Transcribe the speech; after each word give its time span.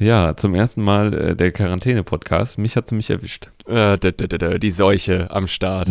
Ja, 0.00 0.36
zum 0.36 0.54
ersten 0.54 0.80
Mal 0.82 1.12
äh, 1.12 1.34
der 1.34 1.50
Quarantäne-Podcast. 1.50 2.56
Mich 2.56 2.76
hat 2.76 2.86
sie 2.86 2.94
mich 2.94 3.10
erwischt. 3.10 3.50
Äh, 3.66 3.98
d 3.98 4.10
-d 4.10 4.28
-d 4.28 4.58
die 4.58 4.70
Seuche 4.70 5.28
am 5.32 5.48
Start. 5.48 5.88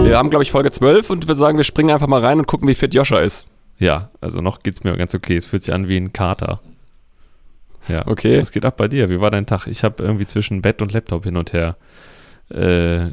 Wir 0.00 0.18
haben, 0.18 0.30
glaube 0.30 0.42
ich, 0.42 0.50
Folge 0.50 0.72
12 0.72 1.10
und 1.10 1.28
würde 1.28 1.38
sagen, 1.38 1.58
wir 1.58 1.64
springen 1.64 1.90
einfach 1.90 2.08
mal 2.08 2.20
rein 2.20 2.40
und 2.40 2.48
gucken, 2.48 2.66
wie 2.66 2.74
fit 2.74 2.92
Joscha 2.92 3.20
ist. 3.20 3.50
Ja, 3.78 4.10
also 4.20 4.40
noch 4.40 4.64
geht's 4.64 4.82
mir 4.82 4.96
ganz 4.96 5.14
okay. 5.14 5.36
Es 5.36 5.46
fühlt 5.46 5.62
sich 5.62 5.72
an 5.72 5.86
wie 5.86 5.96
ein 5.96 6.12
Kater. 6.12 6.60
Ja. 7.86 8.04
Okay. 8.08 8.40
Was 8.40 8.50
geht 8.50 8.64
ab 8.64 8.76
bei 8.76 8.88
dir? 8.88 9.08
Wie 9.10 9.20
war 9.20 9.30
dein 9.30 9.46
Tag? 9.46 9.68
Ich 9.68 9.84
habe 9.84 10.02
irgendwie 10.02 10.26
zwischen 10.26 10.60
Bett 10.60 10.82
und 10.82 10.92
Laptop 10.92 11.22
hin 11.22 11.36
und 11.36 11.52
her 11.52 11.76
äh, 12.52 13.06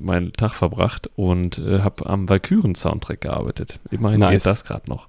meinen 0.00 0.32
Tag 0.32 0.54
verbracht 0.54 1.10
und 1.16 1.58
äh, 1.58 1.80
habe 1.80 2.06
am 2.06 2.28
Valkyren-Soundtrack 2.28 3.20
gearbeitet. 3.22 3.80
Immerhin 3.90 4.20
Nice. 4.20 4.44
geht 4.44 4.46
das 4.46 4.64
gerade 4.64 4.88
noch. 4.88 5.08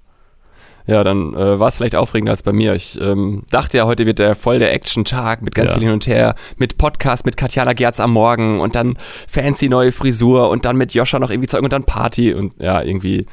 Ja, 0.88 1.04
dann 1.04 1.34
äh, 1.36 1.60
war 1.60 1.68
es 1.68 1.78
vielleicht 1.78 1.96
aufregender 1.96 2.32
als 2.32 2.42
bei 2.42 2.52
mir. 2.52 2.74
Ich 2.74 3.00
ähm, 3.00 3.44
dachte 3.52 3.78
ja, 3.78 3.86
heute 3.86 4.08
wird 4.08 4.18
der 4.18 4.34
voll 4.36 4.58
der 4.58 4.74
Action-Tag 4.74 5.44
mit 5.44 5.54
ganz 5.54 5.70
Ja. 5.72 5.78
viel 5.78 5.84
hin 5.86 5.94
und 5.94 6.08
her, 6.08 6.34
mit 6.58 6.78
Podcast 6.80 7.24
mit 7.26 7.38
Katjana 7.38 7.74
Gerz 7.74 8.00
am 8.00 8.12
Morgen 8.14 8.60
und 8.60 8.76
dann 8.76 8.98
fancy 9.30 9.70
neue 9.70 9.92
Frisur 9.92 10.50
und 10.50 10.66
dann 10.66 10.78
mit 10.78 10.94
Joscha 10.96 11.20
noch 11.20 11.30
irgendwie 11.30 11.48
Zeug 11.48 11.62
und 11.64 11.72
dann 11.72 11.84
Party 11.84 12.34
und 12.34 12.56
ja, 12.60 12.82
irgendwie 12.82 13.28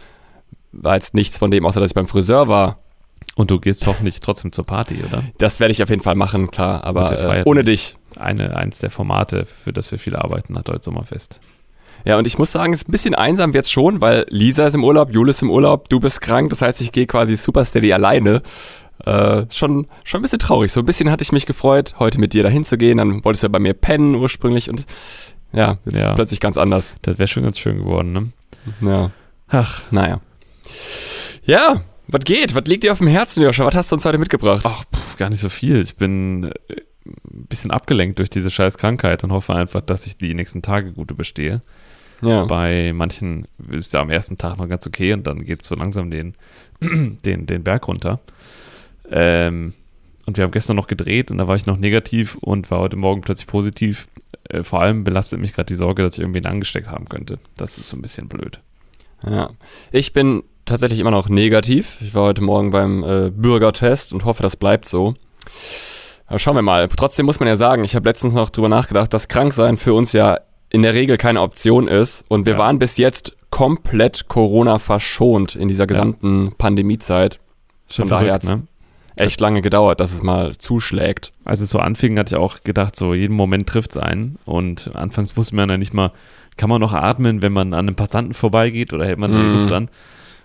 war 0.73 0.95
jetzt 0.95 1.15
nichts 1.15 1.39
von 1.39 1.51
dem, 1.51 1.65
außer 1.65 1.81
dass 1.81 1.91
ich 1.91 1.95
beim 1.95 2.07
Friseur 2.07 2.49
war. 2.49 2.81
Und 3.37 3.51
du 3.53 3.61
gehst 3.61 3.87
hoffentlich 3.87 4.21
trotzdem 4.21 4.51
zur 4.53 4.67
Party, 4.67 5.03
oder? 5.07 5.23
Das 5.39 5.61
werde 5.61 5.71
ich 5.73 5.83
auf 5.83 5.91
jeden 5.91 6.03
Fall 6.03 6.17
machen, 6.17 6.51
klar, 6.51 6.83
aber 6.85 7.37
äh, 7.39 7.43
ohne 7.45 7.63
dich. 7.65 7.97
Eine, 8.17 8.57
eins 8.57 8.79
der 8.79 8.91
Formate, 8.91 9.47
für 9.47 9.73
das 9.73 9.93
wir 9.93 9.99
viel 10.01 10.17
arbeiten, 10.17 10.59
hat 10.59 10.69
heute 10.69 10.83
Sommerfest. 10.83 11.39
Ja, 12.05 12.19
und 12.19 12.27
ich 12.27 12.39
muss 12.39 12.51
sagen, 12.51 12.73
es 12.73 12.83
ist 12.83 12.89
ein 12.89 12.93
bisschen 12.93 13.15
einsam 13.15 13.53
jetzt 13.53 13.71
schon, 13.71 14.01
weil 14.01 14.27
Lisa 14.29 14.67
ist 14.67 14.75
im 14.75 14.83
Urlaub, 14.83 15.13
Jule 15.13 15.31
ist 15.31 15.43
im 15.43 15.51
Urlaub, 15.51 15.89
du 15.89 16.01
bist 16.01 16.21
krank, 16.21 16.51
das 16.51 16.63
heißt, 16.63 16.81
ich 16.81 16.91
gehe 16.91 17.07
quasi 17.07 17.37
super 17.37 17.65
steady 17.65 17.93
alleine. 17.93 18.43
Äh, 19.05 19.45
schon, 19.53 19.87
schon 20.03 20.19
ein 20.19 20.23
bisschen 20.23 20.41
traurig. 20.41 20.73
So 20.73 20.81
ein 20.81 20.87
bisschen 20.87 21.11
hatte 21.11 21.23
ich 21.23 21.31
mich 21.31 21.47
gefreut, 21.47 21.95
heute 22.01 22.19
mit 22.19 22.33
dir 22.33 22.43
dahin 22.43 22.65
zu 22.65 22.77
gehen. 22.77 22.99
Dann 22.99 23.25
wolltest 23.25 23.45
du 23.45 23.47
ja 23.47 23.53
bei 23.53 23.61
mir 23.61 23.75
pennen 23.75 24.17
ursprünglich 24.17 24.69
und 24.69 24.85
ja, 25.53 25.79
jetzt 25.85 25.99
Ja. 25.99 26.09
ist 26.09 26.15
plötzlich 26.17 26.41
ganz 26.41 26.57
anders. 26.57 26.97
Das 27.03 27.19
wäre 27.19 27.29
schon 27.29 27.45
ganz 27.45 27.59
schön 27.59 27.79
geworden, 27.79 28.13
ne? 28.13 28.29
Ja, 28.81 29.11
Ach, 29.51 29.83
naja. 29.93 30.21
Ja, 31.45 31.81
was 32.09 32.25
geht? 32.25 32.55
Was 32.55 32.65
liegt 32.65 32.85
dir 32.85 32.93
auf 32.93 32.99
dem 32.99 33.07
Herzen, 33.07 33.43
Joscha? 33.43 33.65
Was 33.65 33.75
hast 33.75 33.93
du 33.93 33.97
uns 33.97 34.05
heute 34.05 34.19
mitgebracht? 34.19 34.65
ach 34.65 34.85
pff, 34.95 35.17
gar 35.17 35.31
nicht 35.31 35.41
so 35.41 35.49
viel. 35.49 35.81
Ich 35.81 35.97
bin 35.97 36.45
äh, 36.45 36.81
ein 37.07 37.47
bisschen 37.49 37.71
abgelenkt 37.71 38.19
durch 38.19 38.31
diese 38.31 38.51
scheiß 38.51 38.79
Krankheit 38.79 39.25
und 39.25 39.33
hoffe 39.33 39.55
einfach, 39.55 39.81
dass 39.81 40.07
ich 40.07 40.17
die 40.17 40.35
nächsten 40.35 40.63
Tage 40.63 40.93
gut 40.93 41.11
überstehe. 41.11 41.63
ja. 42.23 42.45
Bei 42.45 42.93
manchen 42.95 43.47
ist 43.71 43.93
ja 43.93 44.01
am 44.01 44.11
ersten 44.11 44.39
Tag 44.39 44.59
noch 44.59 44.69
ganz 44.69 44.87
okay 44.87 45.13
und 45.13 45.27
dann 45.27 45.45
geht 45.45 45.63
es 45.63 45.69
so 45.69 45.75
langsam 45.75 46.11
den, 46.11 46.35
den, 46.81 47.47
den 47.47 47.63
Berg 47.63 47.87
runter. 47.89 48.21
Ähm, 49.11 49.75
und 50.27 50.37
wir 50.37 50.45
haben 50.45 50.51
gestern 50.51 50.77
noch 50.77 50.89
gedreht 50.89 51.31
und 51.31 51.39
da 51.39 51.49
war 51.49 51.57
ich 51.57 51.65
noch 51.65 51.79
negativ 51.79 52.37
und 52.37 52.71
war 52.71 52.81
heute 52.81 52.97
Morgen 52.97 53.23
plötzlich 53.23 53.47
positiv. 53.47 54.09
Äh, 54.45 54.63
vor 54.63 54.83
allem 54.83 55.05
belastet 55.05 55.41
mich 55.41 55.55
gerade 55.55 55.67
die 55.67 55.75
Sorge, 55.75 56.03
dass 56.03 56.15
ich 56.15 56.21
irgendwen 56.21 56.47
angesteckt 56.47 56.89
haben 56.89 57.09
könnte. 57.09 57.39
Das 57.57 57.79
ist 57.79 57.89
so 57.89 57.97
ein 57.97 58.03
bisschen 58.03 58.29
blöd. 58.29 58.61
Ja, 59.29 59.51
ich 59.91 60.13
bin 60.13 60.43
tatsächlich 60.65 61.01
immer 61.01 61.11
noch 61.11 61.29
negativ. 61.29 61.97
Ich 62.01 62.15
war 62.15 62.25
heute 62.25 62.43
Morgen 62.43 62.71
beim 62.71 63.03
äh, 63.03 63.31
Bürgertest 63.31 64.13
und 64.13 64.25
hoffe, 64.25 64.43
das 64.43 64.57
bleibt 64.57 64.87
so. 64.87 65.15
Aber 66.27 66.39
schauen 66.39 66.57
wir 66.57 66.63
mal. 66.63 66.89
Trotzdem 66.89 67.27
muss 67.27 67.41
man 67.41 67.49
ja 67.49 67.57
sagen, 67.57 67.85
ich 67.85 67.95
habe 67.97 68.09
letztens 68.09 68.35
noch 68.35 68.51
drüber 68.51 68.69
nachgedacht, 68.69 69.13
dass 69.15 69.29
Kranksein 69.29 69.77
für 69.77 69.95
uns 69.95 70.13
ja 70.13 70.39
in 70.71 70.83
der 70.83 70.93
Regel 70.95 71.17
keine 71.17 71.41
Option 71.41 71.89
ist. 71.89 72.25
Und 72.29 72.45
wir 72.47 72.53
Ja. 72.55 72.59
waren 72.59 72.79
bis 72.79 72.99
jetzt 72.99 73.35
komplett 73.51 74.29
Corona 74.29 74.79
verschont 74.79 75.57
in 75.57 75.69
dieser 75.69 75.87
gesamten 75.87 76.53
Pandemiezeit. 76.59 77.41
Schon 77.91 78.09
daher 78.09 78.35
hat's- 78.35 78.47
ne? 78.49 78.65
Echt 79.17 79.41
lange 79.41 79.63
gedauert, 79.63 79.99
dass 79.99 80.13
es 80.13 80.23
mal 80.23 80.55
zuschlägt. 80.59 81.33
Als 81.45 81.59
es 81.61 81.71
so 81.71 81.81
anfing, 81.81 82.17
hatte 82.19 82.37
ich 82.37 82.41
auch 82.41 82.63
gedacht, 82.63 82.95
so 82.95 83.15
jeden 83.15 83.35
Moment 83.35 83.67
trifft 83.67 83.93
es 83.93 83.97
einen. 83.97 84.37
Und 84.45 84.91
anfangs 84.95 85.37
wusste 85.37 85.57
man 85.57 85.69
ja 85.71 85.77
nicht 85.79 85.93
mal, 85.95 86.13
kann 86.59 86.69
man 86.69 86.81
noch 86.81 86.93
atmen, 86.93 87.41
wenn 87.41 87.53
man 87.55 87.73
an 87.73 87.87
einem 87.87 87.97
Passanten 87.97 88.35
vorbeigeht 88.35 88.93
oder 88.93 89.07
hält 89.07 89.19
man 89.19 89.33
die 89.33 89.39
Mhm. 89.39 89.55
Luft 89.57 89.73
an? 89.73 89.89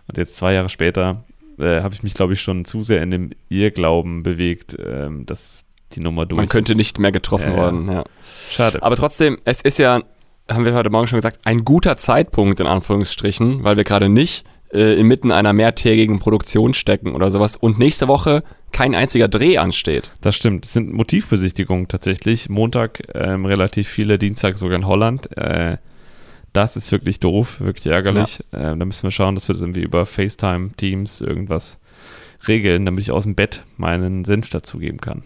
Und 0.08 0.18
jetzt 0.18 0.36
zwei 0.36 0.54
Jahre 0.54 0.70
später 0.70 1.24
äh, 1.60 1.82
habe 1.82 1.94
ich 1.94 2.02
mich, 2.04 2.14
glaube 2.14 2.34
ich, 2.34 2.42
schon 2.42 2.64
zu 2.66 2.82
sehr 2.84 3.04
in 3.04 3.12
dem 3.12 3.30
Irrglauben 3.50 4.24
bewegt, 4.24 4.76
ähm, 4.84 5.26
dass 5.26 5.66
die 5.94 6.00
Nummer 6.00 6.26
durch 6.26 6.38
Man 6.38 6.48
könnte 6.50 6.72
ist. 6.72 6.78
nicht 6.78 6.98
mehr 7.00 7.12
getroffen 7.12 7.52
ja. 7.52 7.58
werden. 7.58 7.92
Ja. 7.92 8.04
Schade. 8.50 8.82
Aber 8.82 8.96
trotzdem, 8.96 9.38
es 9.46 9.62
ist 9.62 9.78
ja, 9.78 10.02
haben 10.50 10.66
wir 10.66 10.74
heute 10.74 10.90
Morgen 10.90 11.08
schon 11.08 11.18
gesagt, 11.18 11.40
ein 11.46 11.64
guter 11.64 11.96
Zeitpunkt 11.98 12.60
in 12.60 12.68
Anführungsstrichen, 12.68 13.64
weil 13.64 13.78
wir 13.78 13.84
gerade 13.84 14.10
nicht 14.10 14.46
äh, 14.74 15.00
inmitten 15.00 15.32
einer 15.32 15.54
mehrtägigen 15.54 16.20
Produktion 16.20 16.74
stecken 16.74 17.14
oder 17.14 17.30
sowas 17.32 17.56
und 17.56 17.78
nächste 17.78 18.08
Woche 18.08 18.44
kein 18.72 18.96
einziger 18.96 19.28
Dreh 19.28 19.60
ansteht. 19.60 20.12
Das 20.22 20.36
stimmt. 20.36 20.66
Es 20.66 20.74
sind 20.74 20.92
Motivbesichtigungen 20.92 21.88
tatsächlich. 21.88 22.50
Montag 22.50 23.04
ähm, 23.14 23.46
relativ 23.46 23.88
viele, 23.88 24.18
Dienstag 24.18 24.58
sogar 24.58 24.78
in 24.78 24.88
Holland. 24.88 25.30
Äh, 25.38 25.78
das 26.54 26.76
ist 26.78 26.92
wirklich 26.92 27.20
doof, 27.20 27.60
wirklich 27.60 27.88
ärgerlich. 27.88 28.44
Ähm, 28.54 28.80
da 28.80 28.86
müssen 28.86 29.04
wir 29.04 29.12
schauen, 29.12 29.36
dass 29.36 29.48
wir 29.48 29.54
das 29.54 29.62
irgendwie 29.62 29.82
über 29.82 30.06
FaceTime, 30.06 30.72
Teams, 30.78 31.22
irgendwas 31.22 31.80
regeln, 32.48 32.86
damit 32.86 33.04
ich 33.04 33.12
aus 33.12 33.24
dem 33.24 33.36
Bett 33.36 33.64
meinen 33.78 34.26
Senf 34.26 34.50
dazugeben 34.50 35.00
kann. 35.02 35.24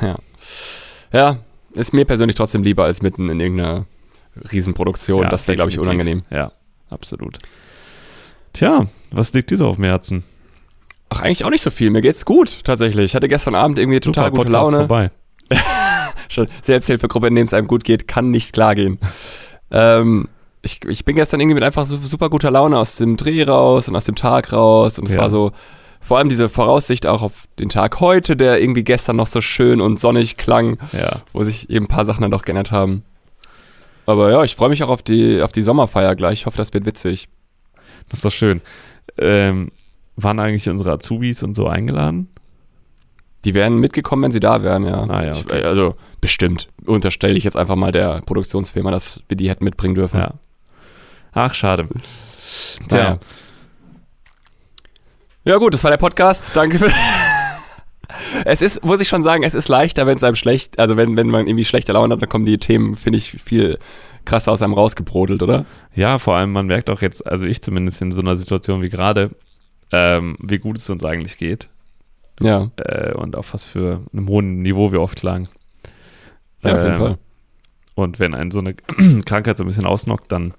Ja, 1.12 1.38
ist 1.72 1.92
mir 1.92 2.04
persönlich 2.04 2.36
trotzdem 2.36 2.62
lieber 2.62 2.84
als 2.84 3.02
mitten 3.02 3.28
in 3.30 3.40
irgendeiner 3.40 3.86
Riesenproduktion. 4.52 5.24
Ja, 5.24 5.28
das 5.28 5.48
wäre, 5.48 5.56
glaube 5.56 5.70
ich, 5.70 5.78
unangenehm. 5.80 6.22
Ja, 6.30 6.52
absolut. 6.88 7.38
Tja, 8.52 8.86
was 9.10 9.32
liegt 9.32 9.50
dir 9.50 9.56
so 9.56 9.66
auf 9.66 9.74
dem 9.74 9.86
Herzen? 9.86 10.22
Ach, 11.08 11.22
eigentlich 11.22 11.44
auch 11.44 11.50
nicht 11.50 11.62
so 11.62 11.70
viel. 11.70 11.90
Mir 11.90 12.00
geht's 12.00 12.24
gut, 12.24 12.64
tatsächlich. 12.64 13.06
Ich 13.06 13.14
hatte 13.16 13.26
gestern 13.26 13.56
Abend 13.56 13.78
irgendwie 13.78 13.98
total 13.98 14.26
Super, 14.26 14.44
gute 14.44 14.52
Podcast 14.52 14.72
Laune. 14.72 14.86
Vorbei. 14.86 15.10
Schon 16.28 16.48
Selbsthilfegruppe, 16.62 17.26
in 17.26 17.34
dem 17.34 17.44
es 17.44 17.52
einem 17.54 17.66
gut 17.66 17.82
geht, 17.82 18.06
kann 18.06 18.30
nicht 18.30 18.52
klar 18.52 18.76
gehen. 18.76 18.98
ähm, 19.72 20.28
ich, 20.62 20.84
ich 20.86 21.04
bin 21.04 21.16
gestern 21.16 21.40
irgendwie 21.40 21.54
mit 21.54 21.64
einfach 21.64 21.86
su- 21.86 21.98
super 21.98 22.28
guter 22.30 22.50
Laune 22.50 22.78
aus 22.78 22.96
dem 22.96 23.16
Dreh 23.16 23.42
raus 23.44 23.88
und 23.88 23.96
aus 23.96 24.04
dem 24.04 24.14
Tag 24.14 24.52
raus. 24.52 24.98
Und 24.98 25.06
es 25.08 25.14
Ja. 25.14 25.22
war 25.22 25.30
so, 25.30 25.52
vor 26.00 26.18
allem 26.18 26.28
diese 26.28 26.48
Voraussicht 26.48 27.06
auch 27.06 27.22
auf 27.22 27.44
den 27.58 27.68
Tag 27.68 28.00
heute, 28.00 28.36
der 28.36 28.60
irgendwie 28.60 28.84
gestern 28.84 29.16
noch 29.16 29.26
so 29.26 29.40
schön 29.40 29.80
und 29.80 29.98
sonnig 30.00 30.36
klang, 30.36 30.78
Ja, 30.92 31.20
wo 31.32 31.44
sich 31.44 31.70
eben 31.70 31.86
ein 31.86 31.88
paar 31.88 32.04
Sachen 32.04 32.22
dann 32.22 32.30
doch 32.30 32.42
geändert 32.42 32.70
haben. 32.72 33.04
Aber 34.06 34.30
ja, 34.30 34.42
ich 34.44 34.56
freue 34.56 34.70
mich 34.70 34.82
auch 34.82 34.88
auf 34.88 35.02
die, 35.02 35.40
auf 35.42 35.52
die 35.52 35.62
Sommerfeier 35.62 36.14
gleich. 36.16 36.40
Ich 36.40 36.46
hoffe, 36.46 36.58
das 36.58 36.72
wird 36.74 36.84
witzig. 36.86 37.28
das 38.08 38.18
ist 38.18 38.24
doch 38.24 38.32
schön. 38.32 38.60
Ähm, 39.18 39.70
waren 40.16 40.38
eigentlich 40.40 40.68
unsere 40.68 40.92
Azubis 40.92 41.42
und 41.42 41.54
so 41.54 41.66
eingeladen? 41.68 42.28
Die 43.44 43.54
wären 43.54 43.78
mitgekommen, 43.78 44.24
wenn 44.24 44.32
sie 44.32 44.40
da 44.40 44.62
wären, 44.62 44.84
ja. 44.84 44.98
Ah, 45.08 45.24
ja, 45.24 45.32
Ich, 45.32 45.44
okay. 45.46 45.62
also 45.64 45.94
bestimmt. 46.20 46.68
Unterstelle 46.84 47.34
ich 47.38 47.44
jetzt 47.44 47.56
einfach 47.56 47.76
mal 47.76 47.90
der 47.92 48.20
Produktionsfirma, 48.22 48.90
dass 48.90 49.22
wir 49.28 49.36
die 49.36 49.48
hätten 49.48 49.64
mitbringen 49.64 49.94
dürfen. 49.94 50.20
Ja. 50.20 50.34
Ach, 51.32 51.54
schade. 51.54 51.88
Tja. 52.88 53.18
Ja 55.44 55.56
gut, 55.56 55.74
das 55.74 55.84
war 55.84 55.90
der 55.90 55.98
Podcast. 55.98 56.52
Danke 56.54 56.78
für. 56.78 56.90
es 58.44 58.62
ist, 58.62 58.84
muss 58.84 59.00
ich 59.00 59.08
schon 59.08 59.22
sagen, 59.22 59.42
es 59.42 59.54
ist 59.54 59.68
leichter, 59.68 60.06
wenn 60.06 60.16
es 60.16 60.24
einem 60.24 60.36
schlecht, 60.36 60.78
also 60.78 60.96
wenn, 60.96 61.16
wenn 61.16 61.28
man 61.28 61.46
irgendwie 61.46 61.64
schlechte 61.64 61.92
Laune 61.92 62.14
hat, 62.14 62.22
dann 62.22 62.28
kommen 62.28 62.44
die 62.44 62.58
Themen, 62.58 62.96
finde 62.96 63.18
ich, 63.18 63.30
viel 63.42 63.78
krasser 64.24 64.52
aus 64.52 64.60
einem 64.62 64.74
rausgebrodelt, 64.74 65.42
oder? 65.42 65.64
Ja, 65.94 66.18
vor 66.18 66.36
allem, 66.36 66.52
man 66.52 66.66
merkt 66.66 66.90
auch 66.90 67.00
jetzt, 67.00 67.26
also 67.26 67.46
ich 67.46 67.62
zumindest 67.62 68.02
in 68.02 68.10
so 68.10 68.20
einer 68.20 68.36
Situation 68.36 68.82
wie 68.82 68.90
gerade, 68.90 69.30
ähm, 69.92 70.36
wie 70.40 70.58
gut 70.58 70.76
es 70.76 70.90
uns 70.90 71.04
eigentlich 71.04 71.38
geht 71.38 71.68
Ja, 72.40 72.70
äh, 72.76 73.12
und 73.14 73.34
auf 73.34 73.54
was 73.54 73.64
für 73.64 74.02
einem 74.12 74.28
hohen 74.28 74.60
Niveau 74.62 74.92
wir 74.92 75.00
oft 75.00 75.22
lagen. 75.22 75.48
ja 76.62 76.74
auf 76.74 76.82
jeden 76.82 76.92
Ähm, 76.94 76.98
Fall. 76.98 77.18
Und 77.94 78.18
wenn 78.18 78.34
einen 78.34 78.50
so 78.50 78.60
eine 78.60 78.74
Krankheit 79.24 79.56
so 79.56 79.64
ein 79.64 79.66
bisschen 79.66 79.86
ausnockt, 79.86 80.30
dann, 80.30 80.54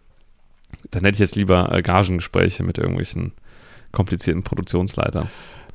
dann 0.90 1.04
hätte 1.04 1.16
ich 1.16 1.20
jetzt 1.20 1.36
lieber 1.36 1.72
äh, 1.72 1.82
Gagengespräche 1.82 2.64
mit 2.64 2.78
irgendwelchen 2.78 3.34
komplizierten 3.92 4.44
Produktionsleitern. 4.44 5.28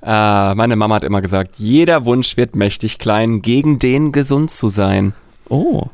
Äh, 0.02 0.54
meine 0.54 0.76
Mama 0.76 0.96
hat 0.96 1.04
immer 1.04 1.20
gesagt, 1.20 1.56
jeder 1.58 2.04
Wunsch 2.04 2.36
wird 2.36 2.56
mächtig 2.56 2.98
klein, 2.98 3.42
gegen 3.42 3.78
den 3.78 4.12
gesund 4.12 4.50
zu 4.50 4.68
sein. 4.68 5.14
Oh, 5.48 5.84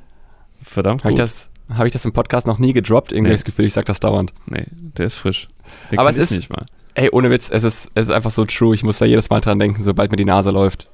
verdammt 0.64 1.04
Habe 1.04 1.12
ich, 1.12 1.16
das, 1.18 1.50
hab 1.68 1.86
ich 1.86 1.92
das 1.92 2.04
im 2.04 2.12
Podcast 2.12 2.46
noch 2.46 2.58
nie 2.58 2.72
gedroppt? 2.72 3.12
Irgendwie 3.12 3.28
Nee. 3.30 3.34
das 3.34 3.44
Gefühl, 3.44 3.64
ich 3.66 3.72
sag 3.72 3.84
das 3.86 4.00
dauernd. 4.00 4.32
Nee, 4.46 4.66
der 4.70 5.06
ist 5.06 5.14
frisch. 5.16 5.48
Den 5.90 5.98
Aber 5.98 6.10
es 6.10 6.16
ist- 6.16 6.30
nicht 6.32 6.50
mal. 6.50 6.64
Ey, 6.94 7.08
ohne 7.10 7.30
Witz, 7.30 7.48
es 7.50 7.64
ist, 7.64 7.90
es 7.94 8.04
ist 8.04 8.10
einfach 8.10 8.30
so 8.30 8.44
true. 8.44 8.74
Ich 8.74 8.82
muss 8.84 8.98
da 8.98 9.06
jedes 9.06 9.30
Mal 9.30 9.40
dran 9.40 9.58
denken, 9.58 9.82
sobald 9.82 10.10
mir 10.10 10.18
die 10.18 10.26
Nase 10.26 10.50
läuft. 10.50 10.90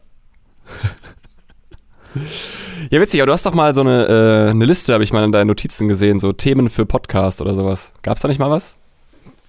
ja, 2.90 3.00
witzig, 3.00 3.20
aber 3.20 3.26
du 3.26 3.32
hast 3.32 3.46
doch 3.46 3.54
mal 3.54 3.74
so 3.74 3.80
eine, 3.82 4.06
äh, 4.06 4.50
eine 4.50 4.64
Liste, 4.64 4.92
habe 4.94 5.04
ich 5.04 5.12
mal 5.12 5.24
in 5.24 5.32
deinen 5.32 5.48
Notizen 5.48 5.88
gesehen, 5.88 6.18
so 6.20 6.32
Themen 6.32 6.68
für 6.68 6.86
Podcast 6.86 7.40
oder 7.40 7.54
sowas. 7.54 7.92
Gab's 8.02 8.20
da 8.22 8.28
nicht 8.28 8.38
mal 8.40 8.50
was? 8.50 8.78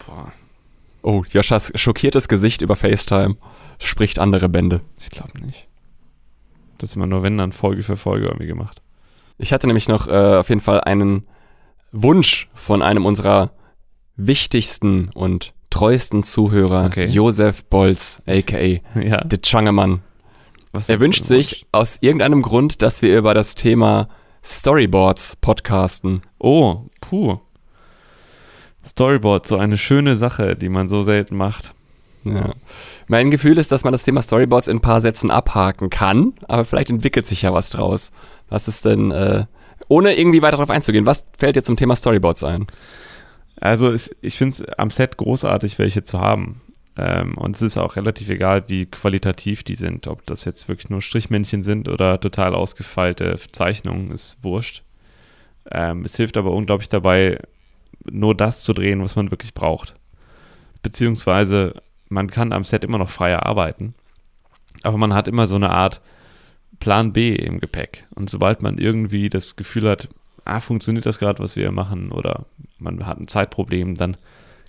Boah, 0.05 0.31
Oh, 1.01 1.23
Joschas 1.31 1.71
schockiertes 1.75 2.27
Gesicht 2.27 2.61
über 2.61 2.75
FaceTime 2.75 3.37
spricht 3.79 4.19
andere 4.19 4.49
Bände. 4.49 4.81
ich 4.99 5.09
glaube 5.09 5.39
nicht. 5.45 5.67
Das 6.77 6.91
ist 6.91 6.95
immer 6.97 7.07
nur, 7.07 7.23
wenn 7.23 7.37
dann 7.37 7.51
Folge 7.53 7.83
für 7.83 7.95
Folge 7.97 8.25
irgendwie 8.27 8.47
gemacht. 8.47 8.81
Ich 9.37 9.53
hatte 9.53 9.67
nämlich 9.67 9.87
noch 9.87 10.07
äh, 10.07 10.35
auf 10.37 10.49
jeden 10.49 10.59
Fall 10.61 10.81
einen 10.81 11.25
Wunsch 11.93 12.49
von 12.53 12.81
einem 12.81 13.05
unserer 13.05 13.51
wichtigsten 14.17 15.09
und 15.13 15.53
treuesten 15.69 16.23
Zuhörer, 16.23 16.85
Okay. 16.85 17.05
Josef 17.05 17.63
Bolz, 17.65 18.21
a.k.a. 18.27 18.99
Ja. 18.99 19.17
der 19.23 19.41
Changemann. 19.41 20.01
Was 20.71 20.89
Er 20.89 20.99
wünscht 20.99 21.23
sich 21.23 21.65
aus 21.71 21.97
irgendeinem 22.01 22.41
Grund, 22.41 22.81
dass 22.81 23.01
wir 23.01 23.17
über 23.17 23.33
das 23.33 23.55
Thema 23.55 24.07
Storyboards 24.43 25.35
podcasten. 25.37 26.21
Oh, 26.37 26.83
puh. 27.01 27.39
Storyboard, 28.85 29.47
so 29.47 29.57
eine 29.57 29.77
schöne 29.77 30.15
Sache, 30.15 30.55
die 30.55 30.69
man 30.69 30.87
so 30.87 31.01
selten 31.01 31.35
macht. 31.35 31.73
Ja. 32.23 32.53
Mein 33.07 33.31
Gefühl 33.31 33.57
ist, 33.57 33.71
dass 33.71 33.83
man 33.83 33.93
das 33.93 34.03
Thema 34.03 34.21
Storyboards 34.21 34.67
in 34.67 34.77
ein 34.77 34.81
paar 34.81 35.01
Sätzen 35.01 35.31
abhaken 35.31 35.89
kann, 35.89 36.33
aber 36.47 36.65
vielleicht 36.65 36.89
entwickelt 36.89 37.25
sich 37.25 37.41
ja 37.41 37.53
was 37.53 37.69
draus. 37.69 38.11
Was 38.49 38.67
ist 38.67 38.85
denn, 38.85 39.11
äh, 39.11 39.45
ohne 39.87 40.17
irgendwie 40.17 40.41
weiter 40.41 40.57
darauf 40.57 40.69
einzugehen, 40.69 41.05
was 41.05 41.25
fällt 41.37 41.55
dir 41.55 41.63
zum 41.63 41.77
Thema 41.77 41.95
Storyboards 41.95 42.43
ein? 42.43 42.67
Also 43.59 43.91
es, 43.91 44.15
ich 44.21 44.35
finde 44.35 44.55
es 44.55 44.69
am 44.77 44.91
Set 44.91 45.17
großartig, 45.17 45.79
welche 45.79 46.03
zu 46.03 46.19
haben. 46.19 46.61
Ähm, 46.99 47.37
und 47.37 47.55
es 47.55 47.61
ist 47.61 47.77
auch 47.77 47.95
relativ 47.95 48.29
egal, 48.29 48.67
wie 48.67 48.85
qualitativ 48.85 49.63
die 49.63 49.75
sind. 49.75 50.07
Ob 50.07 50.25
das 50.25 50.43
jetzt 50.43 50.67
wirklich 50.67 50.89
nur 50.89 51.01
Strichmännchen 51.01 51.63
sind 51.63 51.87
oder 51.87 52.19
total 52.19 52.53
ausgefeilte 52.53 53.39
Zeichnungen, 53.53 54.11
ist 54.11 54.37
wurscht. 54.41 54.83
Ähm, 55.71 56.03
es 56.03 56.17
hilft 56.17 56.35
aber 56.35 56.51
unglaublich 56.51 56.89
dabei, 56.89 57.39
nur 58.03 58.35
das 58.35 58.63
zu 58.63 58.73
drehen, 58.73 59.01
was 59.01 59.15
man 59.15 59.31
wirklich 59.31 59.53
braucht. 59.53 59.93
Beziehungsweise 60.81 61.81
man 62.09 62.29
kann 62.29 62.51
am 62.51 62.65
Set 62.65 62.83
immer 62.83 62.97
noch 62.97 63.09
freier 63.09 63.45
arbeiten, 63.45 63.93
aber 64.83 64.97
man 64.97 65.13
hat 65.13 65.29
immer 65.29 65.47
so 65.47 65.55
eine 65.55 65.69
Art 65.69 66.01
Plan 66.81 67.13
B 67.13 67.33
im 67.33 67.61
Gepäck. 67.61 68.05
Und 68.15 68.29
sobald 68.29 68.61
man 68.61 68.77
irgendwie 68.77 69.29
das 69.29 69.55
Gefühl 69.55 69.89
hat, 69.89 70.09
ah, 70.43 70.59
funktioniert 70.59 71.05
das 71.05 71.19
gerade, 71.19 71.41
was 71.41 71.55
wir 71.55 71.63
hier 71.63 71.71
machen, 71.71 72.11
oder 72.11 72.45
man 72.77 73.05
hat 73.05 73.19
ein 73.19 73.27
Zeitproblem, 73.29 73.95
dann 73.95 74.17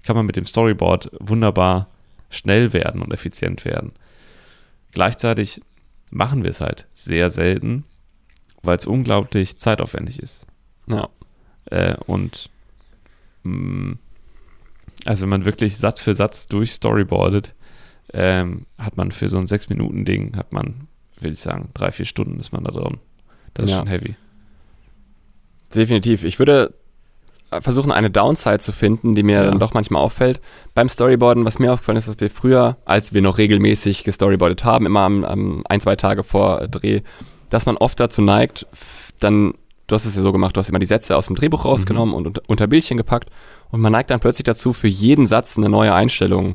kann 0.05 0.15
man 0.17 0.27
mit 0.27 0.37
dem 0.37 0.47
Storyboard 0.47 1.11
wunderbar 1.19 1.89
schnell 2.31 2.73
werden 2.73 3.03
und 3.03 3.13
effizient 3.13 3.65
werden. 3.65 3.93
Gleichzeitig 4.93 5.61
machen 6.11 6.43
wir 6.43 6.51
es 6.51 6.61
halt 6.61 6.87
sehr 6.93 7.31
selten, 7.31 7.85
weil 8.63 8.77
es 8.77 8.87
unglaublich 8.87 9.59
zeitaufwendig 9.59 10.19
ist. 10.21 10.47
Ja. 10.87 11.09
Äh, 11.67 11.97
und 12.07 12.51
mh, 13.45 13.97
also 15.05 15.23
wenn 15.23 15.29
man 15.31 15.45
wirklich 15.45 15.77
Satz 15.77 16.01
für 16.01 16.15
Satz 16.15 16.47
durch 16.49 16.73
Storyboardet, 16.73 17.55
ähm, 18.13 18.67
hat 18.79 18.97
man 18.97 19.13
für 19.13 19.29
so 19.29 19.39
ein 19.39 19.47
6-Minuten-Ding, 19.47 20.37
hat 20.37 20.53
man, 20.53 20.89
will 21.21 21.33
ich 21.33 21.39
sagen, 21.41 21.71
drei, 21.75 21.93
vier 21.93 22.07
Stunden 22.07 22.41
ist 22.41 22.53
man 22.53 22.65
da 22.65 22.73
drin. 22.73 22.99
Das 23.55 23.65
ist 23.67 23.71
Ja. 23.71 23.79
schon 23.79 23.87
heavy. 23.89 24.17
Definitiv. 25.75 26.25
Ich 26.25 26.39
würde 26.39 26.75
versuchen, 27.61 27.91
eine 27.91 28.11
Downside 28.11 28.59
zu 28.59 28.73
finden, 28.73 29.15
die 29.15 29.23
mir 29.23 29.37
Ja. 29.43 29.45
dann 29.47 29.59
doch 29.59 29.75
manchmal 29.75 30.03
auffällt. 30.03 30.41
Beim 30.75 30.89
Storyboarden, 30.89 31.45
was 31.45 31.59
mir 31.59 31.73
aufgefallen 31.73 31.99
ist, 31.99 32.07
dass 32.09 32.21
wir 32.21 32.31
früher, 32.31 32.77
als 32.85 33.13
wir 33.13 33.23
noch 33.23 33.39
regelmäßig 33.39 34.05
gestoryboardet 34.05 34.65
haben, 34.65 34.87
immer 34.87 35.01
am, 35.01 35.25
am 35.25 35.65
ein, 35.69 35.81
zwei 35.81 35.97
Tage 35.97 36.23
vor 36.23 36.69
Dreh, 36.69 37.01
dass 37.51 37.67
man 37.67 37.77
oft 37.77 37.99
dazu 37.99 38.23
neigt, 38.23 38.67
dann, 39.19 39.55
du 39.89 39.95
hast 39.95 40.07
es 40.07 40.15
ja 40.15 40.23
so 40.23 40.31
gemacht, 40.33 40.57
du 40.57 40.61
hast 40.61 40.69
immer 40.69 40.79
die 40.79 40.87
Sätze 40.87 41.17
aus 41.17 41.27
dem 41.27 41.35
Drehbuch 41.37 41.65
rausgenommen 41.65 42.15
und 42.15 42.27
unter, 42.29 42.43
unter 42.47 42.67
Bildchen 42.69 42.97
gepackt 42.97 43.29
und 43.71 43.81
man 43.81 43.91
neigt 43.93 44.11
dann 44.11 44.21
plötzlich 44.21 44.45
dazu, 44.45 44.73
für 44.73 44.89
jeden 44.89 45.27
Satz 45.27 45.59
eine 45.59 45.69
neue 45.69 45.93
Einstellung 45.93 46.55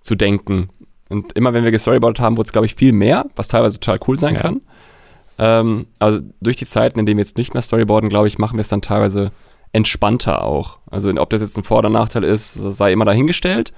zu 0.00 0.14
denken. 0.14 0.68
Und 1.10 1.32
immer 1.34 1.52
wenn 1.52 1.64
wir 1.64 1.70
gestoryboardet 1.70 2.20
haben, 2.20 2.38
wurde 2.38 2.46
es, 2.46 2.52
glaube 2.52 2.64
ich, 2.66 2.74
viel 2.74 2.92
mehr, 2.92 3.26
was 3.36 3.48
teilweise 3.48 3.78
total 3.78 3.98
cool 4.08 4.18
sein 4.18 4.36
Ja. 4.36 4.40
kann. 4.40 4.60
Ähm, 5.38 5.86
also 5.98 6.20
durch 6.40 6.56
die 6.56 6.64
Zeiten, 6.66 6.98
in 6.98 7.04
denen 7.06 7.18
wir 7.18 7.24
jetzt 7.24 7.36
nicht 7.36 7.52
mehr 7.52 7.62
storyboarden, 7.62 8.08
glaube 8.08 8.28
ich, 8.28 8.38
machen 8.38 8.56
wir 8.56 8.62
es 8.62 8.68
dann 8.68 8.80
teilweise 8.82 9.30
entspannter 9.72 10.42
auch. 10.44 10.78
Also 10.90 11.10
ob 11.10 11.30
das 11.30 11.40
jetzt 11.40 11.56
ein 11.56 11.62
Vor- 11.64 11.78
oder 11.78 11.90
Nachteil 11.90 12.24
ist, 12.24 12.54
sei 12.54 12.92
immer 12.92 13.04
dahingestellt. 13.04 13.72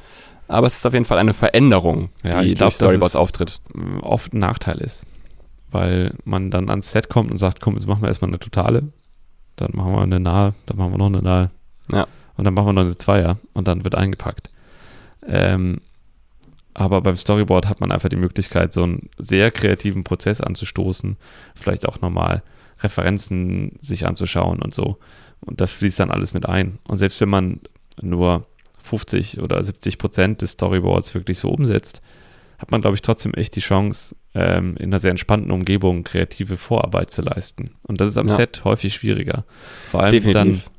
Aber 0.49 0.67
es 0.67 0.77
ist 0.77 0.87
auf 0.87 0.93
jeden 0.93 1.07
Fall 1.07 1.19
eine 1.19 1.33
Veränderung, 1.33 2.11
Ja, 2.23 2.41
die 2.41 2.49
ich 2.49 2.55
glaub, 2.57 2.69
durch 2.69 2.75
Storyboards 2.77 3.17
auftritt. 3.17 3.61
oft 4.03 4.35
ein 4.35 4.41
Nachteil 4.41 4.79
ist. 4.79 5.07
Weil 5.71 6.15
man 6.25 6.51
dann 6.51 6.69
ans 6.69 6.91
Set 6.91 7.09
kommt 7.09 7.31
und 7.31 7.39
sagt, 7.39 7.61
komm, 7.61 7.75
jetzt 7.75 7.87
machen 7.87 8.03
wir 8.03 8.09
erstmal 8.09 8.31
eine 8.31 8.39
totale, 8.39 8.89
dann 9.57 9.71
machen 9.73 9.93
wir 9.93 10.03
eine 10.03 10.21
nahe, 10.21 10.55
dann 10.67 10.77
machen 10.77 10.93
wir 10.93 10.99
noch 10.99 11.07
eine 11.07 11.23
nahe. 11.23 11.51
Ja. 11.91 12.07
Und 12.37 12.45
dann 12.45 12.55
machen 12.55 12.67
wir 12.67 12.73
noch 12.73 12.83
eine 12.83 12.97
Zweier 12.97 13.39
und 13.55 13.69
dann 13.69 13.85
wird 13.85 13.95
eingepackt. 13.95 14.51
Ähm, 15.27 15.81
aber 16.75 17.01
beim 17.01 17.17
Storyboard 17.17 17.69
hat 17.69 17.81
man 17.81 17.93
einfach 17.93 18.09
die 18.09 18.17
Möglichkeit, 18.17 18.73
so 18.73 18.83
einen 18.83 19.09
sehr 19.17 19.51
kreativen 19.51 20.05
Prozess 20.05 20.41
anzustoßen, 20.41 21.17
vielleicht 21.55 21.89
auch 21.89 22.01
nochmal 22.01 22.43
Referenzen 22.81 23.77
sich 23.81 24.07
anzuschauen 24.07 24.61
und 24.61 24.75
so. 24.75 24.99
Und 25.47 25.61
das 25.61 25.73
fließt 25.73 26.01
dann 26.01 26.11
alles 26.11 26.33
mit 26.35 26.47
ein. 26.47 26.79
Und 26.87 26.97
selbst 26.97 27.21
wenn 27.21 27.29
man 27.29 27.61
nur 28.01 28.47
50 28.83 29.41
oder 29.41 29.63
70 29.63 29.99
Prozent 29.99 30.43
des 30.43 30.53
Storyboards 30.53 31.15
wirklich 31.15 31.39
so 31.39 31.49
umsetzt, 31.51 32.03
hat 32.59 32.71
man, 32.71 32.81
glaube 32.81 32.95
ich, 32.95 33.03
trotzdem 33.03 33.35
echt 33.35 33.57
die 33.57 33.61
Chance, 33.61 34.15
ähm, 34.35 34.77
in 34.77 34.87
einer 34.87 34.99
sehr 34.99 35.11
entspannten 35.11 35.51
Umgebung 35.51 36.05
kreative 36.05 36.57
Vorarbeit 36.57 37.11
zu 37.11 37.23
leisten. 37.23 37.71
Und 37.87 38.01
das 38.01 38.09
ist 38.09 38.19
am 38.19 38.29
Ja. 38.29 38.35
Set 38.35 38.65
häufig 38.65 38.95
schwieriger. 38.95 39.45
Vor 39.91 40.03
allem 40.03 40.13
dann 40.13 40.23
Definitiv. 40.33 40.71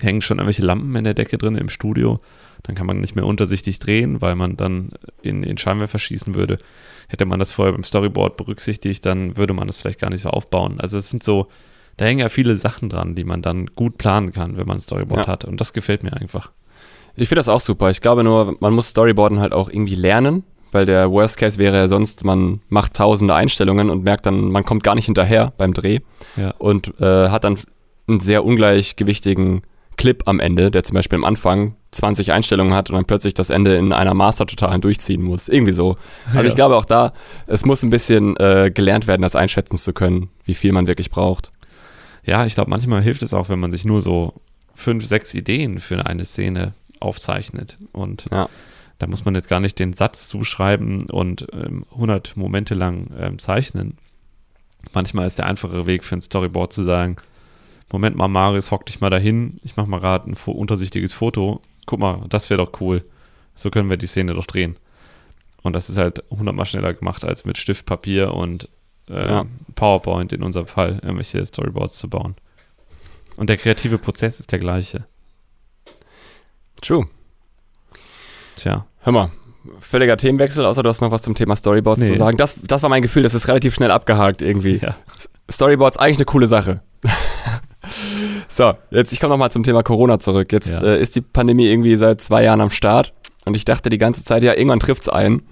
hängen 0.00 0.22
schon 0.22 0.38
irgendwelche 0.38 0.62
Lampen 0.62 0.94
in 0.96 1.04
der 1.04 1.14
Decke 1.14 1.38
drin 1.38 1.56
im 1.56 1.68
Studio. 1.68 2.20
Dann 2.62 2.74
kann 2.74 2.86
man 2.86 3.00
nicht 3.00 3.14
mehr 3.14 3.26
untersichtig 3.26 3.78
drehen, 3.78 4.22
weil 4.22 4.36
man 4.36 4.56
dann 4.56 4.90
in 5.22 5.42
den 5.42 5.58
Scheinwerfer 5.58 5.98
schießen 5.98 6.34
würde. 6.34 6.58
Hätte 7.08 7.26
man 7.26 7.38
das 7.38 7.50
vorher 7.52 7.72
beim 7.72 7.84
Storyboard 7.84 8.36
berücksichtigt, 8.36 9.04
dann 9.04 9.36
würde 9.36 9.52
man 9.52 9.66
das 9.66 9.76
vielleicht 9.78 10.00
gar 10.00 10.10
nicht 10.10 10.22
so 10.22 10.30
aufbauen. 10.30 10.80
Also 10.80 10.98
es 10.98 11.10
sind 11.10 11.22
so, 11.22 11.48
da 11.96 12.04
hängen 12.04 12.20
ja 12.20 12.28
viele 12.28 12.56
Sachen 12.56 12.88
dran, 12.88 13.14
die 13.14 13.24
man 13.24 13.42
dann 13.42 13.66
gut 13.74 13.98
planen 13.98 14.32
kann, 14.32 14.56
wenn 14.56 14.66
man 14.66 14.78
ein 14.78 14.80
Storyboard 14.80 15.26
Ja. 15.26 15.32
hat. 15.32 15.44
Und 15.44 15.60
das 15.60 15.72
gefällt 15.72 16.02
mir 16.02 16.12
einfach. 16.12 16.50
Ich 17.16 17.28
finde 17.28 17.38
das 17.40 17.48
auch 17.48 17.60
super. 17.60 17.90
Ich 17.90 18.00
glaube 18.00 18.24
nur, 18.24 18.56
man 18.60 18.72
muss 18.72 18.88
Storyboarden 18.88 19.38
halt 19.38 19.52
auch 19.52 19.68
irgendwie 19.68 19.94
lernen, 19.94 20.42
weil 20.72 20.86
der 20.86 21.10
Worst 21.10 21.38
Case 21.38 21.58
wäre 21.58 21.76
ja 21.76 21.86
sonst, 21.88 22.24
man 22.24 22.60
macht 22.68 22.94
tausende 22.94 23.34
Einstellungen 23.34 23.90
und 23.90 24.02
merkt 24.02 24.26
dann, 24.26 24.50
man 24.50 24.64
kommt 24.64 24.82
gar 24.82 24.96
nicht 24.96 25.04
hinterher 25.06 25.52
beim 25.56 25.72
Dreh 25.72 26.00
Ja. 26.36 26.50
und 26.58 26.92
äh, 27.00 27.28
hat 27.28 27.44
dann 27.44 27.58
einen 28.08 28.18
sehr 28.20 28.44
ungleichgewichtigen 28.44 29.62
Clip 29.96 30.22
am 30.26 30.40
Ende, 30.40 30.72
der 30.72 30.82
zum 30.82 30.94
Beispiel 30.96 31.16
am 31.18 31.24
Anfang 31.24 31.76
20 31.92 32.32
Einstellungen 32.32 32.74
hat 32.74 32.90
und 32.90 32.96
dann 32.96 33.04
plötzlich 33.04 33.34
das 33.34 33.50
Ende 33.50 33.76
in 33.76 33.92
einer 33.92 34.12
Master-Totalen 34.12 34.80
durchziehen 34.80 35.22
muss. 35.22 35.48
Irgendwie 35.48 35.70
so. 35.70 35.96
Also 36.30 36.40
Ja. 36.40 36.46
ich 36.48 36.54
glaube 36.56 36.74
auch 36.76 36.84
da, 36.84 37.12
es 37.46 37.64
muss 37.64 37.84
ein 37.84 37.90
bisschen 37.90 38.36
äh, 38.38 38.72
gelernt 38.74 39.06
werden, 39.06 39.22
das 39.22 39.36
einschätzen 39.36 39.76
zu 39.76 39.92
können, 39.92 40.30
wie 40.44 40.54
viel 40.54 40.72
man 40.72 40.88
wirklich 40.88 41.10
braucht. 41.10 41.52
Ja, 42.24 42.46
ich 42.46 42.54
glaube, 42.54 42.70
manchmal 42.70 43.02
hilft 43.02 43.22
es 43.22 43.34
auch, 43.34 43.48
wenn 43.48 43.58
man 43.60 43.70
sich 43.70 43.84
nur 43.84 44.02
so 44.02 44.34
fünf, 44.74 45.04
sechs 45.06 45.34
Ideen 45.34 45.78
für 45.78 46.04
eine 46.06 46.24
Szene 46.24 46.72
aufzeichnet. 47.00 47.78
Und 47.92 48.26
Ja. 48.32 48.48
da 48.98 49.06
muss 49.06 49.24
man 49.24 49.34
jetzt 49.34 49.48
gar 49.48 49.60
nicht 49.60 49.78
den 49.78 49.92
Satz 49.92 50.28
zuschreiben 50.28 51.10
und 51.10 51.46
ähm, 51.52 51.84
100 51.92 52.36
Momente 52.36 52.74
lang 52.74 53.08
ähm, 53.18 53.38
zeichnen. 53.38 53.98
Manchmal 54.92 55.26
ist 55.26 55.38
der 55.38 55.46
einfachere 55.46 55.86
Weg 55.86 56.04
für 56.04 56.16
ein 56.16 56.20
Storyboard 56.20 56.72
zu 56.72 56.84
sagen, 56.84 57.16
Moment 57.92 58.16
mal, 58.16 58.28
Marius, 58.28 58.70
hock 58.70 58.86
dich 58.86 59.00
mal 59.00 59.10
dahin, 59.10 59.60
ich 59.62 59.76
mache 59.76 59.88
mal 59.88 60.00
gerade 60.00 60.30
ein 60.30 60.34
untersichtiges 60.34 61.12
Foto. 61.12 61.60
Guck 61.86 62.00
mal, 62.00 62.24
das 62.28 62.48
wäre 62.50 62.64
doch 62.64 62.80
cool. 62.80 63.04
So 63.54 63.70
können 63.70 63.90
wir 63.90 63.96
die 63.98 64.06
Szene 64.06 64.34
doch 64.34 64.46
drehen. 64.46 64.76
Und 65.62 65.74
das 65.74 65.88
ist 65.90 65.98
halt 65.98 66.22
hundertmal 66.30 66.66
schneller 66.66 66.92
gemacht, 66.94 67.24
als 67.24 67.44
mit 67.44 67.56
Stift, 67.56 67.86
Papier 67.86 68.34
und 68.34 68.68
ähm, 69.08 69.28
Ja. 69.28 69.44
PowerPoint 69.74 70.32
in 70.32 70.42
unserem 70.42 70.66
Fall 70.66 70.94
irgendwelche 71.02 71.44
Storyboards 71.44 71.98
zu 71.98 72.08
bauen. 72.08 72.34
Und 73.36 73.48
der 73.50 73.56
kreative 73.56 73.98
Prozess 73.98 74.38
ist 74.40 74.52
der 74.52 74.58
gleiche. 74.60 75.06
True. 76.80 77.06
Tja, 78.56 78.86
Hör 79.00 79.12
mal, 79.12 79.30
völliger 79.80 80.16
Themenwechsel, 80.16 80.64
außer 80.64 80.82
du 80.82 80.88
hast 80.88 81.00
noch 81.00 81.10
was 81.10 81.22
zum 81.22 81.34
Thema 81.34 81.56
Storyboards 81.56 82.00
Nee. 82.02 82.08
zu 82.12 82.16
sagen. 82.16 82.36
Das, 82.36 82.58
das 82.62 82.82
war 82.82 82.88
mein 82.90 83.02
Gefühl, 83.02 83.22
das 83.22 83.34
ist 83.34 83.48
relativ 83.48 83.74
schnell 83.74 83.90
abgehakt 83.90 84.40
irgendwie. 84.42 84.78
ja. 84.82 84.94
Storyboards 85.50 85.98
eigentlich 85.98 86.18
eine 86.18 86.24
coole 86.26 86.46
Sache. 86.46 86.80
so, 88.48 88.72
jetzt 88.90 89.12
ich 89.12 89.20
komme 89.20 89.30
nochmal 89.34 89.50
zum 89.50 89.62
Thema 89.62 89.82
Corona 89.82 90.18
zurück. 90.18 90.52
Jetzt 90.52 90.72
Ja. 90.72 90.82
äh, 90.82 91.00
ist 91.02 91.16
die 91.16 91.20
Pandemie 91.20 91.66
irgendwie 91.68 91.96
seit 91.96 92.20
zwei 92.20 92.44
Jahren 92.44 92.60
am 92.62 92.70
Start 92.70 93.12
und 93.44 93.54
ich 93.54 93.64
dachte 93.64 93.90
die 93.90 93.98
ganze 93.98 94.24
Zeit, 94.24 94.42
ja, 94.42 94.54
irgendwann 94.54 94.80
trifft's 94.80 95.08
ein. 95.08 95.42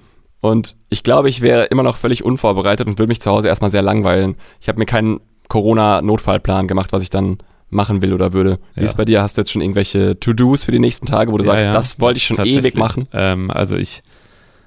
Und 0.42 0.76
ich 0.90 1.02
glaube, 1.04 1.28
ich 1.30 1.40
wäre 1.40 1.64
immer 1.66 1.82
noch 1.84 1.96
völlig 1.96 2.22
unvorbereitet 2.24 2.86
und 2.86 2.98
würde 2.98 3.08
mich 3.08 3.20
zu 3.22 3.30
Hause 3.30 3.48
erstmal 3.48 3.70
sehr 3.70 3.80
langweilen. 3.80 4.34
Ich 4.60 4.68
habe 4.68 4.78
mir 4.78 4.86
keinen 4.86 5.20
Corona-Notfallplan 5.48 6.66
gemacht, 6.68 6.92
was 6.92 7.02
ich 7.02 7.10
dann 7.10 7.38
machen 7.70 8.02
will 8.02 8.12
oder 8.12 8.32
würde. 8.32 8.58
Wie 8.74 8.80
Ja. 8.80 8.86
ist 8.86 8.96
bei 8.96 9.04
dir? 9.04 9.22
Hast 9.22 9.36
du 9.36 9.40
jetzt 9.42 9.50
schon 9.52 9.62
irgendwelche 9.62 10.18
To-Dos 10.18 10.64
für 10.64 10.72
die 10.72 10.78
nächsten 10.78 11.06
Tage, 11.06 11.32
wo 11.32 11.38
du 11.38 11.44
Ja, 11.44 11.52
sagst, 11.52 11.66
ja. 11.68 11.72
das 11.72 12.00
wollte 12.00 12.18
ich 12.18 12.24
schon 12.24 12.44
ewig 12.44 12.74
machen? 12.76 13.06
Ähm, 13.12 13.50
also 13.50 13.76
ich 13.76 14.02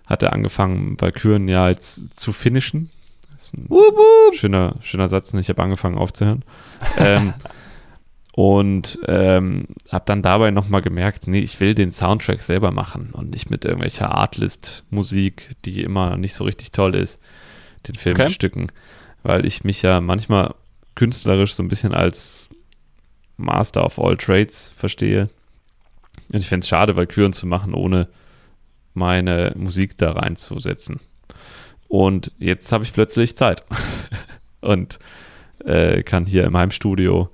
hatte 0.07 0.33
angefangen, 0.33 0.95
Valkyren 0.99 1.47
ja 1.47 1.69
jetzt 1.69 2.17
zu 2.17 2.31
finishen. 2.31 2.89
Das 3.33 3.43
ist 3.47 3.53
ein 3.55 3.65
Wup, 3.69 3.95
wup. 3.95 4.35
schöner, 4.35 4.75
schöner 4.81 5.09
Satz. 5.09 5.33
ne? 5.33 5.41
Ich 5.41 5.49
habe 5.49 5.61
angefangen 5.61 5.97
aufzuhören. 5.97 6.43
ähm, 6.97 7.33
und 8.37 8.99
ähm, 9.07 9.65
habe 9.89 10.03
dann 10.07 10.21
dabei 10.21 10.51
nochmal 10.51 10.81
gemerkt, 10.81 11.25
nee, 11.25 11.39
ich 11.39 11.57
will 11.61 11.73
den 11.73 11.93
Soundtrack 11.93 12.41
selber 12.41 12.71
machen 12.71 13.11
und 13.13 13.29
nicht 13.29 13.49
mit 13.49 13.63
irgendwelcher 13.63 14.11
Artlist-Musik, 14.13 15.51
die 15.63 15.81
immer 15.83 16.17
nicht 16.17 16.33
so 16.33 16.43
richtig 16.43 16.73
toll 16.73 16.95
ist, 16.95 17.21
den 17.87 17.95
Film 17.95 18.17
Okay. 18.19 18.29
stücken. 18.29 18.67
Weil 19.23 19.45
ich 19.45 19.63
mich 19.63 19.83
ja 19.83 20.01
manchmal 20.01 20.53
künstlerisch 20.95 21.53
so 21.53 21.63
ein 21.63 21.69
bisschen 21.69 21.93
als 21.93 22.49
Master 23.37 23.85
of 23.85 23.99
all 23.99 24.17
Trades 24.17 24.69
verstehe. 24.75 25.29
Und 26.33 26.39
ich 26.39 26.49
fände 26.49 26.65
es 26.65 26.67
schade, 26.67 26.97
Valkyren 26.97 27.31
zu 27.31 27.47
machen, 27.47 27.73
ohne 27.73 28.09
meine 28.93 29.53
Musik 29.55 29.97
da 29.97 30.11
reinzusetzen. 30.11 30.99
Und 31.87 32.33
jetzt 32.37 32.69
habe 32.73 32.83
ich 32.83 32.91
plötzlich 32.91 33.37
Zeit 33.37 33.63
und 34.59 34.99
äh, 35.63 36.03
kann 36.03 36.25
hier 36.25 36.43
in 36.43 36.57
Heimstudio 36.57 37.29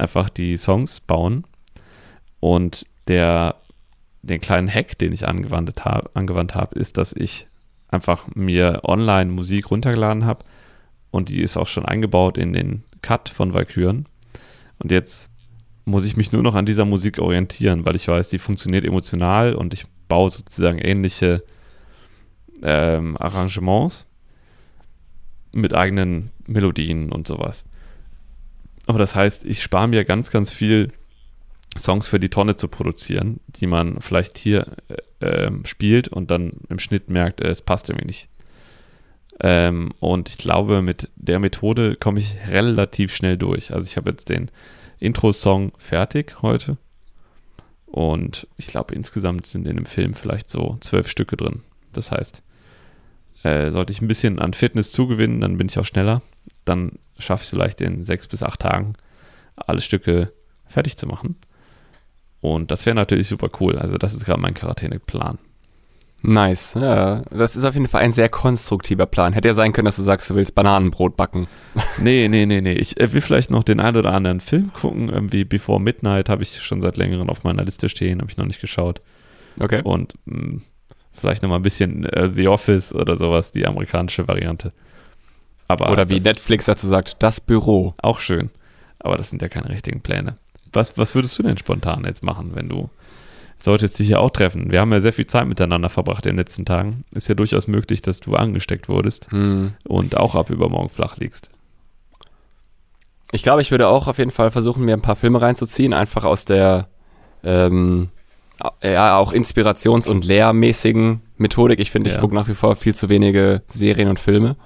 einfach 0.00 0.30
die 0.30 0.56
Songs 0.56 1.00
bauen. 1.00 1.44
Und 2.40 2.86
der, 3.08 3.56
den 4.22 4.40
kleinen 4.40 4.72
Hack, 4.72 4.98
den 4.98 5.12
ich 5.12 5.28
angewandt 5.28 5.84
habe, 5.84 6.10
angewandt 6.14 6.54
habe, 6.54 6.78
ist, 6.78 6.98
dass 6.98 7.12
ich 7.12 7.46
einfach 7.88 8.28
mir 8.34 8.80
online 8.84 9.30
Musik 9.30 9.70
runtergeladen 9.70 10.24
habe 10.24 10.44
und 11.10 11.28
die 11.28 11.42
ist 11.42 11.56
auch 11.56 11.66
schon 11.66 11.84
eingebaut 11.84 12.38
in 12.38 12.52
den 12.52 12.84
Cut 13.02 13.28
von 13.28 13.52
Valkyren. 13.52 14.06
Und 14.78 14.90
jetzt 14.90 15.30
muss 15.84 16.04
ich 16.04 16.16
mich 16.16 16.32
nur 16.32 16.42
noch 16.42 16.54
an 16.54 16.66
dieser 16.66 16.84
Musik 16.84 17.18
orientieren, 17.18 17.84
weil 17.84 17.96
ich 17.96 18.06
weiß, 18.06 18.30
die 18.30 18.38
funktioniert 18.38 18.84
emotional 18.84 19.54
und 19.54 19.74
ich 19.74 19.84
baue 20.08 20.30
sozusagen 20.30 20.78
ähnliche 20.78 21.42
ähm, 22.62 23.16
Arrangements 23.16 24.06
mit 25.52 25.74
eigenen 25.74 26.30
Melodien 26.46 27.10
und 27.10 27.26
sowas. 27.26 27.64
Aber 28.90 28.98
das 28.98 29.14
heißt, 29.14 29.44
ich 29.44 29.62
spare 29.62 29.86
mir 29.86 30.04
ganz, 30.04 30.32
ganz 30.32 30.50
viel 30.50 30.90
Songs 31.78 32.08
für 32.08 32.18
die 32.18 32.28
Tonne 32.28 32.56
zu 32.56 32.66
produzieren, 32.66 33.38
die 33.46 33.68
man 33.68 34.00
vielleicht 34.00 34.36
hier 34.36 34.66
äh, 35.20 35.44
ähm, 35.46 35.64
spielt 35.64 36.08
und 36.08 36.32
dann 36.32 36.54
im 36.68 36.80
Schnitt 36.80 37.08
merkt, 37.08 37.40
äh, 37.40 37.50
es 37.50 37.62
passt 37.62 37.88
irgendwie 37.88 38.08
nicht. 38.08 38.28
Ähm, 39.38 39.92
und 40.00 40.28
ich 40.28 40.38
glaube, 40.38 40.82
mit 40.82 41.08
der 41.14 41.38
Methode 41.38 41.94
komme 41.94 42.18
ich 42.18 42.34
relativ 42.48 43.14
schnell 43.14 43.38
durch. 43.38 43.72
Also 43.72 43.86
ich 43.86 43.96
habe 43.96 44.10
jetzt 44.10 44.28
den 44.28 44.50
Intro-Song 44.98 45.70
fertig 45.78 46.42
heute. 46.42 46.76
Und 47.86 48.48
ich 48.56 48.66
glaube, 48.66 48.96
insgesamt 48.96 49.46
sind 49.46 49.68
in 49.68 49.76
dem 49.76 49.86
Film 49.86 50.14
vielleicht 50.14 50.50
so 50.50 50.78
zwölf 50.80 51.06
Stücke 51.06 51.36
drin. 51.36 51.62
Das 51.92 52.10
heißt, 52.10 52.42
äh, 53.42 53.70
sollte 53.70 53.92
ich 53.92 54.00
ein 54.00 54.08
bisschen 54.08 54.38
an 54.38 54.52
Fitness 54.52 54.92
zugewinnen, 54.92 55.40
dann 55.40 55.58
bin 55.58 55.68
ich 55.68 55.78
auch 55.78 55.84
schneller. 55.84 56.22
Dann 56.64 56.92
schaffe 57.18 57.42
ich 57.42 57.46
es 57.46 57.50
vielleicht 57.50 57.80
in 57.80 58.04
sechs 58.04 58.26
bis 58.26 58.42
acht 58.42 58.60
Tagen, 58.60 58.94
alle 59.56 59.80
Stücke 59.80 60.32
fertig 60.66 60.96
zu 60.96 61.06
machen. 61.06 61.36
Und 62.40 62.70
das 62.70 62.86
wäre 62.86 62.96
natürlich 62.96 63.28
super 63.28 63.50
cool. 63.60 63.78
Also, 63.78 63.98
das 63.98 64.14
ist 64.14 64.24
gerade 64.24 64.40
mein 64.40 64.54
Quarantäne-Plan. 64.54 65.38
Nice. 66.22 66.74
Ja, 66.74 67.22
das 67.30 67.56
ist 67.56 67.64
auf 67.64 67.74
jeden 67.74 67.88
Fall 67.88 68.02
ein 68.02 68.12
sehr 68.12 68.28
konstruktiver 68.28 69.06
Plan. 69.06 69.32
Hätte 69.32 69.48
ja 69.48 69.54
sein 69.54 69.72
können, 69.72 69.86
dass 69.86 69.96
du 69.96 70.02
sagst, 70.02 70.28
du 70.28 70.34
willst 70.34 70.54
Bananenbrot 70.54 71.16
backen. 71.16 71.48
Nee, 71.98 72.28
nee, 72.28 72.46
nee, 72.46 72.62
nee. 72.62 72.72
Ich 72.72 72.98
äh, 72.98 73.12
will 73.12 73.20
vielleicht 73.20 73.50
noch 73.50 73.62
den 73.62 73.80
einen 73.80 73.96
oder 73.96 74.12
anderen 74.12 74.40
Film 74.40 74.72
gucken. 74.72 75.10
Irgendwie 75.10 75.44
Before 75.44 75.80
Midnight 75.80 76.28
habe 76.28 76.42
ich 76.42 76.62
schon 76.62 76.80
seit 76.80 76.96
längerem 76.96 77.28
auf 77.28 77.44
meiner 77.44 77.64
Liste 77.64 77.90
stehen, 77.90 78.20
habe 78.20 78.30
ich 78.30 78.38
noch 78.38 78.46
nicht 78.46 78.60
geschaut. 78.60 79.02
Okay. 79.58 79.82
Und 79.84 80.14
mh, 80.24 80.34
hm, 80.34 80.62
vielleicht 81.12 81.42
noch 81.42 81.48
mal 81.48 81.56
ein 81.56 81.62
bisschen 81.62 82.04
äh, 82.04 82.30
The 82.30 82.48
Office 82.48 82.94
oder 82.94 83.16
sowas, 83.16 83.52
die 83.52 83.66
amerikanische 83.66 84.26
Variante. 84.28 84.72
Aber 85.68 85.90
oder 85.90 86.10
wie 86.10 86.20
Netflix 86.20 86.64
dazu 86.64 86.86
sagt, 86.86 87.16
das 87.20 87.40
Büro. 87.40 87.94
Auch 88.02 88.18
schön. 88.18 88.50
Aber 88.98 89.16
das 89.16 89.30
sind 89.30 89.40
ja 89.40 89.48
keine 89.48 89.68
richtigen 89.68 90.00
Pläne. 90.00 90.36
Was, 90.72 90.98
was 90.98 91.14
würdest 91.14 91.38
du 91.38 91.42
denn 91.42 91.58
spontan 91.58 92.04
jetzt 92.04 92.24
machen, 92.24 92.52
wenn 92.54 92.68
du 92.68 92.90
solltest 93.62 93.98
dich 93.98 94.08
ja 94.08 94.18
auch 94.18 94.30
treffen. 94.30 94.70
Wir 94.70 94.80
haben 94.80 94.92
ja 94.92 95.00
sehr 95.00 95.12
viel 95.12 95.26
Zeit 95.26 95.46
miteinander 95.46 95.88
verbracht 95.88 96.26
in 96.26 96.32
den 96.32 96.38
letzten 96.38 96.64
Tagen. 96.64 97.04
Ist 97.12 97.28
ja 97.28 97.34
durchaus 97.34 97.68
möglich, 97.68 98.02
dass 98.02 98.20
du 98.20 98.34
angesteckt 98.34 98.88
wurdest 98.88 99.30
hm. 99.30 99.74
und 99.86 100.16
auch 100.16 100.34
ab 100.34 100.50
übermorgen 100.50 100.88
flach 100.88 101.18
liegst. 101.18 101.50
Ich 103.32 103.42
glaube, 103.42 103.62
ich 103.62 103.70
würde 103.70 103.88
auch 103.88 104.08
auf 104.08 104.18
jeden 104.18 104.30
Fall 104.30 104.50
versuchen, 104.50 104.84
mir 104.84 104.94
ein 104.94 105.02
paar 105.02 105.16
Filme 105.16 105.40
reinzuziehen, 105.40 105.92
einfach 105.92 106.24
aus 106.24 106.44
der 106.44 106.88
ähm, 107.44 108.08
ja, 108.82 109.16
auch 109.16 109.32
inspirations- 109.32 110.08
und 110.08 110.24
lehrmäßigen 110.24 111.22
Methodik. 111.36 111.80
Ich 111.80 111.90
finde, 111.90 112.08
ich 112.08 112.14
ja. 112.14 112.20
gucke 112.20 112.34
nach 112.34 112.48
wie 112.48 112.54
vor 112.54 112.76
viel 112.76 112.94
zu 112.94 113.08
wenige 113.08 113.62
Serien 113.66 114.08
und 114.08 114.18
Filme. 114.18 114.56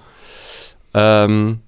Ähm, 0.94 1.60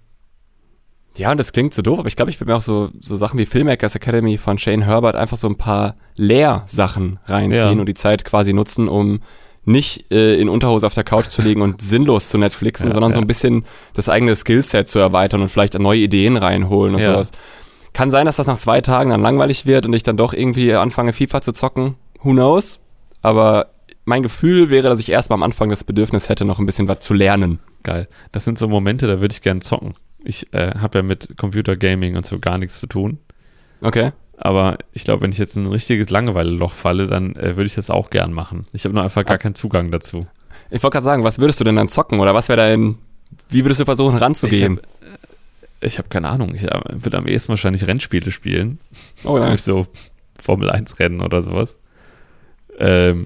ja, 1.16 1.30
und 1.30 1.38
das 1.38 1.52
klingt 1.52 1.72
so 1.72 1.82
doof, 1.82 1.98
aber 1.98 2.08
ich 2.08 2.16
glaube, 2.16 2.30
ich 2.30 2.40
würde 2.40 2.52
mir 2.52 2.56
auch 2.56 2.62
so, 2.62 2.90
so 3.00 3.16
Sachen 3.16 3.38
wie 3.38 3.46
Filmmakers 3.46 3.94
Academy 3.94 4.36
von 4.36 4.58
Shane 4.58 4.82
Herbert 4.82 5.16
einfach 5.16 5.36
so 5.36 5.48
ein 5.48 5.56
paar 5.56 5.96
Lehrsachen 6.14 7.18
reinziehen 7.26 7.74
ja. 7.74 7.80
und 7.80 7.86
die 7.86 7.94
Zeit 7.94 8.24
quasi 8.24 8.52
nutzen, 8.52 8.88
um 8.88 9.20
nicht 9.64 10.12
äh, 10.12 10.38
in 10.40 10.48
Unterhose 10.48 10.86
auf 10.86 10.94
der 10.94 11.04
Couch 11.04 11.28
zu 11.28 11.42
liegen 11.42 11.62
und 11.62 11.82
sinnlos 11.82 12.28
zu 12.28 12.38
Netflixen, 12.38 12.88
ja, 12.88 12.92
sondern 12.92 13.12
so 13.12 13.18
ein 13.18 13.26
bisschen 13.26 13.64
das 13.94 14.08
eigene 14.08 14.36
Skillset 14.36 14.88
zu 14.88 14.98
erweitern 14.98 15.42
und 15.42 15.48
vielleicht 15.48 15.78
neue 15.78 16.00
Ideen 16.00 16.36
reinholen 16.36 16.94
und 16.94 17.02
sowas. 17.02 17.32
Kann 17.92 18.10
sein, 18.10 18.26
dass 18.26 18.36
das 18.36 18.46
nach 18.46 18.58
zwei 18.58 18.82
Tagen 18.82 19.10
dann 19.10 19.22
langweilig 19.22 19.64
wird 19.64 19.86
und 19.86 19.94
ich 19.94 20.02
dann 20.02 20.18
doch 20.18 20.34
irgendwie 20.34 20.74
anfange, 20.74 21.14
FIFA 21.14 21.40
zu 21.40 21.52
zocken. 21.52 21.94
Who 22.26 22.32
knows? 22.32 22.80
Aber 23.22 23.68
mein 24.04 24.24
Gefühl 24.24 24.68
wäre, 24.68 24.88
dass 24.88 24.98
ich 24.98 25.10
erst 25.10 25.30
mal 25.30 25.36
am 25.36 25.44
Anfang 25.44 25.68
das 25.68 25.84
Bedürfnis 25.84 26.28
hätte, 26.28 26.44
noch 26.44 26.58
ein 26.58 26.66
bisschen 26.66 26.88
was 26.88 26.98
zu 26.98 27.14
lernen. 27.14 27.60
Geil. 27.84 28.08
Das 28.32 28.44
sind 28.44 28.58
so 28.58 28.66
Momente, 28.66 29.06
da 29.06 29.20
würde 29.20 29.32
ich 29.32 29.42
gern 29.42 29.60
zocken. 29.60 29.94
Ich 30.24 30.52
äh, 30.52 30.72
habe 30.76 30.98
ja 30.98 31.02
mit 31.04 31.36
Computergaming 31.36 32.16
und 32.16 32.26
so 32.26 32.40
gar 32.40 32.58
nichts 32.58 32.80
zu 32.80 32.88
tun. 32.88 33.18
Okay. 33.80 34.10
Aber 34.36 34.76
ich 34.92 35.04
glaube, 35.04 35.22
wenn 35.22 35.30
ich 35.30 35.38
jetzt 35.38 35.54
ein 35.54 35.68
richtiges 35.68 36.10
Langeweile-Loch 36.10 36.72
falle, 36.72 37.06
dann 37.06 37.36
äh, 37.36 37.56
würde 37.56 37.66
ich 37.66 37.76
das 37.76 37.90
auch 37.90 38.10
gern 38.10 38.32
machen. 38.32 38.66
Ich 38.72 38.84
habe 38.84 38.92
nur 38.92 39.04
einfach 39.04 39.24
gar 39.24 39.38
keinen 39.38 39.54
Zugang 39.54 39.92
dazu. 39.92 40.26
Ich 40.68 40.82
wollte 40.82 40.94
gerade 40.94 41.04
sagen, 41.04 41.22
was 41.22 41.38
würdest 41.38 41.60
du 41.60 41.64
denn 41.64 41.76
dann 41.76 41.88
zocken? 41.88 42.18
Oder 42.18 42.34
was 42.34 42.48
wäre 42.48 42.56
dein. 42.56 42.98
Wie 43.50 43.64
würdest 43.64 43.80
du 43.80 43.84
versuchen 43.84 44.16
ranzugehen? 44.16 44.80
Ich 45.80 45.98
habe 45.98 46.06
hab 46.06 46.10
keine 46.10 46.28
Ahnung. 46.28 46.56
Ich 46.56 46.64
äh, 46.64 46.80
würde 46.90 47.18
am 47.18 47.28
ehesten 47.28 47.50
wahrscheinlich 47.50 47.86
Rennspiele 47.86 48.32
spielen. 48.32 48.80
Oh 49.22 49.38
ja. 49.38 49.56
so 49.56 49.86
Formel 50.42 50.70
1 50.70 50.98
Rennen 50.98 51.22
oder 51.22 51.40
sowas. 51.40 51.76
Ähm, 52.78 53.24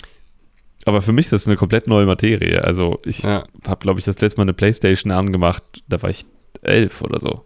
aber 0.84 1.02
für 1.02 1.12
mich 1.12 1.26
ist 1.26 1.32
das 1.32 1.46
eine 1.46 1.56
komplett 1.56 1.86
neue 1.86 2.06
Materie. 2.06 2.62
Also 2.64 3.00
ich 3.04 3.22
ja. 3.22 3.44
habe, 3.66 3.80
glaube 3.80 3.98
ich, 3.98 4.04
das 4.04 4.20
letzte 4.20 4.38
Mal 4.38 4.44
eine 4.44 4.54
Playstation 4.54 5.12
angemacht, 5.12 5.62
da 5.88 6.00
war 6.02 6.10
ich 6.10 6.24
elf 6.62 7.02
oder 7.02 7.18
so. 7.18 7.44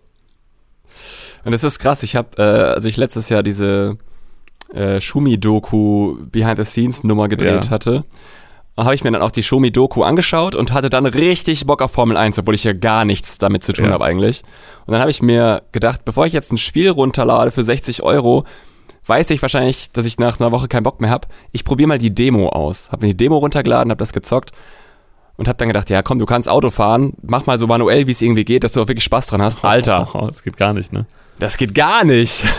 Und 1.45 1.53
das 1.53 1.65
ist 1.65 1.79
krass. 1.79 2.03
Ich 2.03 2.17
habe, 2.17 2.29
äh, 2.39 2.43
also 2.75 2.89
ich 2.89 2.97
letztes 2.97 3.29
Jahr 3.29 3.43
diese 3.43 3.99
äh, 4.73 5.01
Schumi-Doku 5.01 6.17
Behind-the-Scenes-Nummer 6.31 7.29
gedreht 7.29 7.67
ja. 7.67 7.71
hatte, 7.71 8.05
habe 8.77 8.95
ich 8.95 9.05
mir 9.05 9.13
dann 9.13 9.23
auch 9.23 9.31
die 9.31 9.43
Schumi-Doku 9.43 10.03
angeschaut 10.03 10.55
und 10.55 10.73
hatte 10.73 10.91
dann 10.91 11.07
richtig 11.07 11.67
Bock 11.67 11.81
auf 11.81 11.93
Formel 11.93 12.17
1, 12.17 12.39
obwohl 12.39 12.55
ich 12.55 12.65
ja 12.65 12.73
gar 12.73 13.05
nichts 13.05 13.39
damit 13.39 13.63
zu 13.63 13.73
tun 13.73 13.87
ja. 13.87 13.93
habe 13.93 14.05
eigentlich. 14.05 14.43
Und 14.87 14.93
dann 14.93 15.01
habe 15.01 15.11
ich 15.11 15.23
mir 15.23 15.63
gedacht, 15.71 16.05
bevor 16.05 16.27
ich 16.27 16.33
jetzt 16.33 16.53
ein 16.53 16.59
Spiel 16.59 16.91
runterlade 16.91 17.51
für 17.51 17.63
60 17.63 18.03
Euro, 18.03 18.45
weiß 19.07 19.31
ich 19.31 19.43
wahrscheinlich, 19.43 19.91
dass 19.93 20.07
ich 20.07 20.19
nach 20.19 20.41
einer 20.41 20.53
Woche 20.53 20.69
keinen 20.69 20.83
Bock 20.83 21.01
mehr 21.01 21.11
habe. 21.11 21.29
Ich 21.53 21.65
probiere 21.65 21.89
mal 21.89 21.99
die 21.99 22.15
Demo 22.15 22.49
aus. 22.49 22.91
Habe 22.91 23.07
mir 23.07 23.13
die 23.13 23.17
Demo 23.17 23.39
runtergeladen, 23.39 23.91
habe 23.91 23.99
das 23.99 24.13
gezockt 24.13 24.53
und 25.37 25.49
habe 25.49 25.57
dann 25.59 25.69
gedacht, 25.69 25.91
ja 25.91 26.03
komm, 26.03 26.19
du 26.19 26.27
kannst 26.27 26.49
Auto 26.49 26.71
fahren, 26.71 27.15
mach 27.23 27.47
mal 27.47 27.59
so 27.59 27.67
manuell, 27.67 28.07
wie 28.07 28.13
es 28.13 28.23
irgendwie 28.23 28.45
geht, 28.45 28.65
dass 28.65 28.73
du 28.73 28.83
auch 28.83 28.89
wirklich 28.89 29.05
Spaß 29.05 29.27
dran 29.29 29.43
hast. 29.43 29.65
Alter. 29.65 30.09
Oh, 30.15 30.27
das 30.27 30.43
geht 30.43 30.57
gar 30.57 30.73
nicht, 30.73 30.93
ne? 30.93 31.07
Das 31.39 31.57
geht 31.57 31.75
gar 31.75 32.05
nicht. 32.05 32.45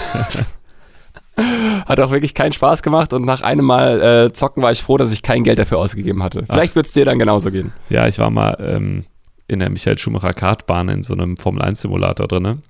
Hat 1.86 2.00
auch 2.00 2.12
wirklich 2.12 2.34
keinen 2.34 2.54
Spaß 2.54 2.82
gemacht 2.82 3.12
und 3.12 3.26
nach 3.26 3.42
einem 3.42 3.66
Mal 3.66 4.02
äh, 4.02 4.34
zocken 4.34 4.64
war 4.64 4.72
ich 4.72 4.82
froh, 4.82 4.98
dass 4.98 5.12
ich 5.12 5.22
kein 5.22 5.44
Geld 5.44 5.60
dafür 5.60 5.80
ausgegeben 5.80 6.24
hatte. 6.24 6.46
Vielleicht 6.50 6.76
wird 6.76 6.86
es 6.86 6.94
dir 6.94 7.04
dann 7.04 7.20
genauso 7.20 7.52
gehen. 7.52 7.74
Ja, 7.90 8.08
ich 8.08 8.20
war 8.20 8.30
mal 8.30 8.56
ähm, 8.60 9.06
in 9.48 9.60
der 9.60 9.70
Michael 9.70 9.98
Schumacher 9.98 10.34
Kartbahn 10.34 10.88
in 10.88 11.04
so 11.04 11.14
einem 11.14 11.36
Formel 11.36 11.62
1 11.62 11.82
Simulator 11.82 12.28
drin. 12.28 12.62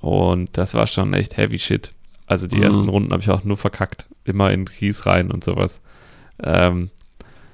Und 0.00 0.56
das 0.58 0.74
war 0.74 0.86
schon 0.86 1.14
echt 1.14 1.38
heavy 1.38 1.58
shit. 1.58 1.92
Also 2.26 2.46
die 2.46 2.56
mhm. 2.56 2.62
ersten 2.64 2.88
Runden 2.88 3.12
habe 3.12 3.22
ich 3.22 3.30
auch 3.30 3.44
nur 3.44 3.56
verkackt. 3.56 4.06
Immer 4.24 4.50
in 4.50 4.64
Kies 4.64 5.06
rein 5.06 5.30
und 5.30 5.44
sowas. 5.44 5.80
Ähm, 6.42 6.90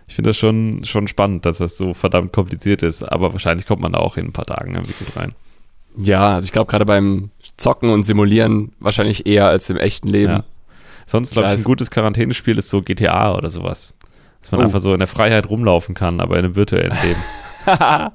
ich 0.09 0.15
finde 0.15 0.31
das 0.31 0.37
schon, 0.37 0.85
schon 0.85 1.09
spannend, 1.09 1.47
dass 1.47 1.59
das 1.59 1.77
so 1.77 1.95
verdammt 1.95 2.33
kompliziert 2.33 2.83
ist, 2.83 3.03
aber 3.03 3.33
wahrscheinlich 3.33 3.67
kommt 3.67 3.83
man 3.83 3.93
da 3.93 3.99
auch 3.99 4.17
in 4.17 4.27
ein 4.27 4.33
paar 4.33 4.47
Tagen 4.47 4.75
irgendwie 4.75 4.93
gut 4.93 5.17
rein. 5.17 5.33
Ja, 5.97 6.35
also 6.35 6.45
ich 6.45 6.53
glaube 6.53 6.71
gerade 6.71 6.87
beim 6.87 7.31
Zocken 7.57 7.91
und 7.91 8.05
Simulieren 8.05 8.73
wahrscheinlich 8.81 9.27
eher 9.27 9.49
als 9.49 9.69
im 9.71 9.77
echten 9.77 10.09
Leben. 10.09 10.33
Ja. 10.33 10.45
Sonst, 11.07 11.33
glaube 11.33 11.49
ich, 11.49 11.55
ein 11.55 11.65
gutes 11.65 11.91
Quarantänespiel 11.91 12.57
ist 12.59 12.69
so 12.69 12.81
GTA 12.81 13.35
oder 13.35 13.51
sowas. 13.51 13.95
Dass 14.41 14.53
man 14.53 14.61
oh. 14.61 14.65
einfach 14.65 14.81
so 14.81 14.93
in 14.93 14.99
der 14.99 15.09
Freiheit 15.09 15.49
rumlaufen 15.49 15.95
kann, 15.95 16.21
aber 16.21 16.39
in 16.39 16.45
einem 16.45 16.57
virtuellen 16.57 16.97
Leben. 17.03 17.23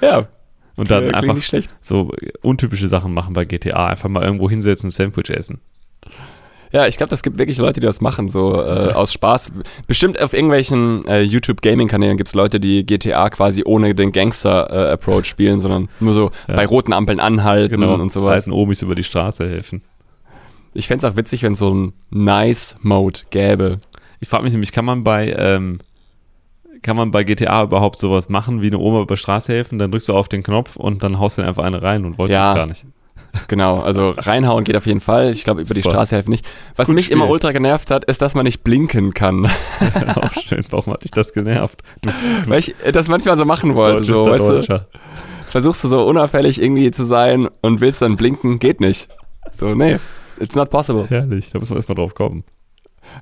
ja. 0.00 0.28
Und 0.76 0.90
dann 0.90 1.14
einfach 1.14 1.36
so 1.80 2.10
untypische 2.40 2.88
Sachen 2.88 3.12
machen 3.12 3.34
bei 3.34 3.44
GTA. 3.44 3.86
Einfach 3.86 4.08
mal 4.08 4.22
irgendwo 4.22 4.48
hinsetzen, 4.48 4.88
und 4.88 4.92
Sandwich 4.92 5.30
essen. 5.30 5.60
Ja, 6.72 6.86
ich 6.86 6.96
glaube, 6.96 7.10
das 7.10 7.22
gibt 7.22 7.36
wirklich 7.36 7.58
Leute, 7.58 7.80
die 7.80 7.86
das 7.86 8.00
machen, 8.00 8.28
so 8.28 8.54
äh, 8.54 8.92
aus 8.92 9.12
Spaß. 9.12 9.52
Bestimmt 9.86 10.20
auf 10.20 10.32
irgendwelchen 10.32 11.06
äh, 11.06 11.20
YouTube-Gaming-Kanälen 11.20 12.16
gibt 12.16 12.28
es 12.28 12.34
Leute, 12.34 12.60
die 12.60 12.86
GTA 12.86 13.28
quasi 13.28 13.62
ohne 13.66 13.94
den 13.94 14.10
Gangster-Approach 14.10 15.24
äh, 15.24 15.28
spielen, 15.28 15.58
sondern 15.58 15.90
nur 16.00 16.14
so 16.14 16.30
ja. 16.48 16.54
bei 16.54 16.64
roten 16.64 16.94
Ampeln 16.94 17.20
anhalten 17.20 17.74
genau, 17.80 17.94
und 17.94 18.10
sowas. 18.10 18.46
Alten 18.46 18.52
Omis 18.52 18.80
über 18.80 18.94
die 18.94 19.04
Straße 19.04 19.46
helfen. 19.46 19.82
Ich 20.72 20.86
fände 20.86 21.06
es 21.06 21.12
auch 21.12 21.16
witzig, 21.16 21.42
wenn 21.42 21.52
es 21.52 21.58
so 21.58 21.74
ein 21.74 21.92
Nice-Mode 22.10 23.20
gäbe. 23.28 23.78
Ich 24.20 24.28
frage 24.28 24.44
mich 24.44 24.52
nämlich, 24.52 24.72
kann 24.72 24.86
man 24.86 25.04
bei 25.04 25.34
ähm, 25.36 25.78
kann 26.82 26.96
man 26.96 27.10
bei 27.10 27.24
GTA 27.24 27.62
überhaupt 27.62 27.98
sowas 27.98 28.28
machen, 28.28 28.60
wie 28.60 28.66
eine 28.66 28.78
Oma 28.78 29.02
über 29.02 29.14
die 29.14 29.20
Straße 29.20 29.52
helfen? 29.52 29.78
Dann 29.78 29.90
drückst 29.90 30.08
du 30.08 30.14
auf 30.14 30.28
den 30.28 30.42
Knopf 30.42 30.76
und 30.76 31.02
dann 31.02 31.18
haust 31.18 31.38
du 31.38 31.42
einfach 31.42 31.64
eine 31.64 31.82
rein 31.82 32.04
und 32.04 32.18
wolltest 32.18 32.38
ja. 32.38 32.50
es 32.50 32.56
gar 32.56 32.66
nicht. 32.66 32.84
Genau, 33.48 33.80
also 33.80 34.10
reinhauen 34.10 34.64
geht 34.64 34.76
auf 34.76 34.86
jeden 34.86 35.00
Fall. 35.00 35.30
Ich 35.30 35.44
glaube, 35.44 35.62
über 35.62 35.74
die 35.74 35.80
Super. 35.80 35.94
Straße 35.94 36.16
helfen 36.16 36.30
nicht. 36.30 36.46
Was 36.76 36.88
Gut 36.88 36.96
mich 36.96 37.06
Spiel. 37.06 37.16
immer 37.16 37.28
ultra 37.28 37.52
genervt 37.52 37.90
hat, 37.90 38.04
ist, 38.04 38.20
dass 38.20 38.34
man 38.34 38.44
nicht 38.44 38.62
blinken 38.62 39.14
kann. 39.14 39.46
Auch 40.14 40.32
schön. 40.46 40.64
Warum 40.70 40.92
hat 40.92 41.04
dich 41.04 41.12
das 41.12 41.32
genervt? 41.32 41.82
Du 42.02 42.10
Weil 42.46 42.58
ich 42.58 42.74
das 42.92 43.08
manchmal 43.08 43.36
so 43.36 43.44
machen 43.44 43.74
wollte. 43.74 44.04
So, 44.04 44.26
weißt 44.26 44.68
du, 44.68 44.86
versuchst 45.46 45.84
du 45.84 45.88
so 45.88 46.04
unauffällig 46.06 46.60
irgendwie 46.60 46.90
zu 46.90 47.04
sein 47.04 47.48
und 47.62 47.80
willst 47.80 48.02
dann 48.02 48.16
blinken, 48.16 48.58
geht 48.58 48.80
nicht. 48.80 49.08
So, 49.50 49.74
nee, 49.74 49.98
it's 50.38 50.54
not 50.54 50.70
possible. 50.70 51.06
Herrlich, 51.08 51.50
da 51.50 51.58
muss 51.58 51.70
man 51.70 51.78
erstmal 51.78 51.96
drauf 51.96 52.14
kommen. 52.14 52.44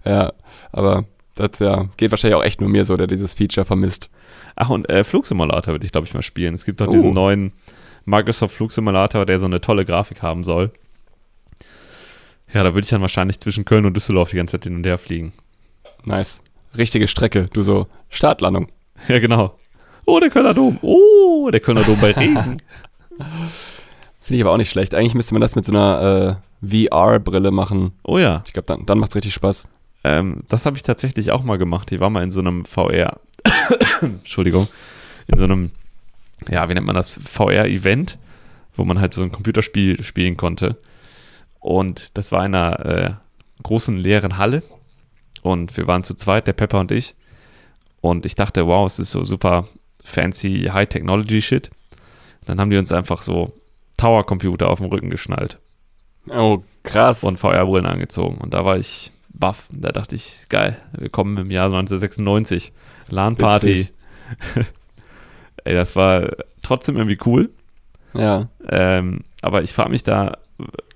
Ja, 0.04 0.32
aber 0.72 1.04
das 1.34 1.58
ja, 1.58 1.88
geht 1.96 2.10
wahrscheinlich 2.10 2.36
auch 2.38 2.44
echt 2.44 2.60
nur 2.60 2.68
mir 2.70 2.84
so, 2.84 2.96
der 2.96 3.06
dieses 3.06 3.34
Feature 3.34 3.64
vermisst. 3.64 4.10
Ach, 4.56 4.68
und 4.68 4.88
äh, 4.90 5.04
Flugsimulator 5.04 5.74
würde 5.74 5.86
ich, 5.86 5.92
glaube 5.92 6.06
ich, 6.06 6.14
mal 6.14 6.22
spielen. 6.22 6.54
Es 6.54 6.64
gibt 6.64 6.80
doch 6.80 6.88
Oh. 6.88 6.92
diesen 6.92 7.10
neuen 7.10 7.52
Microsoft 8.04 8.54
Flugsimulator, 8.56 9.24
der 9.26 9.38
so 9.38 9.46
eine 9.46 9.60
tolle 9.60 9.84
Grafik 9.84 10.22
haben 10.22 10.44
soll. 10.44 10.72
Ja, 12.52 12.64
da 12.64 12.74
würde 12.74 12.84
ich 12.84 12.90
dann 12.90 13.00
wahrscheinlich 13.00 13.38
zwischen 13.38 13.64
Köln 13.64 13.86
und 13.86 13.94
Düsseldorf 13.96 14.30
die 14.30 14.36
ganze 14.36 14.58
Zeit 14.58 14.64
hin 14.64 14.74
und 14.76 14.84
her 14.84 14.98
fliegen. 14.98 15.32
Nice. 16.04 16.42
Richtige 16.76 17.06
Strecke. 17.06 17.48
Du 17.52 17.62
so, 17.62 17.86
Startlandung. 18.08 18.68
Ja, 19.08 19.18
genau. 19.18 19.56
Oh, 20.04 20.18
der 20.20 20.28
Kölner 20.28 20.52
Dom. 20.52 20.78
Oh, 20.82 21.48
der 21.50 21.60
Kölner 21.60 21.82
Dom 21.84 21.98
bei 22.00 22.10
Regen. 22.10 22.36
Finde 24.20 24.36
ich 24.36 24.42
aber 24.42 24.52
auch 24.52 24.56
nicht 24.58 24.68
schlecht. 24.70 24.94
Eigentlich 24.94 25.14
müsste 25.14 25.32
man 25.34 25.40
das 25.40 25.56
mit 25.56 25.64
so 25.64 25.72
einer 25.72 26.38
äh, 26.62 26.86
VR-Brille 26.88 27.50
machen. 27.50 27.92
Oh 28.04 28.18
ja, 28.18 28.42
Ich 28.46 28.52
glaube, 28.52 28.66
dann, 28.66 28.84
dann 28.84 28.98
macht 28.98 29.10
es 29.10 29.16
richtig 29.16 29.32
Spaß. 29.32 29.66
Ähm, 30.04 30.38
das 30.48 30.66
habe 30.66 30.76
ich 30.76 30.82
tatsächlich 30.82 31.30
auch 31.30 31.42
mal 31.42 31.58
gemacht. 31.58 31.90
Ich 31.92 32.00
war 32.00 32.10
mal 32.10 32.22
in 32.22 32.30
so 32.30 32.40
einem 32.40 32.64
VR, 32.64 33.20
Entschuldigung, 34.00 34.66
in 35.26 35.38
so 35.38 35.44
einem, 35.44 35.70
ja, 36.48 36.68
wie 36.68 36.74
nennt 36.74 36.86
man 36.86 36.96
das, 36.96 37.14
VR-Event, 37.22 38.18
wo 38.74 38.84
man 38.84 39.00
halt 39.00 39.12
so 39.14 39.22
ein 39.22 39.32
Computerspiel 39.32 40.02
spielen 40.02 40.36
konnte. 40.36 40.76
Und 41.58 42.16
das 42.16 42.32
war 42.32 42.44
in 42.46 42.54
einer 42.54 42.86
äh, 42.86 43.10
großen 43.62 43.96
leeren 43.98 44.38
Halle. 44.38 44.62
Und 45.42 45.76
wir 45.76 45.86
waren 45.86 46.04
zu 46.04 46.14
zweit, 46.14 46.46
der 46.46 46.52
Pepper 46.54 46.80
und 46.80 46.90
ich. 46.90 47.14
Und 48.00 48.24
ich 48.24 48.34
dachte, 48.34 48.66
wow, 48.66 48.86
es 48.86 48.98
ist 48.98 49.10
so 49.10 49.24
super 49.24 49.68
fancy 50.04 50.70
High-Technology-Shit. 50.72 51.70
Dann 52.46 52.58
haben 52.60 52.70
die 52.70 52.78
uns 52.78 52.92
einfach 52.92 53.20
so 53.22 53.52
Tower-Computer 53.98 54.68
auf 54.70 54.78
dem 54.78 54.88
Rücken 54.88 55.10
geschnallt 55.10 55.58
Oh, 56.30 56.62
krass. 56.82 57.22
und 57.22 57.38
VR-Brillen 57.38 57.86
angezogen. 57.86 58.38
Und 58.38 58.54
da 58.54 58.64
war 58.64 58.78
ich 58.78 59.12
baff. 59.32 59.68
Da 59.72 59.92
dachte 59.92 60.14
ich, 60.16 60.40
geil, 60.48 60.76
willkommen 60.92 61.36
im 61.38 61.50
Jahr 61.50 61.66
1996. 61.66 62.72
LAN-Party. 63.08 63.86
Ey, 65.64 65.74
das 65.74 65.96
war 65.96 66.30
trotzdem 66.62 66.96
irgendwie 66.96 67.18
cool. 67.26 67.50
ja. 68.14 68.48
Ähm, 68.68 69.24
aber 69.42 69.62
ich 69.62 69.72
frage 69.72 69.90
mich 69.90 70.02
da, 70.02 70.36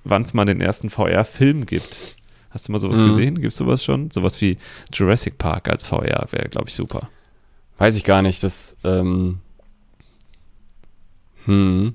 wann 0.05 0.23
es 0.23 0.35
mal 0.35 0.45
den 0.45 0.61
ersten 0.61 0.91
VR-Film 0.91 1.65
gibt. 1.67 2.17
Hast 2.51 2.69
du 2.69 2.73
mal 2.73 2.79
sowas 2.79 3.01
Mhm. 3.01 3.07
gesehen? 3.09 3.35
Gibt 3.41 3.53
es 3.53 3.57
sowas 3.57 3.83
schon? 3.83 4.11
Sowas 4.11 4.41
wie 4.41 4.57
Jurassic 4.93 5.39
Park 5.39 5.69
als 5.69 5.89
VR 5.89 6.27
wäre, 6.31 6.49
glaube 6.49 6.69
ich, 6.69 6.75
super. 6.75 7.09
Weiß 7.79 7.97
ich 7.97 8.05
gar 8.05 8.23
nicht. 8.23 8.43
Das, 8.43 8.77
ähm. 8.85 9.41
Hm. 11.47 11.95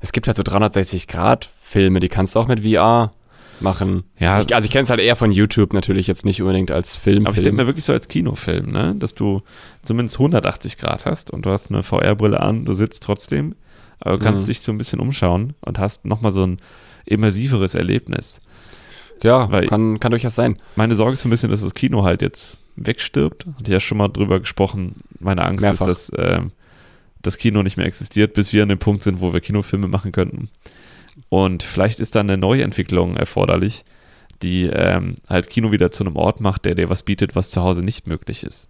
Es 0.00 0.12
gibt 0.12 0.26
halt 0.26 0.36
so 0.36 0.42
360-Grad-Filme, 0.42 2.00
die 2.00 2.08
kannst 2.08 2.34
du 2.34 2.40
auch 2.40 2.48
mit 2.48 2.60
VR 2.60 3.12
machen. 3.60 4.04
Ja, 4.18 4.40
Ich, 4.40 4.54
also 4.54 4.64
ich 4.66 4.70
kenne 4.70 4.82
es 4.84 4.90
halt 4.90 5.00
eher 5.00 5.16
von 5.16 5.30
YouTube 5.32 5.72
natürlich, 5.72 6.06
jetzt 6.06 6.24
nicht 6.24 6.40
unbedingt 6.42 6.70
als 6.70 6.94
Film. 6.96 7.26
aber 7.26 7.36
ich 7.36 7.42
denke 7.42 7.56
mir 7.62 7.66
wirklich 7.66 7.84
so 7.84 7.92
als 7.92 8.08
Kinofilm, 8.08 8.70
ne? 8.70 8.94
dass 8.98 9.14
du 9.14 9.42
zumindest 9.82 10.16
180 10.16 10.76
Grad 10.78 11.06
hast 11.06 11.30
und 11.30 11.46
du 11.46 11.50
hast 11.50 11.70
eine 11.70 11.82
VR-Brille 11.82 12.40
an, 12.40 12.64
du 12.64 12.72
sitzt 12.74 13.02
trotzdem, 13.02 13.54
aber 14.00 14.18
du 14.18 14.24
kannst 14.24 14.42
Mhm. 14.44 14.46
dich 14.48 14.60
so 14.60 14.72
ein 14.72 14.78
bisschen 14.78 15.00
umschauen 15.00 15.54
und 15.60 15.78
hast 15.78 16.04
nochmal 16.04 16.32
so 16.32 16.46
ein 16.46 16.58
immersiveres 17.06 17.74
Erlebnis. 17.74 18.40
ja, 19.22 19.50
weil- 19.50 19.66
kann, 19.66 20.00
kann 20.00 20.10
durchaus 20.10 20.34
sein. 20.34 20.56
Meine 20.76 20.94
Sorge 20.96 21.14
ist 21.14 21.22
so 21.22 21.28
ein 21.28 21.30
bisschen, 21.30 21.50
dass 21.50 21.62
das 21.62 21.72
Kino 21.74 22.02
halt 22.04 22.20
jetzt 22.22 22.60
wegstirbt. 22.76 23.46
Hatte 23.46 23.62
ich 23.64 23.68
ja 23.68 23.80
schon 23.80 23.98
mal 23.98 24.08
drüber 24.08 24.40
gesprochen. 24.40 24.96
Meine 25.20 25.42
Angst 25.44 25.62
Mehrfach. 25.62 25.86
ist, 25.88 26.12
dass 26.16 26.18
ähm, 26.38 26.50
das 27.22 27.38
Kino 27.38 27.62
nicht 27.62 27.76
mehr 27.78 27.86
existiert, 27.86 28.34
bis 28.34 28.52
wir 28.52 28.62
an 28.64 28.68
dem 28.68 28.78
Punkt 28.78 29.02
sind, 29.02 29.20
wo 29.20 29.32
wir 29.32 29.40
Kinofilme 29.40 29.88
machen 29.88 30.12
könnten. 30.12 30.50
Und 31.28 31.62
vielleicht 31.62 32.00
ist 32.00 32.14
da 32.14 32.20
eine 32.20 32.36
Neuentwicklung 32.36 33.16
erforderlich, 33.16 33.84
die 34.42 34.64
ähm, 34.64 35.14
halt 35.28 35.48
Kino 35.50 35.70
wieder 35.72 35.90
zu 35.90 36.04
einem 36.04 36.16
Ort 36.16 36.40
macht, 36.40 36.64
der 36.64 36.74
dir 36.74 36.90
was 36.90 37.02
bietet, 37.02 37.34
was 37.36 37.50
zu 37.50 37.62
Hause 37.62 37.82
nicht 37.82 38.06
möglich 38.06 38.44
ist. 38.44 38.68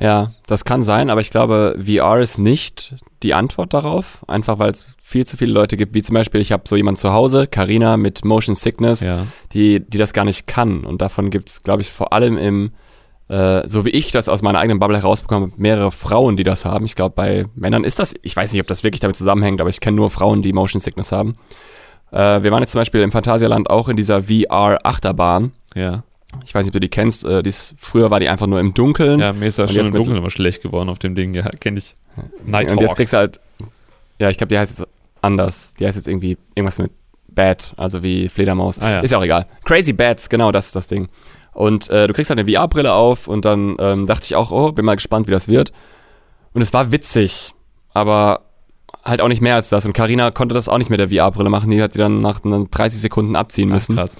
Ja, 0.00 0.32
das 0.48 0.64
kann 0.64 0.82
sein, 0.82 1.08
aber 1.08 1.20
ich 1.20 1.30
glaube, 1.30 1.78
VR 1.80 2.18
ist 2.18 2.38
nicht 2.38 2.96
die 3.22 3.32
Antwort 3.32 3.72
darauf. 3.74 4.24
Einfach 4.26 4.58
weil 4.58 4.70
es 4.72 4.86
viel 5.00 5.24
zu 5.24 5.36
viele 5.36 5.52
Leute 5.52 5.76
gibt, 5.76 5.94
wie 5.94 6.02
zum 6.02 6.14
Beispiel, 6.14 6.40
ich 6.40 6.50
habe 6.50 6.64
so 6.66 6.74
jemand 6.74 6.98
zu 6.98 7.12
Hause, 7.12 7.46
Karina 7.46 7.96
mit 7.96 8.24
Motion 8.24 8.56
Sickness, 8.56 9.02
Ja. 9.02 9.26
die, 9.52 9.78
die 9.78 9.98
das 9.98 10.12
gar 10.12 10.24
nicht 10.24 10.48
kann. 10.48 10.84
Und 10.84 11.00
davon 11.00 11.30
gibt 11.30 11.48
es, 11.48 11.62
glaube 11.62 11.82
ich, 11.82 11.92
vor 11.92 12.12
allem 12.12 12.36
im, 12.36 12.72
äh, 13.28 13.66
so 13.66 13.84
wie 13.84 13.90
ich 13.90 14.10
das 14.12 14.28
aus 14.28 14.42
meiner 14.42 14.58
eigenen 14.58 14.78
Bubble 14.78 14.98
herausbekomme, 14.98 15.52
mehrere 15.56 15.90
Frauen, 15.90 16.36
die 16.36 16.44
das 16.44 16.64
haben. 16.64 16.84
Ich 16.84 16.94
glaube, 16.94 17.14
bei 17.14 17.46
Männern 17.54 17.84
ist 17.84 17.98
das, 17.98 18.14
ich 18.22 18.36
weiß 18.36 18.52
nicht, 18.52 18.60
ob 18.60 18.66
das 18.66 18.84
wirklich 18.84 19.00
damit 19.00 19.16
zusammenhängt, 19.16 19.60
aber 19.60 19.70
ich 19.70 19.80
kenne 19.80 19.96
nur 19.96 20.10
Frauen, 20.10 20.42
die 20.42 20.52
Motion 20.52 20.80
Sickness 20.80 21.10
haben. 21.12 21.36
Äh, 22.12 22.42
wir 22.42 22.52
waren 22.52 22.62
jetzt 22.62 22.72
zum 22.72 22.80
Beispiel 22.80 23.00
im 23.00 23.12
Phantasialand 23.12 23.70
auch 23.70 23.88
in 23.88 23.96
dieser 23.96 24.22
VR-Achterbahn. 24.22 25.52
Ja. 25.74 26.04
Ich 26.44 26.54
weiß 26.54 26.64
nicht, 26.64 26.70
ob 26.70 26.74
du 26.74 26.80
die 26.80 26.88
kennst. 26.88 27.24
Äh, 27.24 27.42
die 27.42 27.48
ist, 27.48 27.74
früher 27.78 28.10
war 28.10 28.20
die 28.20 28.28
einfach 28.28 28.46
nur 28.46 28.60
im 28.60 28.74
Dunkeln. 28.74 29.20
Ja, 29.20 29.32
mir 29.32 29.46
ist 29.46 29.58
das 29.58 29.72
schon 29.72 29.86
im 29.86 29.94
Dunkeln 29.94 30.16
immer 30.16 30.30
schlecht 30.30 30.62
geworden 30.62 30.88
auf 30.88 30.98
dem 30.98 31.14
Ding. 31.14 31.34
Ja, 31.34 31.48
kenne 31.48 31.78
ich. 31.78 31.96
Nighthawk. 32.44 32.76
Und 32.76 32.82
jetzt 32.82 32.96
kriegst 32.96 33.12
du 33.12 33.18
halt, 33.18 33.40
ja, 34.18 34.30
ich 34.30 34.36
glaube, 34.36 34.48
die 34.48 34.58
heißt 34.58 34.78
jetzt 34.78 34.88
anders. 35.22 35.74
Die 35.74 35.86
heißt 35.86 35.96
jetzt 35.96 36.08
irgendwie 36.08 36.36
irgendwas 36.54 36.78
mit 36.78 36.92
Bat, 37.28 37.74
also 37.76 38.02
wie 38.02 38.28
Fledermaus. 38.28 38.78
Ah, 38.78 38.90
ja. 38.90 39.00
Ist 39.00 39.10
ja 39.10 39.18
auch 39.18 39.24
egal. 39.24 39.46
Crazy 39.64 39.92
Bats, 39.92 40.28
genau, 40.28 40.52
das 40.52 40.66
ist 40.66 40.76
das 40.76 40.86
Ding. 40.86 41.08
Und 41.54 41.88
äh, 41.88 42.06
du 42.06 42.12
kriegst 42.12 42.30
halt 42.30 42.38
eine 42.40 42.50
VR-Brille 42.50 42.92
auf 42.92 43.28
und 43.28 43.44
dann 43.44 43.76
ähm, 43.78 44.06
dachte 44.06 44.24
ich 44.24 44.34
auch, 44.34 44.50
oh, 44.50 44.72
bin 44.72 44.84
mal 44.84 44.96
gespannt, 44.96 45.28
wie 45.28 45.32
das 45.32 45.48
wird. 45.48 45.72
Und 46.52 46.62
es 46.62 46.72
war 46.72 46.92
witzig, 46.92 47.52
aber 47.92 48.42
halt 49.04 49.20
auch 49.20 49.28
nicht 49.28 49.40
mehr 49.40 49.54
als 49.54 49.68
das. 49.68 49.86
Und 49.86 49.92
Karina 49.92 50.30
konnte 50.30 50.54
das 50.54 50.68
auch 50.68 50.78
nicht 50.78 50.90
mit 50.90 50.98
der 51.00 51.08
VR-Brille 51.10 51.50
machen. 51.50 51.70
Die 51.70 51.80
hat 51.82 51.94
die 51.94 51.98
dann 51.98 52.20
nach 52.20 52.44
einer 52.44 52.64
30 52.64 53.00
Sekunden 53.00 53.36
abziehen 53.36 53.70
Ach, 53.70 53.74
müssen. 53.74 53.96
krass. 53.96 54.16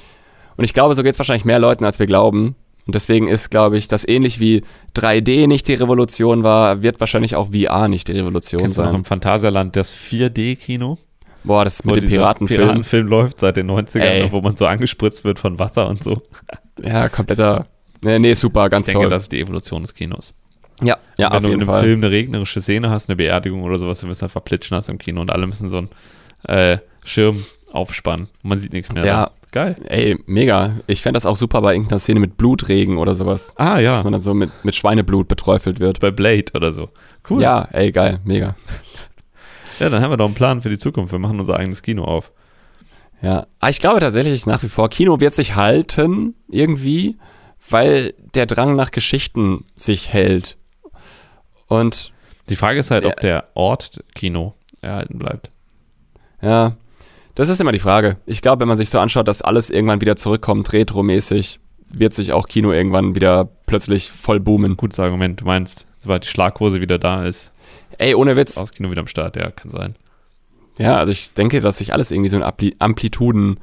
Und 0.57 0.65
ich 0.65 0.75
glaube, 0.75 0.95
so 0.95 1.03
geht 1.03 1.13
es 1.13 1.19
wahrscheinlich 1.19 1.45
mehr 1.45 1.59
Leuten, 1.59 1.85
als 1.85 1.99
wir 1.99 2.07
glauben. 2.07 2.55
Und 2.87 2.95
deswegen 2.95 3.29
ist, 3.29 3.51
glaube 3.51 3.79
ich, 3.79 3.89
das 3.89 4.07
ähnlich 4.07 4.41
wie 4.41 4.63
3D 4.95 5.47
nicht 5.47 5.67
die 5.69 5.75
Revolution 5.75 6.43
war, 6.43 6.83
wird 6.83 7.01
wahrscheinlich 7.01 7.35
auch 7.35 7.49
VR 7.53 7.89
nicht 7.89 8.09
die 8.09 8.13
Revolution 8.13 8.61
Kennst 8.63 8.79
du 8.79 8.83
noch 8.83 8.91
sein. 8.91 8.97
im 9.01 9.05
Phantasialand 9.05 9.75
das 9.75 9.95
4D-Kino? 9.97 10.99
Boah, 11.45 11.65
das 11.65 11.85
Wo 11.85 11.93
mit 11.93 12.03
dem 12.03 12.11
Piratenfilm. 12.11 12.61
Piratenfilm 12.63 13.07
läuft 13.07 13.41
seit 13.41 13.57
den 13.57 13.71
90ern, 13.71 14.01
Ey. 14.01 14.33
wo 14.33 14.41
man 14.41 14.57
so 14.57 14.67
angespritzt 14.67 15.25
wird 15.25 15.39
von 15.39 15.59
Wasser 15.59 15.89
und 15.89 16.03
so. 16.03 16.23
Ja, 16.83 17.09
kompletter. 17.09 17.67
Nee, 18.03 18.19
nee, 18.19 18.35
super, 18.35 18.69
ganz 18.69 18.87
ich 18.89 18.93
denke, 18.93 19.05
toll. 19.07 19.11
das 19.11 19.25
ist 19.25 19.33
die 19.33 19.41
Evolution 19.41 19.83
des 19.83 19.95
Kinos. 19.95 20.35
ja, 20.83 20.99
ja, 21.17 21.31
Wenn 21.31 21.37
auf 21.37 21.43
du 21.43 21.47
in 21.47 21.51
jeden 21.53 21.61
einem 21.63 21.71
Fall. 21.71 21.83
Film 21.83 22.01
eine 22.01 22.11
regnerische 22.11 22.61
Szene 22.61 22.91
hast, 22.91 23.09
eine 23.09 23.17
Beerdigung 23.17 23.63
oder 23.63 23.79
sowas, 23.79 24.01
du 24.01 24.09
wirst 24.09 24.23
einfach 24.23 24.45
plitschen 24.45 24.77
hast 24.77 24.89
im 24.89 24.99
Kino 24.99 25.21
und 25.21 25.31
alle 25.31 25.47
müssen 25.47 25.69
so 25.69 25.79
einen 25.79 25.89
äh, 26.49 26.79
Schirm 27.05 27.43
aufspannen. 27.73 28.29
Man 28.43 28.59
sieht 28.59 28.73
nichts 28.73 28.93
mehr. 28.93 29.05
Ja. 29.05 29.25
dann. 29.25 29.33
Geil. 29.53 29.77
Ey, 29.87 30.19
mega. 30.27 30.73
Ich 30.89 31.01
fände 31.01 31.17
das 31.17 31.27
auch 31.27 31.37
super 31.37 31.63
bei 31.63 31.75
irgendeiner 31.75 32.01
Szene 32.01 32.19
mit 32.19 32.37
Blutregen 32.37 32.99
oder 32.99 33.15
sowas. 33.15 33.55
Ah 33.57 33.79
ja, 33.79 33.93
Dass 33.95 34.03
man 34.05 34.13
dann 34.13 34.21
so 34.21 34.35
mit, 34.35 34.51
mit 34.65 34.75
Schweineblut 34.75 35.29
beträufelt 35.29 35.79
wird. 35.79 36.01
bei 36.01 36.11
Blade 36.11 36.47
oder 36.55 36.73
so. 36.73 36.89
Cool. 37.31 37.41
Ja, 37.41 37.69
ey, 37.71 37.93
geil, 37.93 38.19
mega. 38.25 38.57
ja, 39.79 39.89
dann 39.89 40.03
haben 40.03 40.11
wir 40.11 40.17
doch 40.17 40.25
einen 40.27 40.35
Plan 40.35 40.61
für 40.61 40.71
die 40.71 40.77
Zukunft. 40.79 41.13
Wir 41.13 41.21
machen 41.21 41.39
unser 41.39 41.57
eigenes 41.57 41.83
Kino 41.83 42.03
auf. 42.05 42.33
Ja. 43.25 43.47
Aber 43.59 43.71
ich 43.71 43.81
glaube 43.81 44.01
tatsächlich 44.01 44.45
nach 44.47 44.63
wie 44.63 44.69
vor, 44.69 44.89
Kino 44.91 45.19
wird 45.21 45.35
sich 45.35 45.55
halten, 45.55 46.35
irgendwie, 46.49 47.17
weil 47.71 48.15
der 48.35 48.47
Drang 48.47 48.77
nach 48.77 48.91
Geschichten 48.91 49.65
sich 49.77 50.13
hält. 50.13 50.57
Und 51.67 52.13
Die 52.51 52.57
Frage 52.57 52.79
ist 52.79 52.91
halt, 52.91 53.07
ob 53.07 53.21
der 53.21 53.49
Ort 53.55 54.05
Kino 54.15 54.55
erhalten 54.83 55.19
bleibt. 55.19 55.51
ja, 56.43 56.77
das 57.35 57.49
ist 57.49 57.61
immer 57.61 57.73
die 57.73 57.79
Frage. 57.81 58.19
Ich 58.27 58.43
glaube, 58.43 58.61
wenn 58.61 58.69
man 58.69 58.77
sich 58.77 58.91
so 58.91 58.99
anschaut, 59.01 59.27
dass 59.27 59.43
alles 59.43 59.71
irgendwann 59.71 60.01
wieder 60.01 60.15
zurückkommt, 60.15 60.73
retromäßig, 60.73 61.59
wird 61.93 62.15
sich 62.15 62.33
auch 62.33 62.47
Kino 62.47 62.71
irgendwann 62.73 63.15
wieder 63.17 63.49
plötzlich 63.67 64.11
voll 64.11 64.39
boomen. 64.39 64.77
Gutes 64.77 65.01
Argument. 65.01 65.41
Du 65.41 65.45
meinst, 65.45 65.87
sobald 65.97 66.23
die 66.25 66.29
Schlaghose 66.29 66.81
wieder 66.81 66.99
da 66.99 67.25
ist, 67.25 67.53
Ey, 67.99 68.15
ohne 68.15 68.37
Witz. 68.37 68.55
das 68.55 68.73
Kino 68.73 68.91
wieder 68.91 69.01
am 69.01 69.07
Start. 69.09 69.35
Ja, 69.37 69.51
kann 69.51 69.71
sein. 69.71 69.97
Ja, 70.79 70.97
also 70.97 71.13
ich 71.13 71.33
denke, 71.35 71.61
dass 71.61 71.79
sich 71.79 71.93
alles 71.93 72.11
irgendwie 72.11 72.31
so 72.31 72.37
in 72.37 72.43
Ampli 72.43 72.75
Amplituden 72.79 73.61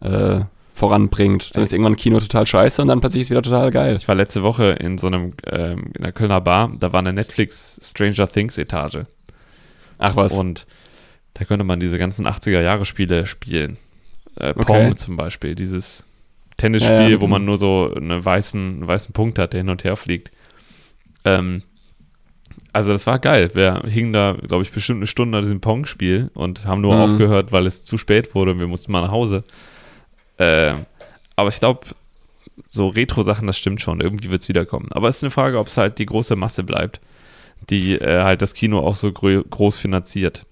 äh, 0.00 0.40
voranbringt. 0.70 1.54
Dann 1.54 1.62
ist 1.62 1.72
irgendwann 1.72 1.96
Kino 1.96 2.18
total 2.20 2.46
scheiße 2.46 2.82
und 2.82 2.88
dann 2.88 3.00
plötzlich 3.00 3.22
ist 3.22 3.30
wieder 3.30 3.42
total 3.42 3.70
geil. 3.70 3.96
Ich 3.96 4.08
war 4.08 4.14
letzte 4.14 4.42
Woche 4.42 4.70
in 4.70 4.98
so 4.98 5.06
einem, 5.06 5.32
ähm, 5.46 5.92
in 5.96 6.02
der 6.02 6.12
Kölner 6.12 6.40
Bar, 6.40 6.72
da 6.78 6.92
war 6.92 7.00
eine 7.00 7.12
Netflix 7.12 7.78
Stranger 7.82 8.28
Things 8.28 8.58
Etage. 8.58 8.98
Ach 9.98 10.16
was. 10.16 10.32
Und 10.34 10.66
da 11.34 11.44
könnte 11.44 11.64
man 11.64 11.80
diese 11.80 11.98
ganzen 11.98 12.26
80er-Jahre-Spiele 12.26 13.26
spielen. 13.26 13.76
Äh, 14.36 14.54
Pong 14.54 14.62
Okay. 14.88 14.94
zum 14.96 15.16
Beispiel, 15.16 15.54
dieses 15.54 16.04
Tennisspiel, 16.56 16.94
Ja, 16.96 17.08
ja, 17.08 17.20
wo 17.20 17.26
man 17.26 17.44
nur 17.44 17.56
so 17.58 17.92
einen 17.94 18.24
weißen, 18.24 18.60
einen 18.60 18.86
weißen 18.86 19.12
Punkt 19.12 19.38
hat, 19.38 19.52
der 19.52 19.60
hin 19.60 19.68
und 19.68 19.84
her 19.84 19.96
fliegt. 19.96 20.30
Ähm, 21.24 21.62
also 22.74 22.92
das 22.92 23.06
war 23.06 23.18
geil. 23.18 23.50
Wir 23.54 23.82
hingen 23.86 24.12
da, 24.12 24.36
glaube 24.46 24.62
ich, 24.64 24.70
bestimmt 24.72 24.98
eine 24.98 25.06
Stunde 25.06 25.38
an 25.38 25.44
diesem 25.44 25.60
Pong-Spiel 25.60 26.30
und 26.34 26.66
haben 26.66 26.82
nur 26.82 26.94
Mhm. 26.96 27.00
aufgehört, 27.00 27.52
weil 27.52 27.66
es 27.66 27.84
zu 27.84 27.96
spät 27.96 28.34
wurde 28.34 28.50
und 28.50 28.58
wir 28.58 28.66
mussten 28.66 28.92
mal 28.92 29.00
nach 29.00 29.10
Hause. 29.12 29.44
Ähm, 30.38 30.84
aber 31.36 31.48
ich 31.48 31.58
glaube, 31.60 31.86
so 32.68 32.88
Retro-Sachen, 32.88 33.46
das 33.46 33.56
stimmt 33.56 33.80
schon. 33.80 34.00
Irgendwie 34.00 34.30
wird 34.30 34.42
es 34.42 34.48
wiederkommen. 34.48 34.88
Aber 34.90 35.08
es 35.08 35.16
ist 35.18 35.24
eine 35.24 35.30
Frage, 35.30 35.58
ob 35.58 35.68
es 35.68 35.76
halt 35.76 35.98
die 35.98 36.06
große 36.06 36.36
Masse 36.36 36.62
bleibt, 36.64 37.00
die 37.70 37.94
äh, 37.94 38.22
halt 38.22 38.42
das 38.42 38.54
Kino 38.54 38.80
auch 38.80 38.94
so 38.94 39.10
groß 39.12 39.78
finanziert. 39.78 40.44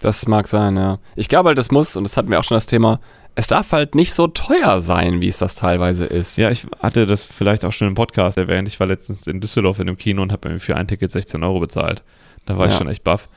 Das 0.00 0.28
mag 0.28 0.46
sein, 0.46 0.76
ja. 0.76 0.98
Ich 1.14 1.28
glaube 1.28 1.48
halt, 1.48 1.58
das 1.58 1.70
muss, 1.70 1.96
und 1.96 2.04
das 2.04 2.16
hatten 2.16 2.30
wir 2.30 2.38
auch 2.38 2.44
schon 2.44 2.56
das 2.56 2.66
Thema, 2.66 3.00
es 3.36 3.46
darf 3.48 3.70
halt 3.72 3.94
nicht 3.94 4.12
so 4.14 4.26
teuer 4.26 4.80
sein, 4.80 5.20
wie 5.20 5.28
es 5.28 5.38
das 5.38 5.54
teilweise 5.54 6.06
ist. 6.06 6.36
Ja, 6.38 6.50
ich 6.50 6.66
hatte 6.80 7.06
das 7.06 7.26
vielleicht 7.26 7.64
auch 7.64 7.72
schon 7.72 7.86
im 7.88 7.94
Podcast 7.94 8.36
erwähnt. 8.38 8.66
Ich 8.66 8.80
war 8.80 8.86
letztens 8.86 9.26
in 9.26 9.40
Düsseldorf 9.40 9.78
in 9.78 9.88
einem 9.88 9.98
Kino 9.98 10.22
und 10.22 10.32
habe 10.32 10.48
mir 10.48 10.58
für 10.58 10.74
ein 10.76 10.88
Ticket 10.88 11.10
16 11.10 11.42
Euro 11.44 11.60
bezahlt. 11.60 12.02
Da 12.46 12.56
war 12.58 12.66
ich 12.66 12.72
Ja. 12.72 12.78
schon 12.78 12.88
echt 12.88 13.04
baff. 13.04 13.28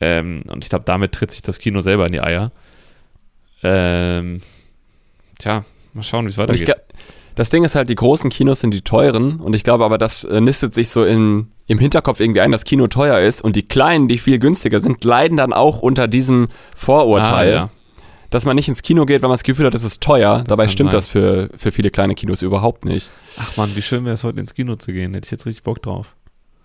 Ähm, 0.00 0.42
und 0.48 0.64
ich 0.64 0.70
glaube, 0.70 0.84
damit 0.86 1.12
tritt 1.12 1.30
sich 1.30 1.42
das 1.42 1.58
Kino 1.58 1.80
selber 1.82 2.06
in 2.06 2.12
die 2.12 2.20
Eier. 2.20 2.52
Ähm, 3.62 4.40
tja, 5.38 5.64
mal 5.92 6.02
schauen, 6.02 6.24
wie 6.24 6.28
es 6.28 6.34
ich 6.34 6.38
weitergeht. 6.38 6.74
das 7.34 7.50
Ding 7.50 7.64
ist 7.64 7.74
halt, 7.74 7.88
die 7.88 7.94
großen 7.96 8.30
Kinos 8.30 8.60
sind 8.60 8.72
die 8.72 8.82
teuren 8.82 9.40
und 9.40 9.54
ich 9.54 9.64
glaube 9.64 9.84
aber, 9.84 9.98
das 9.98 10.24
äh, 10.24 10.40
nistet 10.40 10.74
sich 10.74 10.88
so 10.90 11.04
in, 11.04 11.48
im 11.66 11.78
Hinterkopf 11.78 12.20
irgendwie 12.20 12.40
ein, 12.40 12.52
dass 12.52 12.64
Kino 12.64 12.86
teuer 12.86 13.18
ist 13.20 13.42
und 13.42 13.56
die 13.56 13.66
kleinen, 13.66 14.08
die 14.08 14.18
viel 14.18 14.38
günstiger 14.38 14.80
sind, 14.80 15.02
leiden 15.04 15.36
dann 15.36 15.52
auch 15.52 15.82
unter 15.82 16.06
diesem 16.08 16.48
Vorurteil, 16.74 17.48
Ah, 17.48 17.54
ja. 17.56 17.70
Dass 18.30 18.44
man 18.44 18.56
nicht 18.56 18.68
ins 18.68 18.82
Kino 18.82 19.06
geht, 19.06 19.22
weil 19.22 19.28
man 19.28 19.34
das 19.36 19.42
Gefühl 19.42 19.66
hat, 19.66 19.74
es 19.74 19.84
ist 19.84 20.02
teuer. 20.02 20.44
Dabei 20.46 20.64
kann 20.64 20.70
stimmt 20.72 20.90
sein. 20.90 20.96
das 20.98 21.08
für, 21.08 21.48
für 21.56 21.70
viele 21.72 21.90
kleine 21.90 22.14
Kinos 22.14 22.42
überhaupt 22.42 22.84
nicht. 22.84 23.10
Ach 23.38 23.56
man, 23.56 23.74
wie 23.76 23.82
schön 23.82 24.04
wäre 24.04 24.14
es 24.14 24.24
heute 24.24 24.40
ins 24.40 24.54
Kino 24.54 24.76
zu 24.76 24.92
gehen. 24.92 25.14
Hätte 25.14 25.26
ich 25.26 25.30
jetzt 25.30 25.46
richtig 25.46 25.62
Bock 25.64 25.82
drauf. 25.82 26.14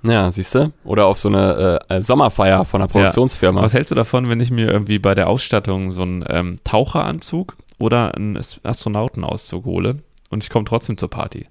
Ja, 0.04 0.30
siehst 0.32 0.54
du? 0.56 0.74
Oder 0.84 1.06
auf 1.06 1.18
so 1.18 1.30
eine 1.30 1.80
äh, 1.90 1.96
äh, 1.96 2.02
Sommerfeier 2.02 2.66
von 2.66 2.82
einer 2.82 2.90
Produktionsfirma. 2.90 3.62
Was 3.62 3.74
hältst 3.74 3.92
du 3.92 3.96
davon, 3.96 4.28
wenn 4.30 4.42
ich 4.42 4.52
mir 4.52 4.70
irgendwie 4.70 5.00
bei 5.00 5.16
der 5.16 5.30
Ausstattung 5.30 5.92
so 5.92 6.02
einen 6.02 6.26
ähm, 6.28 6.58
Taucheranzug 6.66 7.56
oder 7.80 8.14
einen 8.16 8.36
As- 8.36 8.60
Astronautenauszug 8.64 9.64
hole 9.64 10.00
und 10.30 10.44
ich 10.44 10.50
komme 10.50 10.66
trotzdem 10.66 10.98
zur 10.98 11.10
Party? 11.10 11.48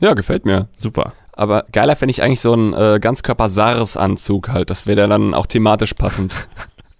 Ja, 0.00 0.14
gefällt 0.14 0.44
mir. 0.44 0.66
Super. 0.76 1.12
Aber 1.34 1.66
geiler 1.70 1.94
fände 1.94 2.10
ich 2.10 2.20
eigentlich 2.22 2.40
so 2.40 2.52
einen 2.52 2.72
äh, 2.74 2.98
Ganzkörper-SARS-Anzug 3.00 4.48
halt. 4.48 4.70
Das 4.70 4.86
wäre 4.86 5.08
dann 5.08 5.32
auch 5.34 5.46
thematisch 5.46 5.94
passend. 5.94 6.34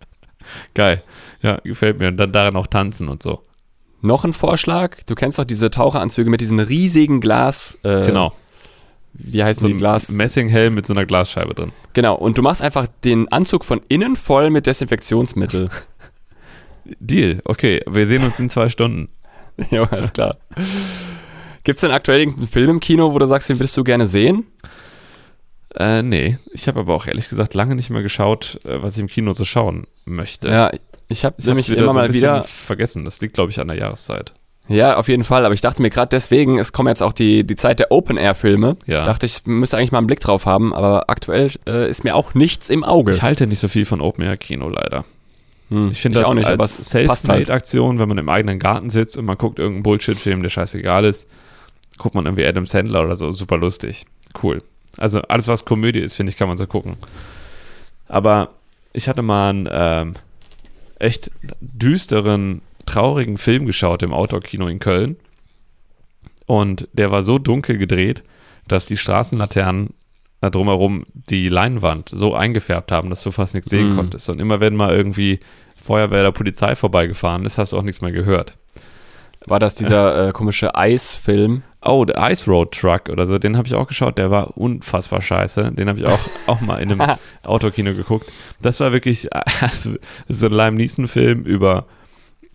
Geil. 0.75 1.03
Ja, 1.45 1.59
gefällt 1.63 1.99
mir. 1.99 2.09
Und 2.09 2.17
dann 2.17 2.33
darin 2.33 2.57
auch 2.57 2.67
tanzen 2.67 3.09
und 3.09 3.23
so. 3.23 3.43
Noch 4.01 4.25
ein 4.25 4.33
Vorschlag. 4.33 5.03
Du 5.07 5.15
kennst 5.15 5.39
doch 5.39 5.45
diese 5.45 5.71
Taucheranzüge 5.71 6.31
mit 6.31 6.41
diesen 6.41 6.59
riesigen 6.59 7.21
Glas. 7.21 7.79
Äh, 7.83 8.07
Genau. 8.07 8.33
Wie 9.13 9.45
heißen 9.45 9.61
So 9.61 9.69
die 9.69 9.75
ein 9.75 9.79
Glas? 9.79 10.09
Messinghelm 10.09 10.75
mit 10.75 10.87
so 10.87 10.93
einer 10.93 11.07
Glasscheibe 11.07 11.55
drin. 11.55 11.71
Genau. 11.93 12.15
Und 12.17 12.37
du 12.37 12.43
machst 12.43 12.63
einfach 12.63 12.89
den 13.05 13.29
Anzug 13.31 13.65
von 13.65 13.81
innen 13.89 14.17
voll 14.17 14.51
mit 14.51 14.67
Desinfektionsmittel. 14.67 15.69
Deal. 16.99 17.41
Okay, 17.45 17.81
wir 17.89 18.07
sehen 18.07 18.25
uns 18.25 18.39
in 18.41 18.49
zwei 18.49 18.69
Stunden. 18.71 19.09
ja, 19.71 19.85
ist 19.85 20.15
klar. 20.15 20.37
Gibt 21.63 21.77
es 21.77 21.81
denn 21.81 21.93
aktuell 21.93 22.21
irgendeinen 22.21 22.49
Film 22.49 22.71
im 22.71 22.81
Kino, 22.81 23.15
wo 23.15 23.19
du 23.19 23.27
sagst, 23.27 23.49
den 23.49 23.59
würdest 23.59 23.77
du 23.77 23.85
gerne 23.85 24.07
sehen? 24.07 24.47
Äh, 25.77 26.03
nee. 26.03 26.39
Ich 26.53 26.67
habe 26.69 26.81
aber 26.81 26.95
auch 26.95 27.07
ehrlich 27.07 27.29
gesagt 27.29 27.55
lange 27.55 27.75
nicht 27.75 27.91
mehr 27.91 28.03
geschaut, 28.03 28.59
äh, 28.65 28.83
was 28.83 28.95
ich 28.97 29.01
im 29.01 29.09
Kino 29.09 29.33
so 29.33 29.45
schauen 29.45 29.87
möchte. 30.05 30.49
Ja, 30.49 30.71
ich 31.09 31.25
habe 31.25 31.37
ich 31.39 31.47
nämlich 31.47 31.69
immer 31.71 31.89
so 31.89 31.93
mal 31.93 32.07
bisschen 32.09 32.23
wieder. 32.23 32.45
vergessen. 32.45 33.05
Das 33.05 33.21
liegt, 33.21 33.35
glaube 33.35 33.51
ich, 33.51 33.61
an 33.61 33.69
der 33.69 33.77
Jahreszeit. 33.79 34.33
Ja, 34.67 34.97
auf 34.97 35.09
jeden 35.09 35.25
Fall. 35.25 35.45
Aber 35.45 35.53
ich 35.53 35.61
dachte 35.61 35.83
mir 35.83 35.91
gerade 35.91 36.09
deswegen, 36.09 36.59
es 36.59 36.73
kommt 36.73 36.89
jetzt 36.89 37.03
auch 37.03 37.13
die, 37.13 37.47
die 37.47 37.57
Zeit 37.57 37.81
der 37.81 37.93
Open-Air-Filme. 37.93 38.77
Ja. 38.87 39.05
Dachte 39.05 39.27
ich, 39.27 39.45
müsste 39.45 39.77
eigentlich 39.77 39.93
mal 39.93 39.99
einen 39.99 40.07
Blick 40.07 40.21
drauf 40.21 40.47
haben. 40.47 40.73
Aber 40.75 41.11
aktuell 41.11 41.51
äh, 41.67 41.89
ist 41.91 42.03
mir 42.05 42.15
auch 42.17 42.33
nichts 42.35 42.71
im 42.71 42.83
Auge. 42.83 43.13
Ich 43.13 43.21
halte 43.23 43.47
nicht 43.47 43.59
so 43.59 43.69
viel 43.69 43.85
von 43.85 44.01
Open-Air-Kino 44.01 44.69
leider. 44.71 45.05
Hm, 45.69 45.91
Ich 45.91 46.01
finde 46.01 46.21
das 46.21 46.29
auch 46.29 46.35
nicht, 46.35 46.49
aber 46.49 46.63
als 46.65 46.79
es 46.79 47.07
passt 47.07 47.29
halt. 47.29 47.47
Self-Made-Aktion, 47.47 47.99
wenn 47.99 48.09
man 48.09 48.19
im 48.19 48.29
eigenen 48.31 48.59
Garten 48.59 48.89
sitzt 48.89 49.19
und 49.19 49.27
man 49.27 49.37
guckt 49.37 49.59
irgendeinen 49.59 49.83
Bullshit-Film, 49.83 50.43
der 50.43 50.49
scheißegal 50.51 51.05
ist, 51.05 51.29
guckt 51.99 52.15
man 52.15 52.25
irgendwie 52.25 52.47
Adam 52.47 52.65
Sandler 52.67 53.03
oder 53.05 53.17
so, 53.17 53.33
super 53.33 53.59
lustig. 53.59 54.07
Cool. 54.43 54.63
Also 54.97 55.21
alles, 55.23 55.49
was 55.49 55.65
Komödie 55.67 56.01
ist, 56.01 56.15
finde 56.15 56.31
ich, 56.31 56.37
kann 56.39 56.49
man 56.49 56.57
so 56.57 56.67
gucken. 56.67 56.97
Aber 58.09 58.51
ich 58.93 59.09
hatte 59.09 59.23
mal 59.23 59.51
einen 59.51 59.69
ähm, 59.71 60.15
echt 61.05 61.31
düsteren, 61.61 62.63
traurigen 62.87 63.39
Film 63.39 63.67
geschaut 63.67 64.03
im 64.03 64.13
Outdoor-Kino 64.13 64.67
in 64.69 64.79
Köln. 64.79 65.17
Und 66.47 66.89
der 66.93 67.11
war 67.11 67.23
so 67.23 67.39
dunkel 67.39 67.79
gedreht, 67.79 68.23
dass 68.69 68.87
die 68.87 68.97
Straßenlaternen 68.97 69.95
drumherum 70.41 71.07
die 71.15 71.49
Leinwand 71.49 72.11
so 72.13 72.35
eingefärbt 72.35 72.93
haben, 72.93 73.09
dass 73.09 73.23
du 73.23 73.31
fast 73.31 73.55
nichts 73.55 73.71
sehen 73.71 73.95
Mm. 73.95 73.97
konntest. 73.97 74.29
Und 74.29 74.41
immer 74.41 74.61
wenn 74.61 74.77
mal 74.77 74.95
irgendwie 74.95 75.41
Feuerwehr 75.83 76.21
oder 76.21 76.33
Polizei 76.33 76.77
vorbeigefahren 76.77 77.47
ist, 77.47 77.57
hast 77.57 77.73
du 77.73 77.79
auch 77.79 77.83
nichts 77.83 78.03
mehr 78.03 78.13
gehört. 78.13 78.57
War 79.47 79.59
das 79.59 79.75
dieser 79.75 80.29
äh, 80.29 80.33
komische 80.33 80.75
Eisfilm? 80.75 81.63
Oh, 81.85 82.05
der 82.05 82.31
Ice 82.31 82.51
Road 82.51 82.73
Truck 82.73 83.09
oder 83.11 83.27
so, 83.27 83.39
den 83.39 83.57
habe 83.57 83.69
ich 83.69 83.75
auch 83.75 83.87
geschaut, 83.87 84.17
der 84.17 84.31
war 84.31 84.57
unfassbar 84.57 85.21
scheiße. 85.21 85.73
Den 85.73 85.89
habe 85.89 85.99
ich 85.99 86.07
auch, 86.07 86.19
auch 86.47 86.61
mal 86.61 86.79
in 86.79 86.93
einem 86.93 87.17
Autokino 87.43 87.95
geguckt. 87.95 88.31
Das 88.63 88.81
war 88.81 88.93
wirklich 88.93 89.29
also, 89.33 89.97
so 90.29 90.47
ein 90.47 90.53
Lime 90.53 90.77
Neeson-Film 90.77 91.43
über 91.45 91.87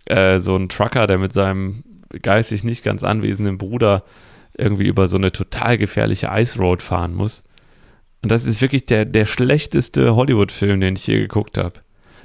äh, 0.06 0.40
so 0.40 0.54
einen 0.54 0.68
Trucker, 0.68 1.06
der 1.06 1.18
mit 1.18 1.32
seinem 1.32 1.84
geistig 2.22 2.64
nicht 2.64 2.82
ganz 2.82 3.04
anwesenden 3.04 3.58
Bruder 3.58 4.02
irgendwie 4.58 4.88
über 4.88 5.08
so 5.08 5.16
eine 5.16 5.32
total 5.32 5.78
gefährliche 5.78 6.28
Ice 6.32 6.58
Road 6.58 6.82
fahren 6.82 7.14
muss. 7.14 7.42
Und 8.22 8.30
das 8.30 8.44
ist 8.44 8.60
wirklich 8.60 8.86
der, 8.86 9.04
der 9.04 9.26
schlechteste 9.26 10.14
Hollywood-Film, 10.14 10.80
den 10.80 10.96
ich 10.96 11.06
je 11.06 11.20
geguckt 11.20 11.56
habe. 11.56 11.80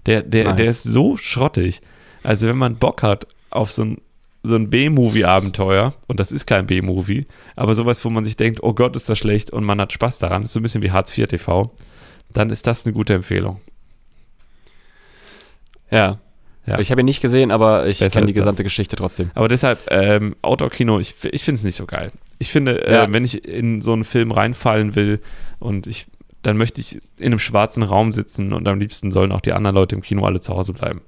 Der, 0.06 0.22
der, 0.22 0.46
Nice. 0.46 0.56
der 0.58 0.66
ist 0.66 0.84
so 0.84 1.18
schrottig. 1.18 1.82
Also 2.24 2.48
wenn 2.48 2.58
man 2.58 2.76
Bock 2.76 3.04
hat 3.04 3.28
auf 3.50 3.72
so 3.72 3.84
ein, 3.84 4.02
so 4.46 4.56
ein 4.56 4.70
B-Movie-Abenteuer, 4.70 5.94
und 6.08 6.20
das 6.20 6.32
ist 6.32 6.46
kein 6.46 6.68
B-Movie, 6.68 7.28
aber 7.56 7.76
sowas, 7.76 8.04
wo 8.06 8.10
man 8.10 8.24
sich 8.24 8.36
denkt, 8.38 8.62
oh 8.64 8.74
Gott, 8.74 8.96
ist 8.96 9.10
das 9.10 9.18
schlecht 9.18 9.52
und 9.52 9.64
man 9.64 9.80
hat 9.82 9.92
Spaß 9.94 10.20
daran, 10.20 10.44
ist 10.44 10.54
so 10.54 10.60
ein 10.60 10.64
bisschen 10.64 10.82
wie 10.82 10.92
Hartz 10.92 11.18
IV 11.18 11.28
TV, 11.28 11.72
dann 12.34 12.50
ist 12.50 12.68
das 12.68 12.86
eine 12.86 12.94
gute 12.94 13.14
Empfehlung. 13.14 13.60
Ja. 15.92 16.18
Ja. 16.68 16.80
Ich 16.80 16.90
habe 16.90 17.02
ihn 17.02 17.06
nicht 17.06 17.22
gesehen, 17.22 17.52
aber 17.52 17.88
ich 17.88 18.00
kenne 18.00 18.10
die 18.12 18.18
ist 18.20 18.28
das. 18.30 18.34
gesamte 18.34 18.64
Geschichte 18.64 18.96
trotzdem. 18.96 19.30
Aber 19.36 19.48
deshalb, 19.48 19.80
ähm, 19.92 20.36
Outdoor-Kino, 20.42 21.00
ich, 21.00 21.14
ich 21.32 21.44
finde 21.44 21.60
es 21.60 21.64
nicht 21.64 21.76
so 21.76 21.86
geil. 21.86 22.12
Ich 22.40 22.50
finde, 22.52 22.84
Ja. 22.90 23.04
äh, 23.04 23.14
wenn 23.14 23.24
ich 23.24 23.46
in 23.48 23.82
so 23.82 23.94
einen 23.94 24.04
Film 24.04 24.32
reinfallen 24.32 24.96
will 24.96 25.22
und 25.60 25.86
ich, 25.86 26.08
dann 26.42 26.58
möchte 26.58 26.82
ich 26.82 26.96
in 27.20 27.28
einem 27.28 27.40
schwarzen 27.40 27.84
Raum 27.84 28.14
sitzen 28.14 28.52
und 28.52 28.68
am 28.68 28.80
liebsten 28.80 29.12
sollen 29.12 29.32
auch 29.32 29.42
die 29.42 29.54
anderen 29.54 29.76
Leute 29.76 29.96
im 29.96 30.02
Kino 30.02 30.26
alle 30.26 30.42
zu 30.42 30.56
Hause 30.56 30.74
bleiben. 30.74 31.02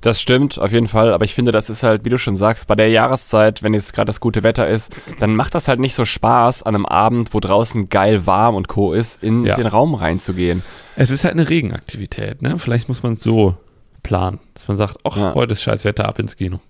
Das 0.00 0.20
stimmt, 0.20 0.58
auf 0.58 0.72
jeden 0.72 0.88
Fall. 0.88 1.12
Aber 1.12 1.24
ich 1.24 1.34
finde, 1.34 1.52
das 1.52 1.70
ist 1.70 1.82
halt, 1.82 2.04
wie 2.04 2.08
du 2.10 2.18
schon 2.18 2.36
sagst, 2.36 2.66
bei 2.66 2.74
der 2.74 2.88
Jahreszeit, 2.88 3.62
wenn 3.62 3.74
jetzt 3.74 3.92
gerade 3.94 4.06
das 4.06 4.20
gute 4.20 4.42
Wetter 4.42 4.68
ist, 4.68 4.94
dann 5.20 5.36
macht 5.36 5.54
das 5.54 5.68
halt 5.68 5.80
nicht 5.80 5.94
so 5.94 6.04
Spaß, 6.04 6.62
an 6.62 6.74
einem 6.74 6.86
Abend, 6.86 7.34
wo 7.34 7.40
draußen 7.40 7.88
geil 7.88 8.26
warm 8.26 8.54
und 8.54 8.68
co. 8.68 8.92
ist, 8.92 9.22
in 9.22 9.44
Ja. 9.44 9.54
den 9.54 9.66
Raum 9.66 9.94
reinzugehen. 9.94 10.62
Es 10.96 11.10
ist 11.10 11.24
halt 11.24 11.34
eine 11.34 11.48
Regenaktivität, 11.48 12.42
ne? 12.42 12.58
Vielleicht 12.58 12.88
muss 12.88 13.02
man 13.02 13.12
es 13.14 13.20
so 13.22 13.56
planen, 14.02 14.40
dass 14.54 14.68
man 14.68 14.76
sagt, 14.76 14.96
ach, 15.04 15.16
Ja. 15.16 15.34
heute 15.34 15.52
ist 15.52 15.62
scheiß 15.62 15.84
Wetter, 15.84 16.06
ab 16.06 16.18
ins 16.18 16.36
Kino. 16.36 16.60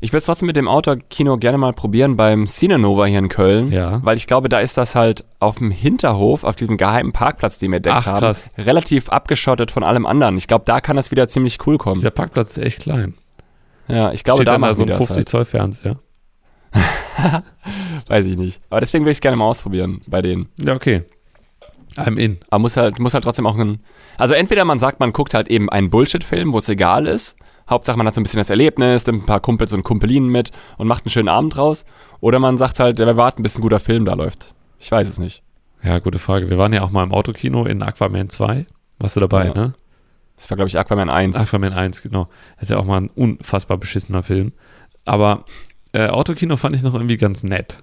Ich 0.00 0.10
würde 0.10 0.18
es 0.18 0.26
trotzdem 0.26 0.46
mit 0.46 0.56
dem 0.56 0.68
Outdoor-Kino 0.68 1.36
gerne 1.38 1.58
mal 1.58 1.72
probieren 1.72 2.16
beim 2.16 2.46
Cinenova 2.46 3.06
hier 3.06 3.18
in 3.18 3.28
Köln. 3.28 3.72
Ja. 3.72 4.00
Weil 4.04 4.16
ich 4.16 4.26
glaube, 4.26 4.48
da 4.48 4.60
ist 4.60 4.76
das 4.78 4.94
halt 4.94 5.24
auf 5.40 5.58
dem 5.58 5.70
Hinterhof, 5.70 6.44
auf 6.44 6.56
diesem 6.56 6.76
geheimen 6.76 7.12
Parkplatz, 7.12 7.58
den 7.58 7.72
wir 7.72 7.76
entdeckt 7.76 7.96
Ach, 7.98 8.06
haben, 8.06 8.20
krass. 8.20 8.50
relativ 8.56 9.08
abgeschottet 9.08 9.70
von 9.70 9.82
allem 9.82 10.06
anderen. 10.06 10.36
Ich 10.36 10.46
glaube, 10.46 10.64
da 10.64 10.80
kann 10.80 10.96
das 10.96 11.10
wieder 11.10 11.28
ziemlich 11.28 11.58
cool 11.66 11.78
kommen. 11.78 11.96
Dieser 11.96 12.10
Parkplatz 12.10 12.56
ist 12.56 12.64
echt 12.64 12.80
klein. 12.80 13.14
Ja, 13.88 14.12
ich 14.12 14.22
glaube, 14.22 14.42
Steht 14.42 14.48
da 14.48 14.58
machen 14.58 14.74
so 14.74 14.82
ein 14.82 14.88
das 14.88 14.98
50 14.98 15.16
halt. 15.16 15.28
Zoll 15.28 15.44
Fernseher. 15.44 15.98
Weiß 18.06 18.26
ich 18.26 18.36
nicht. 18.36 18.60
Aber 18.70 18.80
deswegen 18.80 19.04
will 19.04 19.12
ich 19.12 19.16
es 19.16 19.20
gerne 19.22 19.36
mal 19.36 19.46
ausprobieren 19.46 20.02
bei 20.06 20.22
denen. 20.22 20.48
Ja, 20.58 20.74
okay. 20.74 21.02
I'm 21.96 22.16
in. 22.16 22.38
Aber 22.50 22.60
muss 22.60 22.76
halt, 22.76 22.98
muss 22.98 23.14
halt 23.14 23.24
trotzdem 23.24 23.46
auch 23.46 23.56
ein. 23.56 23.80
Also 24.18 24.34
entweder 24.34 24.64
man 24.64 24.78
sagt, 24.78 25.00
man 25.00 25.12
guckt 25.12 25.34
halt 25.34 25.48
eben 25.48 25.68
einen 25.68 25.90
Bullshit-Film, 25.90 26.52
wo 26.52 26.58
es 26.58 26.68
egal 26.68 27.06
ist. 27.06 27.36
Hauptsache 27.70 27.96
man 27.98 28.06
hat 28.06 28.14
so 28.14 28.20
ein 28.20 28.24
bisschen 28.24 28.38
das 28.38 28.50
Erlebnis, 28.50 29.06
nimmt 29.06 29.22
ein 29.22 29.26
paar 29.26 29.40
Kumpels 29.40 29.72
und 29.72 29.82
Kumpelinen 29.84 30.28
mit 30.30 30.50
und 30.78 30.86
macht 30.88 31.04
einen 31.04 31.10
schönen 31.10 31.28
Abend 31.28 31.56
draus. 31.56 31.84
Oder 32.20 32.38
man 32.38 32.56
sagt 32.58 32.80
halt, 32.80 32.98
wir 32.98 33.16
warten, 33.16 33.42
bis 33.42 33.58
ein 33.58 33.62
guter 33.62 33.80
Film 33.80 34.04
da 34.04 34.14
läuft. 34.14 34.54
Ich 34.78 34.90
weiß 34.90 35.08
es 35.08 35.18
nicht. 35.18 35.42
Ja, 35.82 35.98
gute 35.98 36.18
Frage. 36.18 36.48
Wir 36.50 36.58
waren 36.58 36.72
ja 36.72 36.82
auch 36.82 36.90
mal 36.90 37.02
im 37.04 37.12
Autokino 37.12 37.64
in 37.64 37.82
Aquaman 37.82 38.28
2. 38.30 38.66
Warst 38.98 39.16
du 39.16 39.20
dabei, 39.20 39.46
Ja. 39.46 39.54
ne? 39.54 39.74
Das 40.36 40.48
war, 40.50 40.56
glaube 40.56 40.68
ich, 40.68 40.78
Aquaman 40.78 41.08
1. 41.10 41.36
Aquaman 41.48 41.72
1, 41.72 42.02
genau. 42.02 42.28
Das 42.56 42.64
ist 42.64 42.70
ja 42.70 42.78
auch 42.78 42.84
mal 42.84 43.00
ein 43.00 43.10
unfassbar 43.10 43.76
beschissener 43.76 44.22
Film. 44.22 44.52
Aber 45.04 45.44
äh, 45.92 46.06
Autokino 46.08 46.56
fand 46.56 46.76
ich 46.76 46.82
noch 46.82 46.94
irgendwie 46.94 47.16
ganz 47.16 47.42
nett. 47.42 47.78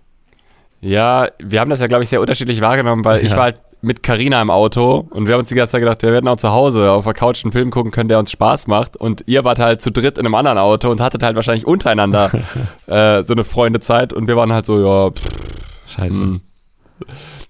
Ja, 0.82 1.28
wir 1.43 1.60
haben 1.60 1.69
das 1.69 1.80
ja, 1.80 1.88
glaube 1.88 2.04
ich, 2.04 2.10
sehr 2.10 2.21
unterschiedlich 2.21 2.62
wahrgenommen, 2.62 3.04
weil 3.04 3.24
ich 3.26 3.32
Ja. 3.32 3.38
war 3.38 3.43
halt 3.45 3.62
mit 3.86 4.04
Karina 4.04 4.41
im 4.41 4.50
Auto 4.50 5.08
und 5.10 5.28
wir 5.28 5.34
haben 5.34 5.39
uns 5.39 5.50
die 5.50 5.56
ganze 5.56 5.74
Zeit 5.74 5.82
gedacht, 5.82 6.02
wir 6.02 6.12
werden 6.12 6.28
auch 6.28 6.36
zu 6.38 6.52
Hause 6.52 6.91
auf 6.91 7.06
der 7.06 7.13
Couch 7.13 7.43
einen 7.45 7.52
Film 7.52 7.71
gucken 7.71 7.91
können, 7.91 8.10
der 8.10 8.19
uns 8.19 8.32
Spaß 8.32 8.67
macht. 8.67 8.98
Und 8.98 9.24
ihr 9.28 9.43
wart 9.43 9.60
halt 9.60 9.82
zu 9.82 9.91
dritt 9.91 10.17
in 10.17 10.26
einem 10.26 10.36
anderen 10.36 10.58
Auto 10.58 10.89
und 10.89 11.00
hattet 11.02 11.24
halt 11.24 11.36
wahrscheinlich 11.36 11.65
untereinander 11.65 12.32
äh, 12.88 13.24
so 13.24 13.34
eine 13.34 13.43
Freundezeit 13.43 14.13
und 14.13 14.28
wir 14.28 14.36
waren 14.36 14.52
halt 14.52 14.65
so, 14.65 14.84
ja, 14.84 15.12
pff, 15.12 15.28
Scheiße. 15.88 16.13
hm. 16.19 16.41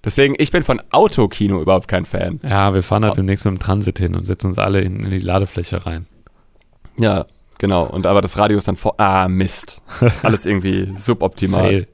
Deswegen, 0.04 0.34
ich 0.38 0.52
bin 0.52 0.62
von 0.62 0.80
Autokino 0.90 1.60
überhaupt 1.60 1.88
kein 1.88 2.04
Fan. 2.04 2.40
Ja, 2.42 2.74
wir 2.74 2.82
fahren 2.82 3.04
halt 3.04 3.16
demnächst 3.16 3.44
mit 3.44 3.54
dem 3.54 3.58
Transit 3.58 3.98
hin 3.98 4.14
und 4.14 4.24
setzen 4.24 4.48
uns 4.48 4.58
alle 4.58 4.80
in, 4.80 5.00
in 5.00 5.10
die 5.10 5.18
Ladefläche 5.18 5.84
rein. 5.84 6.06
Ja, 6.98 7.26
genau. 7.58 7.84
Und 7.84 8.06
aber 8.06 8.22
das 8.22 8.38
Radio 8.38 8.56
ist 8.56 8.68
dann 8.68 8.76
vor. 8.76 8.94
Ah, 8.98 9.26
Mist. 9.28 9.82
Alles 10.22 10.46
irgendwie 10.46 10.92
suboptimal. 10.96 11.62
Fail. 11.62 11.88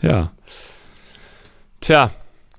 Ja, 0.00 0.30
Tja, 1.80 2.10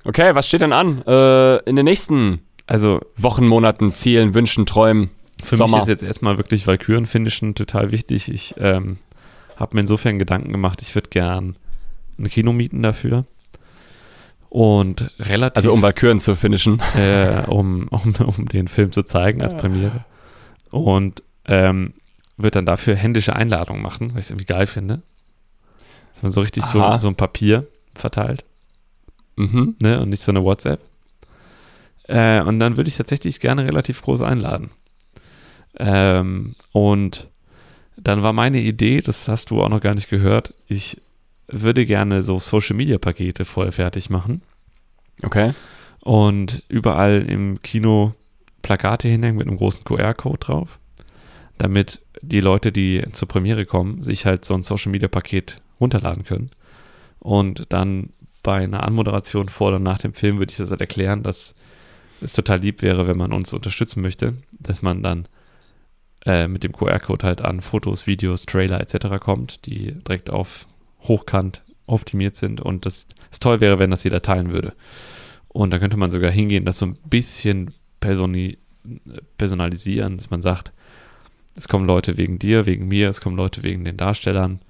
okay, 0.05 0.36
was 0.36 0.47
steht 0.47 0.62
denn 0.62 0.73
an? 0.73 1.01
Äh, 1.05 1.57
in 1.69 1.75
den 1.75 1.86
nächsten 1.86 2.41
also 2.67 2.99
Wochen, 3.15 3.47
Monaten, 3.47 3.93
Zielen, 3.93 4.33
Wünschen, 4.33 4.65
Träumen, 4.65 5.10
für 5.43 5.55
Sommer. 5.55 5.77
mich 5.77 5.83
ist 5.83 5.88
jetzt 5.88 6.03
erstmal 6.03 6.38
wirklich 6.38 6.67
Valkyren-Finishen 6.67 7.55
total 7.55 7.91
wichtig. 7.91 8.29
Ich 8.29 8.55
ähm, 8.60 8.97
habe 9.55 9.75
mir 9.75 9.81
insofern 9.81 10.19
Gedanken 10.19 10.51
gemacht, 10.51 10.81
ich 10.81 10.93
würde 10.93 11.10
gern 11.10 11.55
ein 12.19 12.29
Kino 12.29 12.51
mieten 12.51 12.81
dafür. 12.81 13.25
Und 14.49 15.12
relativ. 15.19 15.57
also 15.57 15.71
um 15.71 15.81
Valkyren 15.81 16.19
zu 16.19 16.36
finishen. 16.36 16.81
äh, 16.95 17.43
um, 17.47 17.88
um, 17.89 18.15
um 18.15 18.47
den 18.47 18.67
Film 18.67 18.91
zu 18.91 19.03
zeigen 19.03 19.41
als 19.41 19.55
Premiere. 19.55 20.05
Und 20.71 21.23
ähm, 21.45 21.93
wird 22.36 22.55
dann 22.55 22.65
dafür 22.65 22.95
händische 22.95 23.36
Einladungen 23.36 23.81
machen, 23.81 24.12
weil 24.12 24.19
ich 24.19 24.25
es 24.25 24.31
irgendwie 24.31 24.45
geil 24.45 24.67
finde. 24.67 25.01
Dass 26.13 26.23
man 26.23 26.31
so 26.31 26.41
richtig 26.41 26.65
so, 26.65 26.97
so 26.97 27.07
ein 27.07 27.15
Papier 27.15 27.67
verteilt, 27.93 28.43
Mhm. 29.38 29.76
ne? 29.80 30.02
Und 30.02 30.10
nicht 30.10 30.21
so 30.21 30.32
eine 30.32 30.43
WhatsApp. 30.43 30.82
Äh, 32.08 32.41
und 32.41 32.60
dann 32.60 32.76
würde 32.78 32.89
ich 32.89 32.97
tatsächlich 32.97 33.39
gerne 33.39 33.65
relativ 33.65 34.02
groß 34.02 34.21
einladen. 34.21 34.69
Ähm, 35.80 36.56
und 36.71 37.28
dann 37.97 38.23
war 38.23 38.34
meine 38.34 38.60
Idee, 38.62 39.02
das 39.02 39.28
hast 39.28 39.50
du 39.52 39.62
auch 39.62 39.69
noch 39.69 39.82
gar 39.82 39.93
nicht 39.95 40.10
gehört, 40.10 40.54
ich 40.67 41.00
würde 41.47 41.86
gerne 41.86 42.23
so 42.23 42.39
Social 42.39 42.76
Media 42.76 42.97
Pakete 42.97 43.45
vorher 43.45 43.71
fertig 43.71 44.10
machen 44.10 44.41
Okay. 45.23 45.54
und 46.02 46.63
überall 46.67 47.23
im 47.28 47.62
Kino 47.62 48.13
Plakate 48.62 49.08
hinhängen 49.08 49.38
mit 49.38 49.47
einem 49.47 49.58
großen 49.58 49.84
QR-Code 49.84 50.39
drauf, 50.39 50.80
damit 51.58 52.02
die 52.21 52.41
Leute, 52.41 52.71
die 52.71 53.04
zur 53.12 53.28
Premiere 53.28 53.65
kommen, 53.65 54.04
sich 54.04 54.26
halt 54.26 54.45
so 54.45 54.54
ein 54.54 54.63
Social 54.63 54.91
Media 54.91 55.08
Paket 55.08 55.62
runterladen 55.80 56.26
können. 56.26 56.50
Und 57.19 57.65
dann 57.69 58.10
bei 58.47 58.63
einer 58.63 58.83
Anmoderation 58.83 59.49
vor 59.49 59.73
und 59.73 59.83
nach 59.83 59.97
dem 59.97 60.13
Film 60.13 60.39
würde 60.39 60.51
ich 60.51 60.57
das 60.57 60.71
halt 60.71 60.79
erklären, 60.79 61.21
dass 61.21 61.53
es 62.21 62.31
total 62.31 62.60
lieb 62.60 62.81
wäre, 62.81 63.05
wenn 63.05 63.17
man 63.17 63.33
uns 63.33 63.51
unterstützen 63.51 64.01
möchte, 64.01 64.36
dass 64.53 64.81
man 64.81 65.03
dann 65.03 65.27
äh, 66.25 66.47
mit 66.47 66.63
dem 66.63 66.71
QR-Code 66.71 67.25
halt 67.25 67.41
an 67.41 67.60
Fotos, 67.60 68.07
Videos, 68.07 68.45
Trailer 68.45 68.79
etc. 68.79 69.19
kommt, 69.19 69.65
die 69.65 69.91
direkt 69.91 70.29
auf 70.29 70.65
hochkant 71.01 71.62
optimiert 71.88 72.38
sind 72.38 72.62
und 72.62 72.86
das 72.86 73.07
es 73.31 73.39
toll 73.41 73.60
wäre, 73.60 73.79
wenn 73.79 73.91
das 73.91 74.05
jeder 74.05 74.21
teilen 74.21 74.53
würde. 74.53 74.71
Und 75.49 75.71
da 75.71 75.77
könnte 75.77 75.97
man 75.97 76.12
sogar 76.12 76.31
hingehen, 76.31 76.63
das 76.63 76.77
so 76.77 76.86
ein 76.86 76.97
bisschen 77.10 77.73
personi 77.99 78.60
personalisieren, 79.38 80.15
dass 80.15 80.29
man 80.29 80.41
sagt, 80.41 80.71
es 81.57 81.67
kommen 81.67 81.86
Leute 81.86 82.15
wegen 82.15 82.39
dir, 82.39 82.65
wegen 82.65 82.88
mir, 82.88 83.10
es 83.10 83.19
kommen 83.19 83.36
Leute 83.36 83.63
wegen 83.63 83.83
den 83.83 83.97
Darstellern 83.97 84.62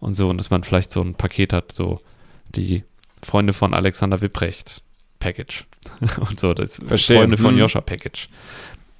und 0.00 0.14
so, 0.14 0.30
und 0.30 0.38
dass 0.38 0.48
man 0.48 0.64
vielleicht 0.64 0.90
so 0.90 1.02
ein 1.02 1.16
Paket 1.16 1.52
hat, 1.52 1.70
so 1.70 2.00
die 2.48 2.82
Freunde 3.22 3.52
von 3.52 3.74
Alexander 3.74 4.20
Wipprecht 4.20 4.82
Package 5.18 5.64
und 6.28 6.38
so, 6.38 6.54
das 6.54 6.80
Verstehe. 6.86 7.18
Freunde 7.18 7.36
von 7.36 7.52
Hm. 7.52 7.58
Joscha 7.58 7.80
Package. 7.80 8.28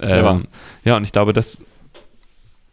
Ähm, 0.01 0.47
ja, 0.85 0.97
und 0.97 1.05
ich 1.05 1.13
glaube, 1.13 1.33
das 1.33 1.59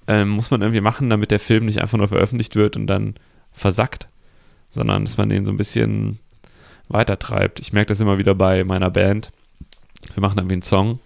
ähm, 0.08 0.29
muss 0.29 0.51
man 0.51 0.62
irgendwie 0.62 0.82
machen, 0.82 1.10
damit 1.10 1.32
der 1.32 1.39
Film 1.39 1.65
nicht 1.65 1.79
einfach 1.82 1.97
nur 1.97 2.08
veröffentlicht 2.10 2.56
wird 2.56 2.75
und 2.75 2.88
dann 2.88 3.15
versackt, 3.53 4.08
sondern 4.69 5.06
dass 5.06 5.17
man 5.17 5.29
den 5.29 5.45
so 5.45 5.51
ein 5.51 5.58
bisschen 5.58 6.19
weitertreibt. 6.89 7.60
Ich 7.60 7.71
merke 7.71 7.89
das 7.89 7.99
immer 7.99 8.17
wieder 8.17 8.36
bei 8.36 8.63
meiner 8.63 8.89
Band. 8.89 9.32
Wir 10.13 10.21
machen 10.21 10.38
irgendwie 10.38 10.56
einen 10.56 10.62
Song. 10.63 10.99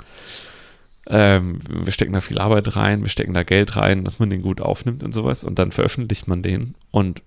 Ähm, 1.09 1.59
wir 1.69 1.91
stecken 1.91 2.13
da 2.13 2.19
viel 2.21 2.39
Arbeit 2.39 2.75
rein, 2.75 3.03
wir 3.03 3.09
stecken 3.09 3.33
da 3.33 3.43
Geld 3.43 3.75
rein, 3.77 4.03
dass 4.03 4.19
man 4.19 4.29
den 4.29 4.41
gut 4.41 4.59
aufnimmt 4.59 5.03
und 5.03 5.13
sowas 5.13 5.43
und 5.43 5.57
dann 5.57 5.71
veröffentlicht 5.71 6.27
man 6.27 6.41
den 6.41 6.75
und 6.91 7.21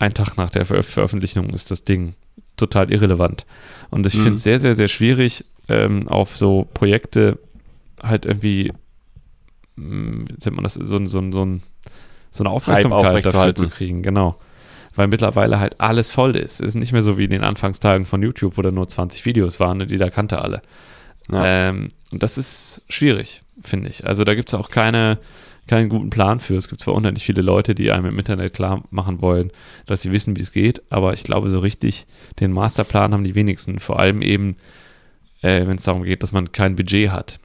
ein 0.00 0.12
Tag 0.14 0.36
nach 0.36 0.50
der 0.50 0.64
Veröf 0.64 0.88
Veröffentlichung 0.88 1.50
ist 1.50 1.70
das 1.70 1.84
Ding 1.84 2.14
total 2.56 2.90
irrelevant. 2.92 3.46
Und 3.90 4.06
ich 4.06 4.14
Mhm. 4.14 4.22
finde 4.22 4.36
es 4.38 4.42
sehr, 4.42 4.58
sehr, 4.58 4.74
sehr 4.74 4.88
schwierig, 4.88 5.44
ähm, 5.68 6.08
auf 6.08 6.36
so 6.36 6.66
Projekte 6.74 7.38
halt 8.02 8.24
irgendwie, 8.26 8.72
mh, 9.76 10.24
wie 10.28 10.32
nennt 10.44 10.56
man 10.56 10.64
das, 10.64 10.74
so, 10.74 10.82
so, 10.84 11.06
so, 11.06 11.30
so 12.30 12.44
eine 12.44 12.50
Aufmerksamkeit 12.50 13.24
dafür 13.24 13.54
zu 13.54 13.68
kriegen, 13.68 14.02
genau. 14.02 14.36
Weil 14.96 15.06
mittlerweile 15.06 15.60
halt 15.60 15.80
alles 15.80 16.10
voll 16.10 16.34
ist. 16.36 16.60
Es 16.60 16.68
ist 16.68 16.74
nicht 16.74 16.92
mehr 16.92 17.02
so 17.02 17.16
wie 17.16 17.24
in 17.24 17.30
den 17.30 17.44
Anfangstagen 17.44 18.06
von 18.06 18.22
YouTube, 18.22 18.56
wo 18.58 18.62
da 18.62 18.70
nur 18.72 18.88
20 18.88 19.24
Videos 19.24 19.60
waren 19.60 19.80
und 19.80 19.90
jeder 19.90 20.10
kannte 20.10 20.40
alle. 20.42 20.62
Ja. 21.32 21.68
Ähm, 21.68 21.90
und 22.10 22.22
das 22.22 22.38
ist 22.38 22.82
schwierig, 22.88 23.42
finde 23.62 23.88
ich. 23.88 24.04
Also 24.06 24.24
da 24.24 24.34
gibt 24.34 24.48
es 24.48 24.54
auch 24.54 24.68
keine, 24.68 25.18
keinen 25.70 25.88
guten 25.88 26.10
Plan 26.10 26.40
für. 26.40 26.56
Es 26.56 26.68
gibt 26.68 26.80
zwar 26.80 26.94
unheimlich 26.94 27.24
viele 27.24 27.42
Leute, 27.42 27.76
die 27.76 27.92
einem 27.92 28.06
im 28.06 28.18
Internet 28.18 28.54
klar 28.54 28.82
machen 28.90 29.22
wollen, 29.22 29.52
dass 29.86 30.02
sie 30.02 30.10
wissen, 30.10 30.36
wie 30.36 30.40
es 30.40 30.50
geht, 30.50 30.82
aber 30.90 31.12
ich 31.12 31.22
glaube, 31.22 31.48
so 31.48 31.60
richtig 31.60 32.08
den 32.40 32.50
Masterplan 32.50 33.14
haben 33.14 33.22
die 33.22 33.36
wenigsten. 33.36 33.78
Vor 33.78 34.00
allem 34.00 34.20
eben, 34.20 34.56
äh, 35.42 35.68
wenn 35.68 35.76
es 35.76 35.84
darum 35.84 36.02
geht, 36.02 36.24
dass 36.24 36.32
man 36.32 36.50
kein 36.50 36.74
Budget 36.74 37.10
hat. 37.10 37.38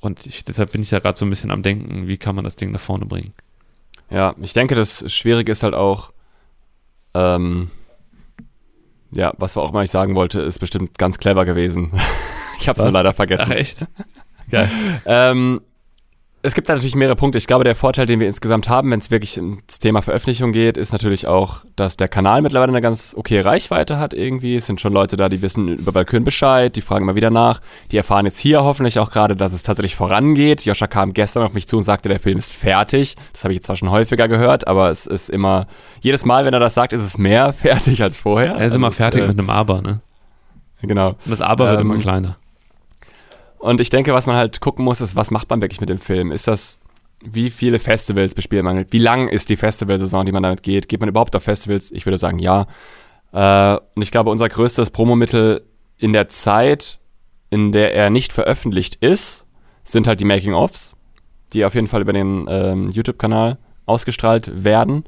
Und 0.00 0.24
ich, 0.24 0.44
deshalb 0.44 0.70
bin 0.70 0.82
ich 0.82 0.92
ja 0.92 1.00
gerade 1.00 1.18
so 1.18 1.26
ein 1.26 1.30
bisschen 1.30 1.50
am 1.50 1.64
Denken, 1.64 2.06
wie 2.06 2.16
kann 2.16 2.36
man 2.36 2.44
das 2.44 2.54
Ding 2.54 2.70
nach 2.70 2.80
vorne 2.80 3.06
bringen. 3.06 3.32
Ja, 4.08 4.36
ich 4.40 4.52
denke, 4.52 4.76
das 4.76 5.12
Schwierige 5.12 5.50
ist 5.50 5.64
halt 5.64 5.74
auch, 5.74 6.12
ähm, 7.12 7.72
ja, 9.10 9.32
was 9.36 9.56
auch 9.56 9.70
immer 9.70 9.82
ich 9.82 9.90
sagen 9.90 10.14
wollte, 10.14 10.40
ist 10.42 10.60
bestimmt 10.60 10.96
ganz 10.96 11.18
clever 11.18 11.44
gewesen. 11.44 11.90
ich 12.60 12.68
habe 12.68 12.78
es 12.78 12.84
nur 12.84 12.92
leider 12.92 13.14
vergessen. 13.14 13.50
echt? 13.50 13.84
Geil. 14.48 14.70
Ähm, 15.06 15.60
es 16.44 16.54
gibt 16.54 16.68
da 16.68 16.74
natürlich 16.74 16.94
mehrere 16.94 17.16
Punkte. 17.16 17.38
Ich 17.38 17.46
glaube, 17.46 17.64
der 17.64 17.74
Vorteil, 17.74 18.04
den 18.04 18.20
wir 18.20 18.26
insgesamt 18.26 18.68
haben, 18.68 18.90
wenn 18.90 18.98
es 18.98 19.10
wirklich 19.10 19.38
ins 19.38 19.78
Thema 19.78 20.02
Veröffentlichung 20.02 20.52
geht, 20.52 20.76
ist 20.76 20.92
natürlich 20.92 21.26
auch, 21.26 21.64
dass 21.74 21.96
der 21.96 22.06
Kanal 22.06 22.42
mittlerweile 22.42 22.70
eine 22.70 22.82
ganz 22.82 23.14
okay 23.16 23.40
Reichweite 23.40 23.98
hat 23.98 24.12
irgendwie. 24.12 24.56
Es 24.56 24.66
sind 24.66 24.78
schon 24.78 24.92
Leute 24.92 25.16
da, 25.16 25.30
die 25.30 25.40
wissen 25.40 25.68
über 25.68 25.94
Valkyren 25.94 26.22
Bescheid, 26.22 26.76
die 26.76 26.82
fragen 26.82 27.04
immer 27.04 27.14
wieder 27.14 27.30
nach. 27.30 27.60
Die 27.90 27.96
erfahren 27.96 28.26
jetzt 28.26 28.38
hier 28.38 28.62
hoffentlich 28.62 28.98
auch 28.98 29.10
gerade, 29.10 29.36
dass 29.36 29.54
es 29.54 29.62
tatsächlich 29.62 29.96
vorangeht. 29.96 30.66
Joscha 30.66 30.86
kam 30.86 31.14
gestern 31.14 31.44
auf 31.44 31.54
mich 31.54 31.66
zu 31.66 31.78
und 31.78 31.82
sagte, 31.82 32.10
der 32.10 32.20
Film 32.20 32.36
ist 32.36 32.52
fertig. 32.52 33.16
Das 33.32 33.44
habe 33.44 33.54
ich 33.54 33.56
jetzt 33.56 33.66
zwar 33.66 33.76
schon 33.76 33.90
häufiger 33.90 34.28
gehört, 34.28 34.68
aber 34.68 34.90
es 34.90 35.06
ist 35.06 35.30
immer, 35.30 35.66
jedes 36.02 36.26
Mal, 36.26 36.44
wenn 36.44 36.52
er 36.52 36.60
das 36.60 36.74
sagt, 36.74 36.92
ist 36.92 37.02
es 37.02 37.16
mehr 37.16 37.52
fertig 37.54 38.02
als 38.02 38.18
vorher. 38.18 38.50
Er 38.50 38.56
ist 38.56 38.62
Also 38.62 38.76
immer 38.76 38.90
fertig 38.90 39.22
äh, 39.22 39.28
mit 39.28 39.38
einem 39.38 39.48
Aber, 39.48 39.80
ne? 39.80 40.02
Genau. 40.82 41.08
Und 41.08 41.30
das 41.30 41.40
Aber 41.40 41.70
wird 41.70 41.80
Ähm, 41.80 41.90
immer 41.90 41.98
kleiner. 41.98 42.36
Und 43.64 43.80
ich 43.80 43.88
denke, 43.88 44.12
was 44.12 44.26
man 44.26 44.36
halt 44.36 44.60
gucken 44.60 44.84
muss, 44.84 45.00
ist, 45.00 45.16
was 45.16 45.30
macht 45.30 45.48
man 45.48 45.62
wirklich 45.62 45.80
mit 45.80 45.88
dem 45.88 45.96
Film? 45.96 46.32
Ist 46.32 46.46
das, 46.46 46.80
wie 47.24 47.48
viele 47.48 47.78
Festivals 47.78 48.34
bespielt 48.34 48.62
man? 48.62 48.84
Wie 48.90 48.98
lang 48.98 49.26
ist 49.26 49.48
die 49.48 49.56
Festivalsaison, 49.56 50.26
die 50.26 50.32
man 50.32 50.42
damit 50.42 50.62
geht? 50.62 50.86
Geht 50.86 51.00
man 51.00 51.08
überhaupt 51.08 51.34
auf 51.34 51.44
Festivals? 51.44 51.90
Ich 51.90 52.04
würde 52.04 52.18
sagen, 52.18 52.38
ja. 52.38 52.66
Äh, 53.32 53.78
und 53.94 54.02
ich 54.02 54.10
glaube, 54.10 54.28
unser 54.28 54.50
größtes 54.50 54.90
Promomittel 54.90 55.64
in 55.96 56.12
der 56.12 56.28
Zeit, 56.28 56.98
in 57.48 57.72
der 57.72 57.94
er 57.94 58.10
nicht 58.10 58.34
veröffentlicht 58.34 58.96
ist, 58.96 59.46
sind 59.82 60.06
halt 60.06 60.20
die 60.20 60.26
Making-ofs, 60.26 60.94
die 61.54 61.64
auf 61.64 61.74
jeden 61.74 61.86
Fall 61.86 62.02
über 62.02 62.12
den 62.12 62.44
ähm, 62.50 62.90
YouTube-Kanal 62.90 63.56
ausgestrahlt 63.86 64.62
werden. 64.62 65.04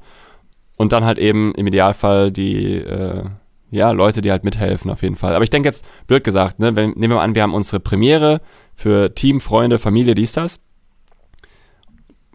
Und 0.79 0.93
dann 0.93 1.05
halt 1.05 1.19
eben 1.19 1.55
im 1.57 1.67
Idealfall 1.67 2.33
die 2.33 2.77
äh, 2.77 3.25
ja, 3.71 3.91
Leute, 3.91 4.23
die 4.23 4.31
halt 4.31 4.45
mithelfen 4.45 4.91
auf 4.91 5.03
jeden 5.03 5.17
Fall. 5.17 5.35
Aber 5.35 5.45
ich 5.45 5.51
denke 5.51 5.69
jetzt, 5.69 5.85
blöd 6.07 6.25
gesagt, 6.25 6.59
ne, 6.59 6.77
wenn, 6.77 6.91
nehmen 6.91 7.13
wir 7.13 7.17
mal 7.17 7.25
an, 7.25 7.35
wir 7.35 7.43
haben 7.43 7.55
unsere 7.55 7.81
Premiere 7.81 8.41
für 8.75 9.15
Team, 9.15 9.41
Freunde, 9.41 9.79
Familie, 9.79 10.15
dies, 10.15 10.33
das. 10.33 10.61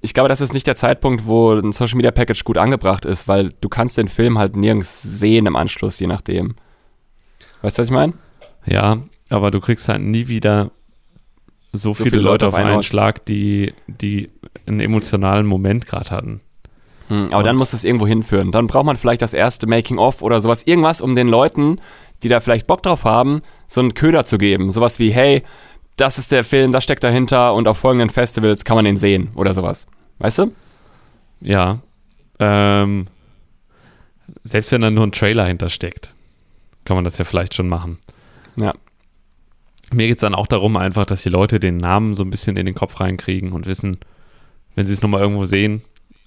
Ich 0.02 0.14
glaube, 0.14 0.30
das 0.30 0.42
ist 0.42 0.54
nicht 0.54 0.68
der 0.68 0.76
Zeitpunkt, 0.76 1.26
wo 1.26 1.54
ein 1.54 1.72
Social 1.72 1.96
Media 1.96 2.12
Package 2.12 2.44
gut 2.44 2.58
angebracht 2.58 3.06
ist, 3.06 3.28
weil 3.28 3.52
du 3.62 3.70
kannst 3.70 3.98
den 3.98 4.08
Film 4.08 4.40
halt 4.40 4.56
nirgends 4.56 5.02
sehen 5.02 5.46
im 5.46 5.56
Anschluss, 5.56 6.00
je 6.00 6.08
nachdem. 6.08 6.56
Weißt 7.62 7.78
du, 7.78 7.82
was 7.82 7.88
ich 7.88 7.94
meine? 7.94 8.14
Ja, 8.66 8.98
aber 9.30 9.52
du 9.52 9.60
kriegst 9.60 9.88
halt 9.88 10.02
nie 10.02 10.28
wieder 10.28 10.72
so, 11.72 11.94
viele, 11.94 12.18
Leute 12.18 12.48
auf 12.48 12.54
einen 12.56 12.76
Ort. 12.76 12.86
Schlag, 12.86 13.26
die, 13.26 13.74
die 13.88 14.30
einen 14.66 14.82
emotionalen 14.82 15.46
Moment 15.46 15.86
gerade 15.86 16.10
hatten. 16.10 16.42
Hm, 17.12 17.34
aber 17.34 17.44
dann 17.44 17.58
muss 17.58 17.72
das 17.72 17.84
irgendwo 17.84 18.08
hinführen. 18.08 18.54
Dann 18.54 18.68
braucht 18.68 18.86
man 18.86 18.96
vielleicht 18.96 19.22
das 19.22 19.34
erste 19.34 19.68
Making-of 19.68 20.22
oder 20.22 20.40
sowas, 20.40 20.64
irgendwas, 20.64 21.02
um 21.02 21.14
den 21.14 21.28
Leuten, 21.28 21.82
die 22.24 22.30
da 22.30 22.40
vielleicht 22.40 22.68
Bock 22.68 22.84
drauf 22.84 23.04
haben, 23.04 23.42
so 23.68 23.82
einen 23.82 23.94
Köder 23.94 24.24
zu 24.24 24.38
geben. 24.38 24.72
Sowas 24.72 24.98
wie, 24.98 25.12
hey, 25.12 25.44
das 25.98 26.18
ist 26.18 26.32
der 26.32 26.46
Film, 26.46 26.72
das 26.72 26.86
steckt 26.86 27.04
dahinter 27.04 27.54
und 27.54 27.68
auf 27.68 27.78
folgenden 27.78 28.10
Festivals 28.10 28.64
kann 28.64 28.78
man 28.78 28.86
den 28.86 28.96
sehen 28.96 29.28
oder 29.36 29.54
sowas. 29.54 29.88
Weißt 30.20 30.40
du? 30.40 30.56
Ja. 31.42 31.80
Ähm, 32.40 33.08
selbst 34.46 34.72
wenn 34.72 34.82
da 34.82 34.90
nur 34.90 35.06
ein 35.06 35.12
Trailer 35.12 35.46
hintersteckt, 35.46 36.16
kann 36.86 36.96
man 36.96 37.04
das 37.04 37.18
ja 37.18 37.26
vielleicht 37.26 37.54
schon 37.54 37.68
machen. 37.68 38.00
Ja. 38.56 38.74
Mir 39.92 40.08
geht 40.08 40.16
es 40.16 40.22
dann 40.22 40.34
auch 40.34 40.48
darum, 40.48 40.78
einfach, 40.78 41.06
dass 41.06 41.24
die 41.24 41.30
Leute 41.30 41.60
den 41.60 41.76
Namen 41.76 42.16
so 42.16 42.24
ein 42.24 42.30
bisschen 42.30 42.56
in 42.56 42.66
den 42.66 42.76
Kopf 42.76 43.02
reinkriegen 43.02 43.52
und 43.52 43.66
wissen, 43.66 43.98
wenn 44.76 44.86
sie 44.86 44.94
es 44.94 45.02
nochmal 45.02 45.20
irgendwo 45.20 45.44
sehen, 45.44 45.82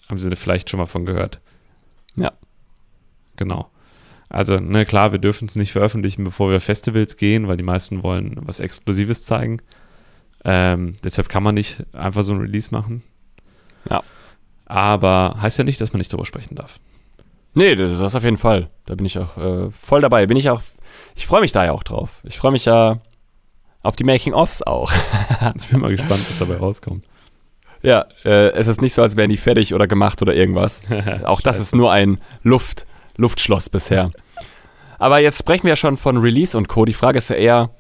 haben 0.09 0.19
sie 0.19 0.35
vielleicht 0.37 0.71
schon 0.71 0.79
mal 0.79 0.87
von 0.87 1.07
gehört. 1.07 1.41
Ja. 2.17 2.33
Genau. 3.37 3.71
Also, 4.29 4.59
ne, 4.59 4.85
klar, 4.85 5.13
wir 5.13 5.19
dürfen 5.19 5.47
es 5.47 5.57
nicht 5.57 5.73
veröffentlichen, 5.73 6.25
bevor 6.25 6.51
wir 6.51 6.61
Festivals 6.61 7.17
gehen, 7.17 7.47
weil 7.47 7.57
die 7.57 7.63
meisten 7.63 8.03
wollen 8.03 8.37
was 8.43 8.61
Exklusives 8.61 9.25
zeigen. 9.25 9.61
Ähm, 10.45 10.97
deshalb 11.05 11.29
kann 11.29 11.43
man 11.43 11.55
nicht 11.55 11.85
einfach 11.93 12.23
so 12.23 12.33
ein 12.33 12.41
Release 12.41 12.71
machen. 12.71 13.03
Ja. 13.89 14.03
Aber 14.67 15.37
heißt 15.41 15.59
ja 15.59 15.65
nicht, 15.65 15.81
dass 15.81 15.93
man 15.93 15.99
nicht 15.99 16.13
darüber 16.13 16.27
sprechen 16.27 16.55
darf. 16.55 16.81
Nee, 17.55 17.77
das, 17.77 17.99
das 17.99 18.15
auf 18.15 18.25
jeden 18.25 18.37
Fall. 18.37 18.71
Da 18.87 18.95
bin 18.95 19.07
ich 19.07 19.19
auch 19.19 19.37
äh, 19.37 19.71
voll 19.71 20.01
dabei. 20.01 20.27
Bin 20.27 20.37
ich 20.37 20.51
auch, 20.51 20.61
ich 21.15 21.27
freue 21.27 21.41
mich 21.41 21.53
da 21.53 21.65
ja 21.65 21.73
auch 21.73 21.85
drauf. 21.85 22.21
Ich 22.25 22.37
freue 22.37 22.53
mich 22.53 22.65
ja 22.65 22.99
auf 23.83 23.97
die 23.97 24.05
Making-ofs 24.05 24.63
auch. 24.63 24.93
ich 25.57 25.69
bin 25.69 25.81
mal 25.81 25.91
gespannt, 25.91 26.29
was 26.29 26.39
dabei 26.39 26.57
rauskommt. 26.57 27.05
Ja, 27.85 28.07
äh, 28.25 28.49
es 28.53 28.67
ist 28.67 28.81
nicht 28.81 28.95
so, 28.95 29.03
als 29.03 29.17
wären 29.17 29.29
die 29.29 29.37
fertig 29.37 29.75
oder 29.75 29.87
gemacht 29.87 30.23
oder 30.23 30.35
irgendwas. 30.35 30.83
auch 31.25 31.43
das 31.43 31.61
ist 31.61 31.75
nur 31.75 31.93
ein 31.93 32.19
Luft, 32.43 32.87
Luftschloss 33.17 33.69
bisher. 33.69 34.11
Aber 34.99 35.19
jetzt 35.19 35.39
sprechen 35.39 35.65
wir 35.65 35.71
ja 35.71 35.77
schon 35.77 35.99
von 35.99 36.17
Release 36.17 36.57
und 36.57 36.67
Co. 36.69 36.87
Die 36.87 36.95
Frage 36.95 37.19
ist 37.19 37.29
ja 37.29 37.37
eher, 37.37 37.71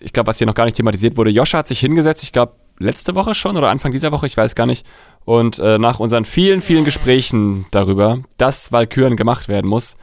ich 0.00 0.12
glaube, 0.12 0.26
was 0.26 0.38
hier 0.38 0.48
noch 0.48 0.54
gar 0.54 0.64
nicht 0.64 0.76
thematisiert 0.76 1.16
wurde. 1.16 1.30
Joscha 1.30 1.58
hat 1.58 1.68
sich 1.68 1.78
hingesetzt, 1.78 2.24
ich 2.24 2.32
glaube, 2.32 2.54
letzte 2.80 3.14
Woche 3.14 3.36
schon 3.36 3.56
oder 3.56 3.68
Anfang 3.68 3.92
dieser 3.92 4.10
Woche, 4.10 4.26
ich 4.26 4.36
weiß 4.36 4.56
gar 4.56 4.66
nicht. 4.66 4.84
Und 5.24 5.60
äh, 5.60 5.78
nach 5.78 6.00
unseren 6.00 6.24
vielen, 6.24 6.60
vielen 6.60 6.84
Gesprächen 6.84 7.66
darüber, 7.70 8.18
dass 8.38 8.72
Valkyren 8.72 9.16
gemacht 9.16 9.46
werden 9.46 9.68
muss, 9.68 9.96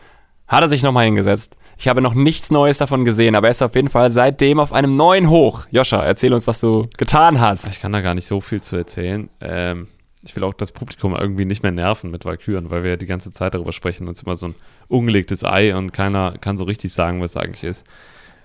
hat 0.48 0.62
er 0.62 0.70
sich 0.70 0.82
nochmal 0.82 1.06
hingesetzt. 1.06 1.58
Ich 1.82 1.88
habe 1.88 2.00
noch 2.00 2.14
nichts 2.14 2.52
Neues 2.52 2.78
davon 2.78 3.06
gesehen, 3.06 3.34
aber 3.34 3.48
er 3.48 3.52
ist 3.52 3.64
auf 3.64 3.74
jeden 3.74 3.90
Fall 3.90 4.12
seitdem 4.12 4.60
auf 4.60 4.72
einem 4.72 4.96
neuen 4.96 5.32
Hoch. 5.32 5.66
Joscha, 5.72 6.04
erzähl 6.04 6.32
uns, 6.32 6.46
was 6.46 6.60
du 6.60 6.84
getan 6.96 7.42
hast. 7.42 7.70
Ich 7.70 7.80
kann 7.80 7.92
da 7.92 8.02
gar 8.02 8.14
nicht 8.14 8.28
so 8.28 8.40
viel 8.40 8.62
zu 8.62 8.76
erzählen. 8.76 9.32
Ähm, 9.40 9.88
ich 10.22 10.36
will 10.36 10.44
auch 10.44 10.54
das 10.54 10.74
Publikum 10.74 11.16
irgendwie 11.16 11.44
nicht 11.44 11.64
mehr 11.64 11.72
nerven 11.72 12.12
mit 12.12 12.24
Valkyren, 12.24 12.70
weil 12.70 12.84
wir 12.84 12.92
ja 12.92 12.98
die 12.98 13.08
ganze 13.08 13.32
Zeit 13.32 13.56
darüber 13.56 13.72
sprechen 13.72 14.06
und 14.06 14.12
es 14.12 14.20
ist 14.20 14.28
immer 14.28 14.36
so 14.36 14.50
ein 14.50 14.56
ungelegtes 14.90 15.44
Ei 15.44 15.76
und 15.76 15.92
keiner 15.92 16.38
kann 16.40 16.56
so 16.56 16.66
richtig 16.66 16.94
sagen, 16.94 17.20
was 17.20 17.32
es 17.32 17.38
eigentlich 17.38 17.64
ist. 17.64 17.84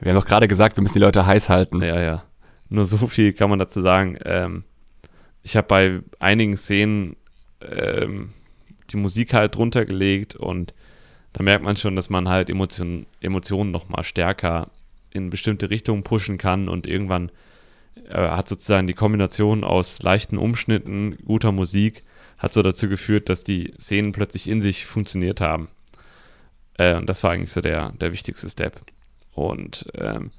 Wir 0.01 0.12
haben 0.12 0.18
doch 0.18 0.27
gerade 0.27 0.49
gesagt, 0.49 0.79
wir 0.79 0.83
müssen 0.83 0.94
die 0.94 1.05
Leute 1.05 1.27
heiß 1.27 1.51
halten. 1.51 1.83
Ja, 1.83 2.01
ja. 2.01 2.25
Nur 2.70 2.87
so 2.87 3.07
viel 3.07 3.35
kann 3.35 3.51
man 3.51 3.59
dazu 3.59 3.83
sagen. 3.83 4.16
Ähm, 4.25 4.64
ich 5.42 5.59
habe 5.59 5.68
bei 5.68 6.01
einigen 6.20 6.57
Szenen 6.57 7.16
ähm, 7.61 8.31
die 8.88 8.96
Musik 8.96 9.35
halt 9.35 9.55
drunter 9.57 9.85
gelegt 9.85 10.37
und 10.37 10.72
da 11.37 11.42
merkt 11.42 11.66
man 11.66 11.77
schon, 11.77 11.96
dass 11.96 12.09
man 12.09 12.31
halt 12.31 12.49
Emotion, 12.49 13.05
Emotionen 13.20 13.70
nochmal 13.70 14.05
stärker 14.05 14.70
in 15.11 15.29
bestimmte 15.29 15.68
Richtungen 15.68 16.03
pushen 16.03 16.38
kann 16.38 16.66
und 16.66 16.87
irgendwann 16.87 17.31
äh, 18.09 18.14
hat 18.14 18.49
sozusagen 18.49 18.87
die 18.87 18.94
Kombination 18.94 19.62
aus 19.62 20.03
leichten 20.03 20.38
Umschnitten, 20.38 21.18
guter 21.27 21.53
Musik, 21.53 22.05
hat 22.38 22.55
so 22.55 22.62
dazu 22.62 22.88
geführt, 22.88 23.29
dass 23.29 23.44
die 23.44 23.75
Szenen 23.79 24.12
plötzlich 24.12 24.49
in 24.49 24.62
sich 24.62 24.87
funktioniert 24.87 25.42
haben. 25.42 25.68
Äh, 26.79 26.96
und 26.96 27.07
das 27.07 27.22
war 27.22 27.33
eigentlich 27.33 27.53
so 27.53 27.61
der, 27.61 27.92
der 27.92 28.12
wichtigste 28.12 28.49
Step. 28.49 28.81
Und 29.35 29.85
ähm, 29.92 30.31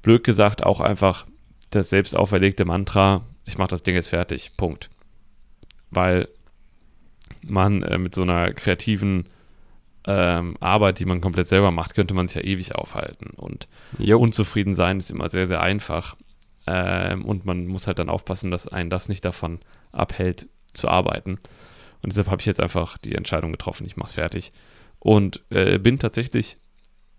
blöd 0.00 0.24
gesagt 0.24 0.64
auch 0.64 0.80
einfach 0.80 1.26
das 1.68 1.90
selbst 1.90 2.16
auferlegte 2.16 2.64
Mantra, 2.64 3.26
ich 3.44 3.58
mache 3.58 3.68
das 3.68 3.82
Ding 3.82 3.94
jetzt 3.94 4.08
fertig, 4.08 4.52
Punkt. 4.56 4.88
Weil 5.90 6.28
man 7.42 7.82
äh, 7.82 7.98
mit 7.98 8.14
so 8.14 8.22
einer 8.22 8.54
kreativen 8.54 9.26
ähm, 10.08 10.56
Arbeit, 10.60 10.98
die 11.00 11.04
man 11.04 11.20
komplett 11.20 11.46
selber 11.46 11.70
macht, 11.70 11.94
könnte 11.94 12.14
man 12.14 12.26
sich 12.26 12.36
ja 12.36 12.42
ewig 12.42 12.74
aufhalten. 12.74 13.28
Und 13.36 13.68
jo. 13.98 14.18
unzufrieden 14.18 14.74
sein 14.74 14.98
ist 14.98 15.10
immer 15.10 15.28
sehr, 15.28 15.46
sehr 15.46 15.60
einfach. 15.60 16.16
Ähm, 16.66 17.26
und 17.26 17.44
man 17.44 17.66
muss 17.66 17.86
halt 17.86 17.98
dann 17.98 18.08
aufpassen, 18.08 18.50
dass 18.50 18.66
einen 18.66 18.88
das 18.88 19.10
nicht 19.10 19.22
davon 19.26 19.60
abhält, 19.92 20.48
zu 20.72 20.88
arbeiten. 20.88 21.32
Und 22.02 22.12
deshalb 22.12 22.28
habe 22.28 22.40
ich 22.40 22.46
jetzt 22.46 22.60
einfach 22.60 22.96
die 22.96 23.14
Entscheidung 23.14 23.52
getroffen, 23.52 23.86
ich 23.86 23.98
mache 23.98 24.08
es 24.08 24.14
fertig. 24.14 24.52
Und 24.98 25.44
äh, 25.50 25.78
bin 25.78 25.98
tatsächlich 25.98 26.56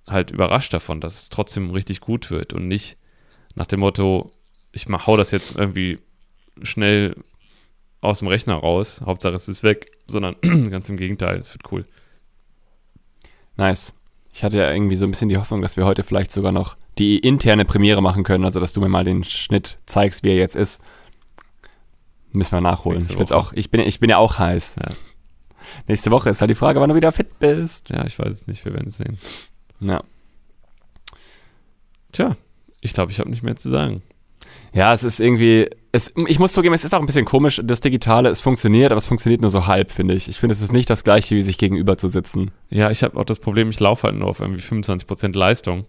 halt 0.07 0.31
überrascht 0.31 0.73
davon, 0.73 0.99
dass 0.99 1.21
es 1.21 1.29
trotzdem 1.29 1.69
richtig 1.69 2.01
gut 2.01 2.31
wird 2.31 2.53
und 2.53 2.67
nicht 2.67 2.97
nach 3.53 3.67
dem 3.67 3.81
Motto, 3.81 4.31
ich 4.71 4.89
mach, 4.89 5.05
hau 5.05 5.15
das 5.15 5.29
jetzt 5.29 5.57
irgendwie 5.57 5.99
schnell 6.63 7.15
aus 8.01 8.19
dem 8.19 8.29
Rechner 8.29 8.55
raus, 8.55 9.01
Hauptsache 9.05 9.35
es 9.35 9.47
ist 9.47 9.63
weg, 9.63 9.91
sondern 10.07 10.35
ganz 10.71 10.89
im 10.89 10.97
Gegenteil, 10.97 11.37
es 11.37 11.53
wird 11.53 11.71
cool. 11.71 11.85
Nice. 13.59 13.93
Ich 14.31 14.45
hatte 14.45 14.57
ja 14.57 14.71
irgendwie 14.71 14.95
so 14.95 15.05
ein 15.05 15.11
bisschen 15.11 15.27
die 15.27 15.37
Hoffnung, 15.37 15.61
dass 15.61 15.75
wir 15.75 15.85
heute 15.85 16.03
vielleicht 16.03 16.31
sogar 16.31 16.53
noch 16.53 16.77
die 16.97 17.19
interne 17.19 17.65
Premiere 17.65 18.01
machen 18.01 18.23
können, 18.23 18.45
also 18.45 18.61
dass 18.61 18.71
du 18.71 18.79
mir 18.79 18.87
mal 18.87 19.03
den 19.03 19.25
Schnitt 19.25 19.79
zeigst, 19.85 20.23
wie 20.23 20.29
er 20.29 20.37
jetzt 20.37 20.55
ist. 20.55 20.81
Müssen 22.31 22.53
wir 22.53 22.61
nachholen. 22.61 23.05
Ich, 23.09 23.33
auch, 23.33 23.51
ich, 23.51 23.69
bin, 23.69 23.81
ich 23.81 23.99
bin 23.99 24.09
ja 24.09 24.17
auch 24.17 24.39
heiß. 24.39 24.77
Ja. 24.77 24.93
Nächste 25.87 26.09
Woche 26.09 26.29
ist 26.29 26.39
halt 26.39 26.49
die 26.49 26.55
Frage, 26.55 26.79
wann 26.79 26.89
du 26.89 26.95
wieder 26.95 27.11
fit 27.11 27.37
bist. 27.39 27.89
Ja, 27.89 28.05
ich 28.05 28.17
weiß 28.17 28.29
es 28.29 28.47
nicht, 28.47 28.63
wir 28.63 28.73
werden 28.73 28.87
es 28.87 28.97
sehen. 28.97 29.17
Ja. 29.81 30.03
Tja, 32.13 32.37
ich 32.79 32.93
glaube, 32.93 33.11
ich 33.11 33.19
habe 33.19 33.29
nicht 33.29 33.43
mehr 33.43 33.57
zu 33.57 33.69
sagen. 33.69 34.01
Ja, 34.73 34.93
es 34.93 35.03
ist 35.03 35.19
irgendwie, 35.19 35.69
es, 35.91 36.11
ich 36.27 36.39
muss 36.39 36.53
zugeben, 36.53 36.75
es 36.75 36.83
ist 36.83 36.93
auch 36.93 36.99
ein 36.99 37.05
bisschen 37.05 37.25
komisch, 37.25 37.61
das 37.63 37.79
Digitale, 37.79 38.29
es 38.29 38.41
funktioniert, 38.41 38.91
aber 38.91 38.99
es 38.99 39.05
funktioniert 39.05 39.41
nur 39.41 39.49
so 39.49 39.67
halb, 39.67 39.91
finde 39.91 40.13
ich. 40.13 40.27
Ich 40.27 40.37
finde, 40.37 40.53
es 40.53 40.61
ist 40.61 40.71
nicht 40.71 40.89
das 40.89 41.03
gleiche, 41.03 41.35
wie 41.35 41.41
sich 41.41 41.57
gegenüber 41.57 41.97
zu 41.97 42.07
sitzen. 42.07 42.51
Ja, 42.69 42.91
ich 42.91 43.03
habe 43.03 43.19
auch 43.19 43.25
das 43.25 43.39
Problem, 43.39 43.69
ich 43.69 43.79
laufe 43.79 44.07
halt 44.07 44.17
nur 44.17 44.27
auf 44.27 44.39
irgendwie 44.39 44.61
25% 44.61 45.35
Leistung. 45.37 45.85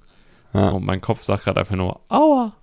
Ja. 0.55 0.71
Und 0.71 0.85
mein 0.85 1.01
Kopf 1.01 1.23
sagt 1.23 1.45
gerade 1.45 1.61
einfach 1.61 1.77
nur, 1.77 2.01
aua. 2.09 2.55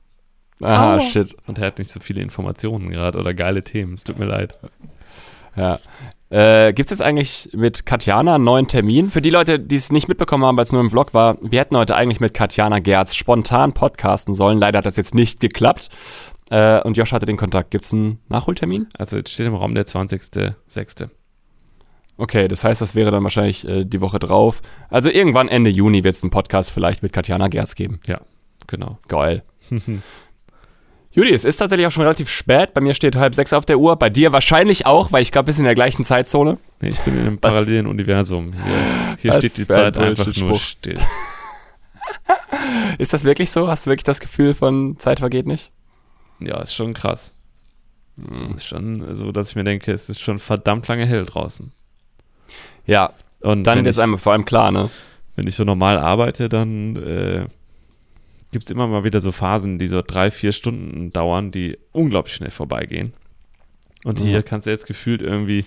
Aha, 0.62 0.94
aua. 0.94 1.00
shit. 1.00 1.36
Und 1.46 1.60
er 1.60 1.68
hat 1.68 1.78
nicht 1.78 1.92
so 1.92 2.00
viele 2.00 2.22
Informationen 2.22 2.90
gerade 2.90 3.20
oder 3.20 3.34
geile 3.34 3.64
Themen. 3.64 3.94
Es 3.94 4.04
tut 4.04 4.18
mir 4.18 4.26
leid. 4.26 4.58
Ja, 5.56 5.80
äh, 6.30 6.74
Gibt 6.74 6.92
es 6.92 7.00
jetzt 7.00 7.06
eigentlich 7.06 7.50
mit 7.54 7.86
Katjana 7.86 8.36
einen 8.36 8.44
neuen 8.44 8.68
Termin? 8.68 9.10
Für 9.10 9.22
die 9.22 9.30
Leute, 9.30 9.60
die 9.60 9.76
es 9.76 9.92
nicht 9.92 10.08
mitbekommen 10.08 10.44
haben, 10.44 10.58
weil 10.58 10.63
es 10.63 10.74
nur 10.74 10.82
im 10.82 10.90
Vlog 10.90 11.13
war, 11.13 11.38
wir 11.42 11.60
hätten 11.60 11.78
heute 11.78 11.96
eigentlich 11.96 12.20
mit 12.20 12.34
Katjana 12.34 12.80
Gerz 12.80 13.16
spontan 13.16 13.74
podcasten 13.74 14.34
sollen. 14.34 14.60
Leider 14.60 14.80
hat 14.80 14.86
das 14.86 14.98
jetzt 14.98 15.16
nicht 15.16 15.40
geklappt. 15.40 15.90
Äh, 16.50 16.82
und 16.82 16.98
Josh 16.98 17.13
hatte 17.13 17.26
den 17.26 17.38
Kontakt. 17.38 17.72
Gibt 17.72 17.86
es 17.86 17.94
einen 17.94 18.20
Nachholtermin? 18.28 18.88
Also 18.98 19.18
jetzt 19.18 19.32
steht 19.32 19.48
im 19.48 19.56
Raum 19.56 19.74
der 19.74 19.86
20.06. 19.86 21.10
Okay, 22.18 22.48
das 22.48 22.63
heißt, 22.63 22.82
das 22.82 22.96
wäre 22.96 23.12
dann 23.12 23.24
wahrscheinlich 23.24 23.68
äh, 23.68 23.86
die 23.86 24.02
Woche 24.02 24.20
drauf. 24.20 24.62
Also 24.90 25.10
irgendwann 25.10 25.48
Ende 25.48 25.70
Juni 25.70 26.04
wird 26.04 26.16
es 26.16 26.24
einen 26.24 26.32
Podcast 26.32 26.72
vielleicht 26.72 27.04
mit 27.04 27.13
Katjana 27.13 27.48
Gerz 27.48 27.76
geben. 27.76 28.00
Ja, 28.06 28.22
genau. 28.66 28.98
Geil. 29.08 29.44
Juli, 31.18 31.34
es 31.34 31.46
ist 31.46 31.58
tatsächlich 31.58 31.88
auch 31.88 31.92
schon 31.92 32.04
relativ 32.04 32.30
spät. 32.30 32.76
Bei 32.76 32.82
mir 32.82 32.94
steht 32.94 33.16
halb 33.16 33.34
sechs 33.34 33.52
auf 33.52 33.66
der 33.66 33.80
Uhr. 33.80 33.96
Bei 33.96 34.08
dir 34.08 34.34
wahrscheinlich 34.34 34.86
auch, 34.86 35.12
weil 35.12 35.24
ich 35.24 35.32
glaube, 35.32 35.48
wir 35.48 35.54
sind 35.56 35.64
in 35.64 35.66
der 35.66 35.74
gleichen 35.74 36.04
Zeitzone. 36.04 36.60
Nee, 36.80 36.90
ich 36.90 37.00
bin 37.00 37.16
in 37.16 37.26
einem 37.26 37.38
parallelen 37.40 37.88
Universum. 37.88 38.54
Hier, 38.54 39.18
hier 39.32 39.34
steht 39.40 39.58
die 39.58 39.68
Zeit 39.68 39.98
ein 39.98 40.10
einfach 40.10 40.28
nur 40.36 40.60
still. 40.60 41.00
ist 43.00 43.14
das 43.14 43.24
wirklich 43.24 43.50
so? 43.50 43.68
Hast 43.68 43.88
du 43.88 43.90
wirklich 43.90 44.04
das 44.04 44.20
Gefühl 44.20 44.54
von 44.54 45.00
Zeit 45.00 45.18
vergeht 45.18 45.48
nicht? 45.48 45.72
Ja, 46.40 46.62
ist 46.62 46.76
schon 46.76 46.94
krass. 46.94 47.34
Hm. 48.18 48.42
Es 48.44 48.50
ist 48.50 48.68
schon 48.68 49.16
so, 49.16 49.32
dass 49.32 49.50
ich 49.50 49.56
mir 49.56 49.64
denke, 49.64 49.92
es 49.92 50.10
ist 50.10 50.22
schon 50.22 50.38
verdammt 50.38 50.88
lange 50.88 51.08
hell 51.08 51.26
draußen. 51.26 51.72
Ja, 52.86 53.12
und 53.40 53.64
dann 53.64 53.80
wird 53.80 53.88
es 53.88 53.98
einem 53.98 54.20
vor 54.20 54.34
allem 54.34 54.46
klar, 54.46 54.72
ne? 54.72 54.92
Wenn 55.36 55.48
ich 55.48 55.56
so 55.56 55.64
normal 55.64 55.98
arbeite, 55.98 56.48
dann 56.48 56.96
äh, 56.96 57.46
gibt 58.52 58.66
es 58.66 58.72
immer 58.72 58.88
mal 58.88 59.04
wieder 59.04 59.22
so 59.22 59.32
Phasen, 59.32 59.80
die 59.80 59.88
so 59.88 60.02
drei, 60.02 60.32
vier 60.32 60.52
Stunden 60.52 61.12
dauern, 61.12 61.52
die 61.52 61.78
unglaublich 61.92 62.36
schnell 62.36 62.52
vorbeigehen. 62.52 63.14
Und 64.04 64.20
hier 64.20 64.44
kannst 64.44 64.68
du 64.68 64.72
jetzt 64.72 64.88
gefühlt 64.88 65.22
irgendwie 65.22 65.66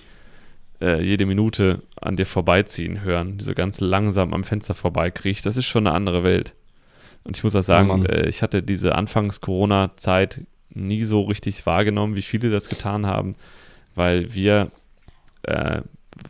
äh, 0.80 1.02
jede 1.02 1.26
Minute 1.26 1.82
an 2.00 2.16
dir 2.16 2.26
vorbeiziehen 2.26 3.02
hören, 3.02 3.38
die 3.38 3.44
so 3.44 3.54
ganz 3.54 3.80
langsam 3.80 4.32
am 4.32 4.44
Fenster 4.44 4.74
vorbeikriecht. 4.74 5.44
Das 5.44 5.56
ist 5.56 5.66
schon 5.66 5.86
eine 5.86 5.94
andere 5.94 6.24
Welt. 6.24 6.54
Und 7.24 7.36
ich 7.36 7.44
muss 7.44 7.54
auch 7.54 7.62
sagen, 7.62 7.90
oh 7.90 8.04
äh, 8.04 8.28
ich 8.28 8.42
hatte 8.42 8.62
diese 8.62 8.94
Anfangs-Corona-Zeit 8.94 10.42
nie 10.70 11.02
so 11.02 11.22
richtig 11.22 11.66
wahrgenommen, 11.66 12.16
wie 12.16 12.22
viele 12.22 12.50
das 12.50 12.68
getan 12.68 13.06
haben, 13.06 13.34
weil 13.94 14.32
wir 14.32 14.70
äh, 15.42 15.82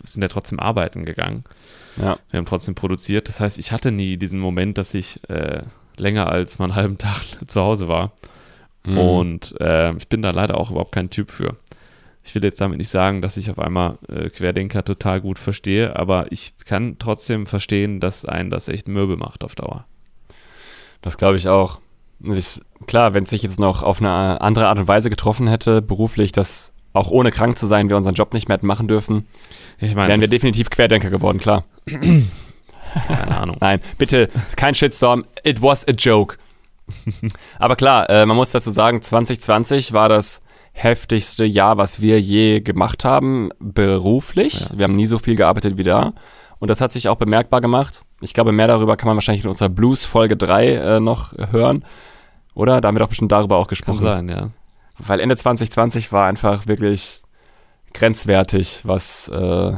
sind 0.03 0.23
ja 0.23 0.29
trotzdem 0.29 0.59
arbeiten 0.59 1.05
gegangen. 1.05 1.45
Ja. 1.97 2.19
Wir 2.31 2.39
haben 2.39 2.47
trotzdem 2.47 2.75
produziert. 2.75 3.29
Das 3.29 3.41
heißt, 3.41 3.59
ich 3.59 3.73
hatte 3.73 3.93
nie 3.93 4.17
diesen 4.17 4.41
Moment, 4.41 4.79
dass 4.79 4.95
ich 4.95 5.21
äh, 5.29 5.63
länger 6.01 6.29
als 6.29 6.59
mal 6.59 6.67
einen 6.67 6.75
halben 6.75 6.99
Tag 6.99 7.23
zu 7.47 7.61
Hause 7.61 7.89
war. 7.89 8.13
Mhm. 8.85 8.99
Und 8.99 9.61
äh, 9.61 9.95
ich 9.95 10.09
bin 10.09 10.23
da 10.23 10.31
leider 10.31 10.59
auch 10.59 10.71
überhaupt 10.71 10.93
kein 10.93 11.11
Typ 11.11 11.31
für. 11.31 11.57
Ich 12.23 12.35
will 12.35 12.45
jetzt 12.45 12.61
damit 12.61 12.79
nicht 12.79 12.91
sagen, 12.91 13.23
dass 13.23 13.37
ich 13.37 13.51
auf 13.51 13.59
einmal 13.59 13.99
äh, 14.09 14.29
Querdenker 14.29 14.85
total 14.85 15.21
gut 15.21 15.39
verstehe, 15.39 15.97
aber 15.97 16.31
ich 16.31 16.53
kann 16.65 16.97
trotzdem 16.99 17.47
verstehen, 17.47 17.99
dass 18.01 18.25
einen 18.25 18.51
das 18.51 18.69
echt 18.69 18.89
mürbe 18.89 19.17
macht 19.17 19.43
auf 19.43 19.55
Dauer. 19.55 19.87
Das 21.03 21.17
glaube 21.17 21.37
ich 21.37 21.49
auch. 21.49 21.81
Ich, 22.23 22.61
klar, 22.87 23.15
wenn 23.15 23.25
es 23.25 23.31
sich 23.31 23.43
jetzt 23.43 23.59
noch 23.59 23.83
auf 23.83 24.01
eine 24.01 24.41
andere 24.43 24.67
Art 24.67 24.79
und 24.79 24.89
Weise 24.89 25.09
getroffen 25.09 25.49
hätte, 25.49 25.81
beruflich, 25.81 26.33
dass 26.33 26.73
auch 26.93 27.11
ohne 27.11 27.31
krank 27.31 27.57
zu 27.57 27.67
sein, 27.67 27.89
wir 27.89 27.97
unseren 27.97 28.15
Job 28.15 28.35
nicht 28.35 28.49
mehr 28.49 28.57
hätten 28.57 28.67
machen 28.67 28.89
dürfen, 28.89 29.27
ich 29.79 29.95
mein, 29.95 30.09
wären 30.09 30.21
wir 30.21 30.29
definitiv 30.29 30.69
Querdenker 30.69 31.09
geworden, 31.09 31.39
klar. 31.39 31.65
Keine 33.07 33.39
Ahnung. 33.39 33.57
Nein, 33.61 33.81
bitte, 33.99 34.29
kein 34.57 34.75
Shitstorm. 34.75 35.25
It 35.43 35.63
was 35.63 35.87
a 35.87 35.93
joke. 35.93 36.37
Aber 37.59 37.77
klar, 37.77 38.09
äh, 38.11 38.27
man 38.27 38.37
muss 38.37 38.51
dazu 38.51 38.71
sagen, 38.71 39.01
2020 39.01 39.93
war 39.93 40.09
das 40.09 40.43
heftigste 40.73 41.45
Jahr, 41.45 41.77
was 41.77 42.01
wir 42.01 42.21
je 42.21 42.61
gemacht 42.61 43.05
haben, 43.05 43.51
beruflich. 43.59 44.61
Ja. 44.61 44.79
Wir 44.79 44.85
haben 44.85 44.97
nie 44.97 45.07
so 45.07 45.19
viel 45.19 45.37
gearbeitet 45.37 45.77
wie 45.77 45.83
da. 45.83 46.13
Und 46.59 46.69
das 46.69 46.81
hat 46.81 46.93
sich 46.93 47.09
auch 47.09 47.17
bemerkbar 47.17 47.61
gemacht. 47.61 48.03
Ich 48.21 48.35
glaube, 48.35 48.53
mehr 48.53 48.67
darüber 48.69 48.97
kann 48.97 49.07
man 49.07 49.17
wahrscheinlich 49.17 49.45
in 49.45 49.51
unserer 49.51 49.71
Blues 49.71 50.05
Folge 50.05 50.37
3 50.37 50.67
äh, 50.67 51.01
noch 51.01 51.33
hören. 51.51 51.85
Oder? 52.55 52.81
Da 52.81 52.89
haben 52.89 52.97
wir 52.97 53.01
doch 53.01 53.09
bestimmt 53.09 53.33
darüber 53.33 53.57
auch 53.57 53.67
Kann 53.67 53.71
gesprochen. 53.71 54.05
sein, 54.05 54.29
ja. 54.29 54.51
Weil 54.99 55.21
Ende 55.21 55.37
2020 55.37 56.13
war 56.13 56.27
einfach 56.27 56.67
wirklich 56.67 57.23
grenzwertig, 57.95 58.83
was 58.85 59.29
äh, 59.29 59.73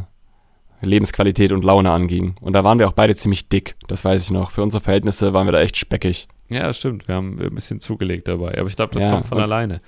Lebensqualität 0.83 1.53
und 1.53 1.65
Laune 1.65 1.91
anging. 1.91 2.35
Und 2.41 2.53
da 2.55 2.65
waren 2.65 2.79
wir 2.79 2.89
auch 2.89 2.93
beide 2.93 3.15
ziemlich 3.15 3.49
dick, 3.49 3.77
das 3.89 4.05
weiß 4.05 4.25
ich 4.25 4.31
noch. 4.31 4.51
Für 4.51 4.63
unsere 4.63 4.83
Verhältnisse 4.83 5.33
waren 5.33 5.47
wir 5.47 5.53
da 5.53 5.61
echt 5.61 5.77
speckig. 5.77 6.29
Ja, 6.49 6.65
das 6.65 6.79
stimmt. 6.79 7.09
Wir 7.09 7.15
haben 7.15 7.39
ein 7.41 7.55
bisschen 7.55 7.81
zugelegt 7.81 8.29
dabei. 8.29 8.59
Aber 8.59 8.69
ich 8.69 8.77
glaube, 8.77 8.93
das 8.95 9.05
Ja, 9.05 9.13
kommt 9.13 9.27
von 9.27 9.39
alleine. 9.41 9.81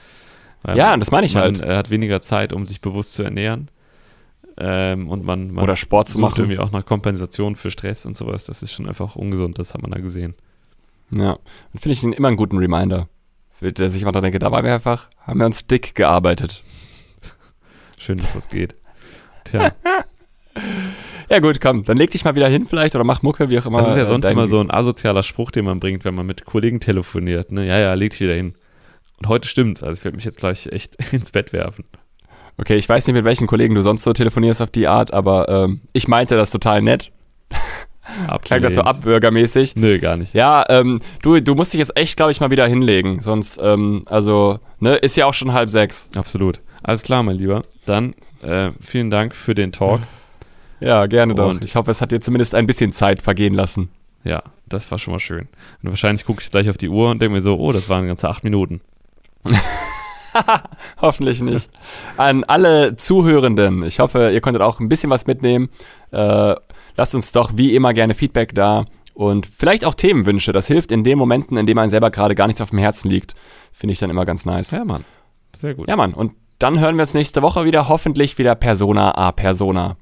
Weil 0.62 0.76
Ja, 0.78 0.94
und 0.94 1.00
das 1.00 1.10
meine 1.10 1.26
ich 1.26 1.34
man 1.34 1.42
halt. 1.42 1.60
äh, 1.62 1.76
hat 1.76 1.90
weniger 1.90 2.20
Zeit, 2.20 2.52
um 2.52 2.64
sich 2.64 2.80
bewusst 2.80 3.14
zu 3.14 3.22
ernähren. 3.22 3.70
Ähm, 4.56 5.08
und 5.08 5.24
man, 5.24 5.50
man 5.50 5.64
Oder 5.64 5.74
Sport 5.76 6.06
zu 6.08 6.18
sucht 6.18 6.22
machen. 6.22 6.40
irgendwie 6.42 6.58
auch 6.60 6.70
nach 6.70 6.86
Kompensation 6.86 7.56
für 7.56 7.70
Stress 7.70 8.06
und 8.06 8.16
sowas. 8.16 8.44
Das 8.44 8.62
ist 8.62 8.72
schon 8.72 8.86
einfach 8.88 9.16
ungesund, 9.16 9.58
das 9.58 9.74
hat 9.74 9.82
man 9.82 9.90
da 9.90 9.98
gesehen. 9.98 10.34
Ja, 11.10 11.32
und 11.72 11.80
finde 11.80 11.92
ich 11.92 12.02
ihn 12.04 12.12
immer 12.12 12.28
einen 12.28 12.36
guten 12.36 12.56
Reminder. 12.56 13.08
Für 13.50 13.72
der 13.72 13.90
sich 13.90 14.02
immer 14.02 14.12
dran 14.12 14.22
denke, 14.22 14.38
da 14.38 14.50
waren 14.52 14.64
wir 14.64 14.72
einfach, 14.74 15.08
haben 15.20 15.38
wir 15.40 15.46
uns 15.46 15.66
dick 15.66 15.94
gearbeitet. 15.94 16.62
Schön, 17.98 18.16
dass 18.16 18.32
das 18.32 18.48
geht. 18.48 18.74
Tja, 19.44 19.72
Ja 21.34 21.40
gut, 21.40 21.60
komm, 21.60 21.82
dann 21.82 21.96
leg 21.96 22.12
dich 22.12 22.24
mal 22.24 22.36
wieder 22.36 22.46
hin 22.46 22.64
vielleicht 22.64 22.94
oder 22.94 23.02
mach 23.02 23.22
Mucke, 23.22 23.48
wie 23.48 23.58
auch 23.58 23.66
immer. 23.66 23.78
das 23.78 23.88
ist 23.88 23.96
ja 23.96 24.04
äh, 24.04 24.06
sonst 24.06 24.30
immer 24.30 24.46
so 24.46 24.60
ein 24.60 24.70
asozialer 24.70 25.24
Spruch, 25.24 25.50
den 25.50 25.64
man 25.64 25.80
bringt, 25.80 26.04
wenn 26.04 26.14
man 26.14 26.26
mit 26.26 26.44
Kollegen 26.44 26.78
telefoniert. 26.78 27.50
Ne? 27.50 27.66
Ja, 27.66 27.76
ja, 27.76 27.94
leg 27.94 28.10
dich 28.10 28.20
wieder 28.20 28.34
hin. 28.34 28.54
Und 29.18 29.26
heute 29.26 29.48
stimmt's. 29.48 29.82
Also 29.82 29.98
ich 29.98 30.04
werde 30.04 30.14
mich 30.14 30.24
jetzt 30.24 30.38
gleich 30.38 30.68
echt 30.68 30.94
ins 31.12 31.32
Bett 31.32 31.52
werfen. 31.52 31.86
Okay, 32.56 32.76
ich 32.76 32.88
weiß 32.88 33.04
nicht, 33.08 33.14
mit 33.14 33.24
welchen 33.24 33.48
Kollegen 33.48 33.74
du 33.74 33.80
sonst 33.80 34.04
so 34.04 34.12
telefonierst 34.12 34.62
auf 34.62 34.70
die 34.70 34.86
Art, 34.86 35.12
aber 35.12 35.48
ähm, 35.48 35.80
ich 35.92 36.06
meinte 36.06 36.36
das 36.36 36.52
total 36.52 36.82
nett. 36.82 37.10
Klang 38.44 38.62
das 38.62 38.76
so 38.76 38.82
Abgelehnt. 38.82 38.86
abbürgermäßig. 38.86 39.74
Nö, 39.74 39.98
gar 39.98 40.16
nicht. 40.16 40.34
Ja, 40.34 40.64
ähm, 40.68 41.00
du, 41.22 41.40
du 41.40 41.56
musst 41.56 41.72
dich 41.72 41.80
jetzt 41.80 41.96
echt, 41.96 42.16
glaube 42.16 42.30
ich, 42.30 42.38
mal 42.38 42.52
wieder 42.52 42.68
hinlegen. 42.68 43.22
Sonst, 43.22 43.58
ähm, 43.60 44.04
also, 44.06 44.60
ne, 44.78 44.94
ist 44.94 45.16
ja 45.16 45.26
auch 45.26 45.34
schon 45.34 45.52
halb 45.52 45.68
sechs. 45.68 46.10
Absolut. 46.14 46.60
Alles 46.84 47.02
klar, 47.02 47.24
mein 47.24 47.38
Lieber. 47.38 47.62
Dann 47.86 48.14
äh, 48.42 48.70
vielen 48.80 49.10
Dank 49.10 49.34
für 49.34 49.56
den 49.56 49.72
Talk. 49.72 50.02
Ja, 50.84 51.06
gerne 51.06 51.34
doch. 51.34 51.50
Und- 51.50 51.64
Ich 51.64 51.76
hoffe, 51.76 51.90
es 51.90 52.00
hat 52.00 52.12
dir 52.12 52.20
zumindest 52.20 52.54
ein 52.54 52.66
bisschen 52.66 52.92
Zeit 52.92 53.22
vergehen 53.22 53.54
lassen. 53.54 53.88
Ja, 54.22 54.42
das 54.66 54.90
war 54.90 54.98
schon 54.98 55.12
mal 55.12 55.18
schön. 55.20 55.48
Und 55.82 55.90
wahrscheinlich 55.90 56.24
gucke 56.24 56.40
ich 56.42 56.50
gleich 56.50 56.68
auf 56.70 56.78
die 56.78 56.88
Uhr 56.88 57.10
und 57.10 57.20
denke 57.20 57.34
mir 57.34 57.42
so, 57.42 57.56
oh, 57.58 57.72
das 57.72 57.88
waren 57.88 58.06
ganze 58.06 58.28
acht 58.28 58.42
Minuten. 58.44 58.80
Hoffentlich 61.00 61.40
nicht. 61.40 61.70
An 62.16 62.42
alle 62.44 62.96
Zuhörenden, 62.96 63.84
ich 63.84 64.00
hoffe, 64.00 64.30
ihr 64.32 64.40
konntet 64.40 64.62
auch 64.62 64.80
ein 64.80 64.88
bisschen 64.88 65.10
was 65.10 65.26
mitnehmen. 65.26 65.68
Äh, 66.10 66.54
lasst 66.96 67.14
uns 67.14 67.32
doch 67.32 67.52
wie 67.54 67.74
immer 67.74 67.92
gerne 67.94 68.14
Feedback 68.14 68.54
da 68.54 68.84
und 69.14 69.46
vielleicht 69.46 69.84
auch 69.84 69.94
Themenwünsche. 69.94 70.52
Das 70.52 70.66
hilft 70.66 70.90
in 70.90 71.04
den 71.04 71.18
Momenten, 71.18 71.56
in 71.56 71.66
denen 71.66 71.78
einem 71.78 71.90
selber 71.90 72.10
gerade 72.10 72.34
gar 72.34 72.46
nichts 72.48 72.60
auf 72.60 72.70
dem 72.70 72.80
Herzen 72.80 73.08
liegt. 73.10 73.34
Finde 73.72 73.92
ich 73.92 73.98
dann 74.00 74.10
immer 74.10 74.24
ganz 74.24 74.44
nice. 74.44 74.72
Ja, 74.72 74.84
Mann. 74.84 75.04
Sehr 75.56 75.74
gut. 75.74 75.88
Ja, 75.88 75.94
Mann. 75.96 76.14
Und 76.14 76.32
dann 76.58 76.80
hören 76.80 76.96
wir 76.96 77.02
uns 77.02 77.14
nächste 77.14 77.42
Woche 77.42 77.64
wieder, 77.64 77.88
hoffentlich 77.88 78.36
wieder 78.38 78.54
Persona 78.56 79.12
a 79.16 79.30
Persona. 79.32 79.96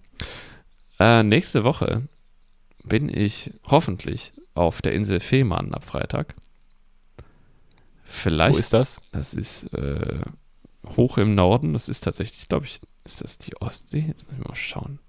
Äh, 1.02 1.24
nächste 1.24 1.64
Woche 1.64 2.06
bin 2.84 3.08
ich 3.08 3.52
hoffentlich 3.64 4.32
auf 4.54 4.82
der 4.82 4.92
Insel 4.92 5.18
Fehmarn 5.18 5.74
ab 5.74 5.84
Freitag. 5.84 6.36
Vielleicht, 8.04 8.54
Wo 8.54 8.58
ist 8.58 8.72
das? 8.72 9.00
das 9.10 9.34
ist 9.34 9.64
äh, 9.74 10.20
hoch 10.96 11.18
im 11.18 11.34
Norden. 11.34 11.72
Das 11.72 11.88
ist 11.88 12.04
tatsächlich, 12.04 12.48
glaube 12.48 12.66
ich, 12.66 12.78
ist 13.02 13.20
das 13.20 13.36
die 13.36 13.60
Ostsee? 13.60 14.04
Jetzt 14.06 14.28
müssen 14.28 14.44
wir 14.44 14.48
mal 14.50 14.54
schauen. 14.54 15.00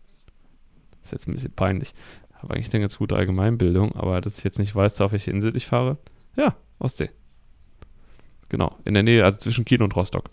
Das 1.02 1.10
ist 1.10 1.12
jetzt 1.12 1.28
ein 1.28 1.36
bisschen 1.36 1.54
peinlich. 1.54 1.94
Habe 2.42 2.56
eigentlich 2.56 2.74
eine 2.74 2.82
ganz 2.82 2.98
gute 2.98 3.16
Allgemeinbildung, 3.16 3.96
aber 3.96 4.20
dass 4.20 4.40
ich 4.40 4.44
jetzt 4.44 4.58
nicht 4.58 4.74
weiß, 4.74 5.00
auf 5.02 5.12
welche 5.12 5.30
Insel 5.30 5.56
ich 5.56 5.68
fahre. 5.68 6.00
Ja, 6.36 6.56
Ostsee. 6.80 7.12
Genau, 8.50 8.80
in 8.84 8.96
der 8.96 9.04
Nähe, 9.04 9.24
also 9.24 9.38
zwischen 9.38 9.64
Kiel 9.64 9.84
und 9.84 9.96
Rostock. 9.96 10.32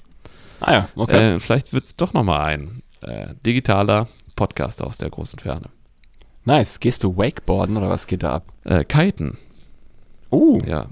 Ah 0.61 0.73
ja, 0.73 0.89
okay. 0.95 1.35
Äh, 1.35 1.39
vielleicht 1.39 1.75
wird 1.75 1.85
es 1.85 1.97
doch 1.97 2.15
nochmal 2.15 2.47
ein 2.47 2.83
äh, 3.03 3.35
digitaler 3.45 4.09
Podcast 4.41 4.83
aus 4.83 4.97
der 4.97 5.11
großen 5.11 5.39
Ferne. 5.39 5.69
nice. 6.47 6.81
Gehst 6.81 7.05
du 7.05 7.15
Wakeboarden 7.15 7.77
oder 7.77 7.91
was 7.91 8.07
geht 8.07 8.23
da 8.23 8.33
ab? 8.37 8.45
Äh, 8.65 8.85
Kiten, 8.85 9.37
Uh, 10.33 10.59
ja. 10.67 10.87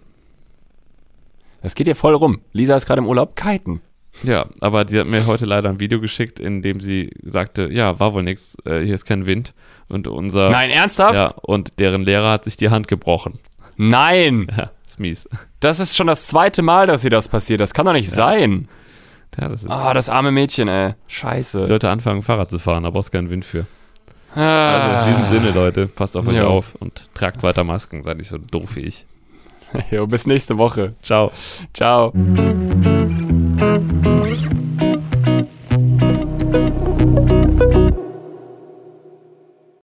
das 1.62 1.74
geht 1.74 1.86
dir 1.86 1.94
voll 1.94 2.14
rum. 2.14 2.40
Lisa 2.53 2.76
ist 2.76 2.84
gerade 2.84 3.01
im 3.01 3.07
Urlaub. 3.07 3.36
Kiten. 3.36 3.80
Ja, 4.22 4.46
aber 4.61 4.84
die 4.84 4.99
hat 5.01 5.07
mir 5.07 5.26
heute 5.26 5.46
leider 5.46 5.70
ein 5.70 5.80
Video 5.80 5.99
geschickt, 5.99 6.40
in 6.40 6.61
dem 6.61 6.80
sie 6.80 7.11
sagte, 7.24 7.70
ja, 7.72 7.99
war 7.99 8.12
wohl 8.12 8.22
nichts, 8.22 8.57
äh, 8.66 8.80
hier 8.84 8.94
ist 8.96 9.07
kein 9.07 9.24
Wind. 9.24 9.55
Und 9.88 10.09
unser 10.09 10.51
Nein, 10.51 10.68
ernsthaft? 10.70 11.14
ja, 11.14 11.32
und 11.42 11.78
deren 11.78 12.03
Lehrer 12.03 12.32
hat 12.32 12.44
sich 12.44 12.59
die 12.59 12.68
Hand 12.68 12.86
gebrochen. 12.86 13.38
Nein. 13.78 14.49
Ja, 14.59 14.70
ist 14.86 15.01
mies. 15.01 15.28
Das 15.61 15.78
ist 15.80 15.96
schon 15.96 16.07
das 16.09 16.26
zweite 16.26 16.61
Mal, 16.61 16.86
dass 16.86 17.03
ihr 17.05 17.11
das 17.11 17.28
passiert. 17.28 17.61
Das 17.61 17.72
kann 17.72 17.86
doch 17.86 17.92
nicht 17.94 18.11
sein. 18.11 18.68
Ja, 19.41 19.49
das 19.49 19.62
ist. 19.62 19.70
Ah, 19.70 19.91
oh, 19.91 19.95
das 19.95 20.09
arme 20.09 20.31
Mädchen, 20.31 20.68
ey. 20.68 20.95
Scheiße. 21.07 21.61
Sie 21.61 21.66
sollte 21.66 21.91
anfangen, 21.91 22.22
Fahrrad 22.22 22.51
zu 22.51 22.59
fahren, 22.59 22.85
da 22.85 22.91
brauchst 22.91 23.12
keinen 23.12 23.31
Wind 23.31 23.45
für. 23.45 23.66
Ah. 24.35 24.74
Also 24.74 25.11
in 25.11 25.16
diesem 25.16 25.22
ah. 25.22 25.26
Sinne, 25.26 25.51
Leute, 25.53 25.87
passt 25.87 26.16
auf 26.16 26.26
euch 26.26 26.37
jo. 26.37 26.47
auf 26.47 26.74
und 26.76 27.09
tragt 27.14 27.43
weiter 27.43 27.64
Masken, 27.64 28.03
seid 28.03 28.18
nicht 28.18 28.29
so 28.29 28.39
doof 28.39 28.76
wie 28.76 28.81
ich. 28.81 29.07
jo, 29.91 30.07
bis 30.07 30.26
nächste 30.26 30.59
Woche. 30.59 30.95
Ciao. 31.03 31.31
Ciao. 31.74 32.12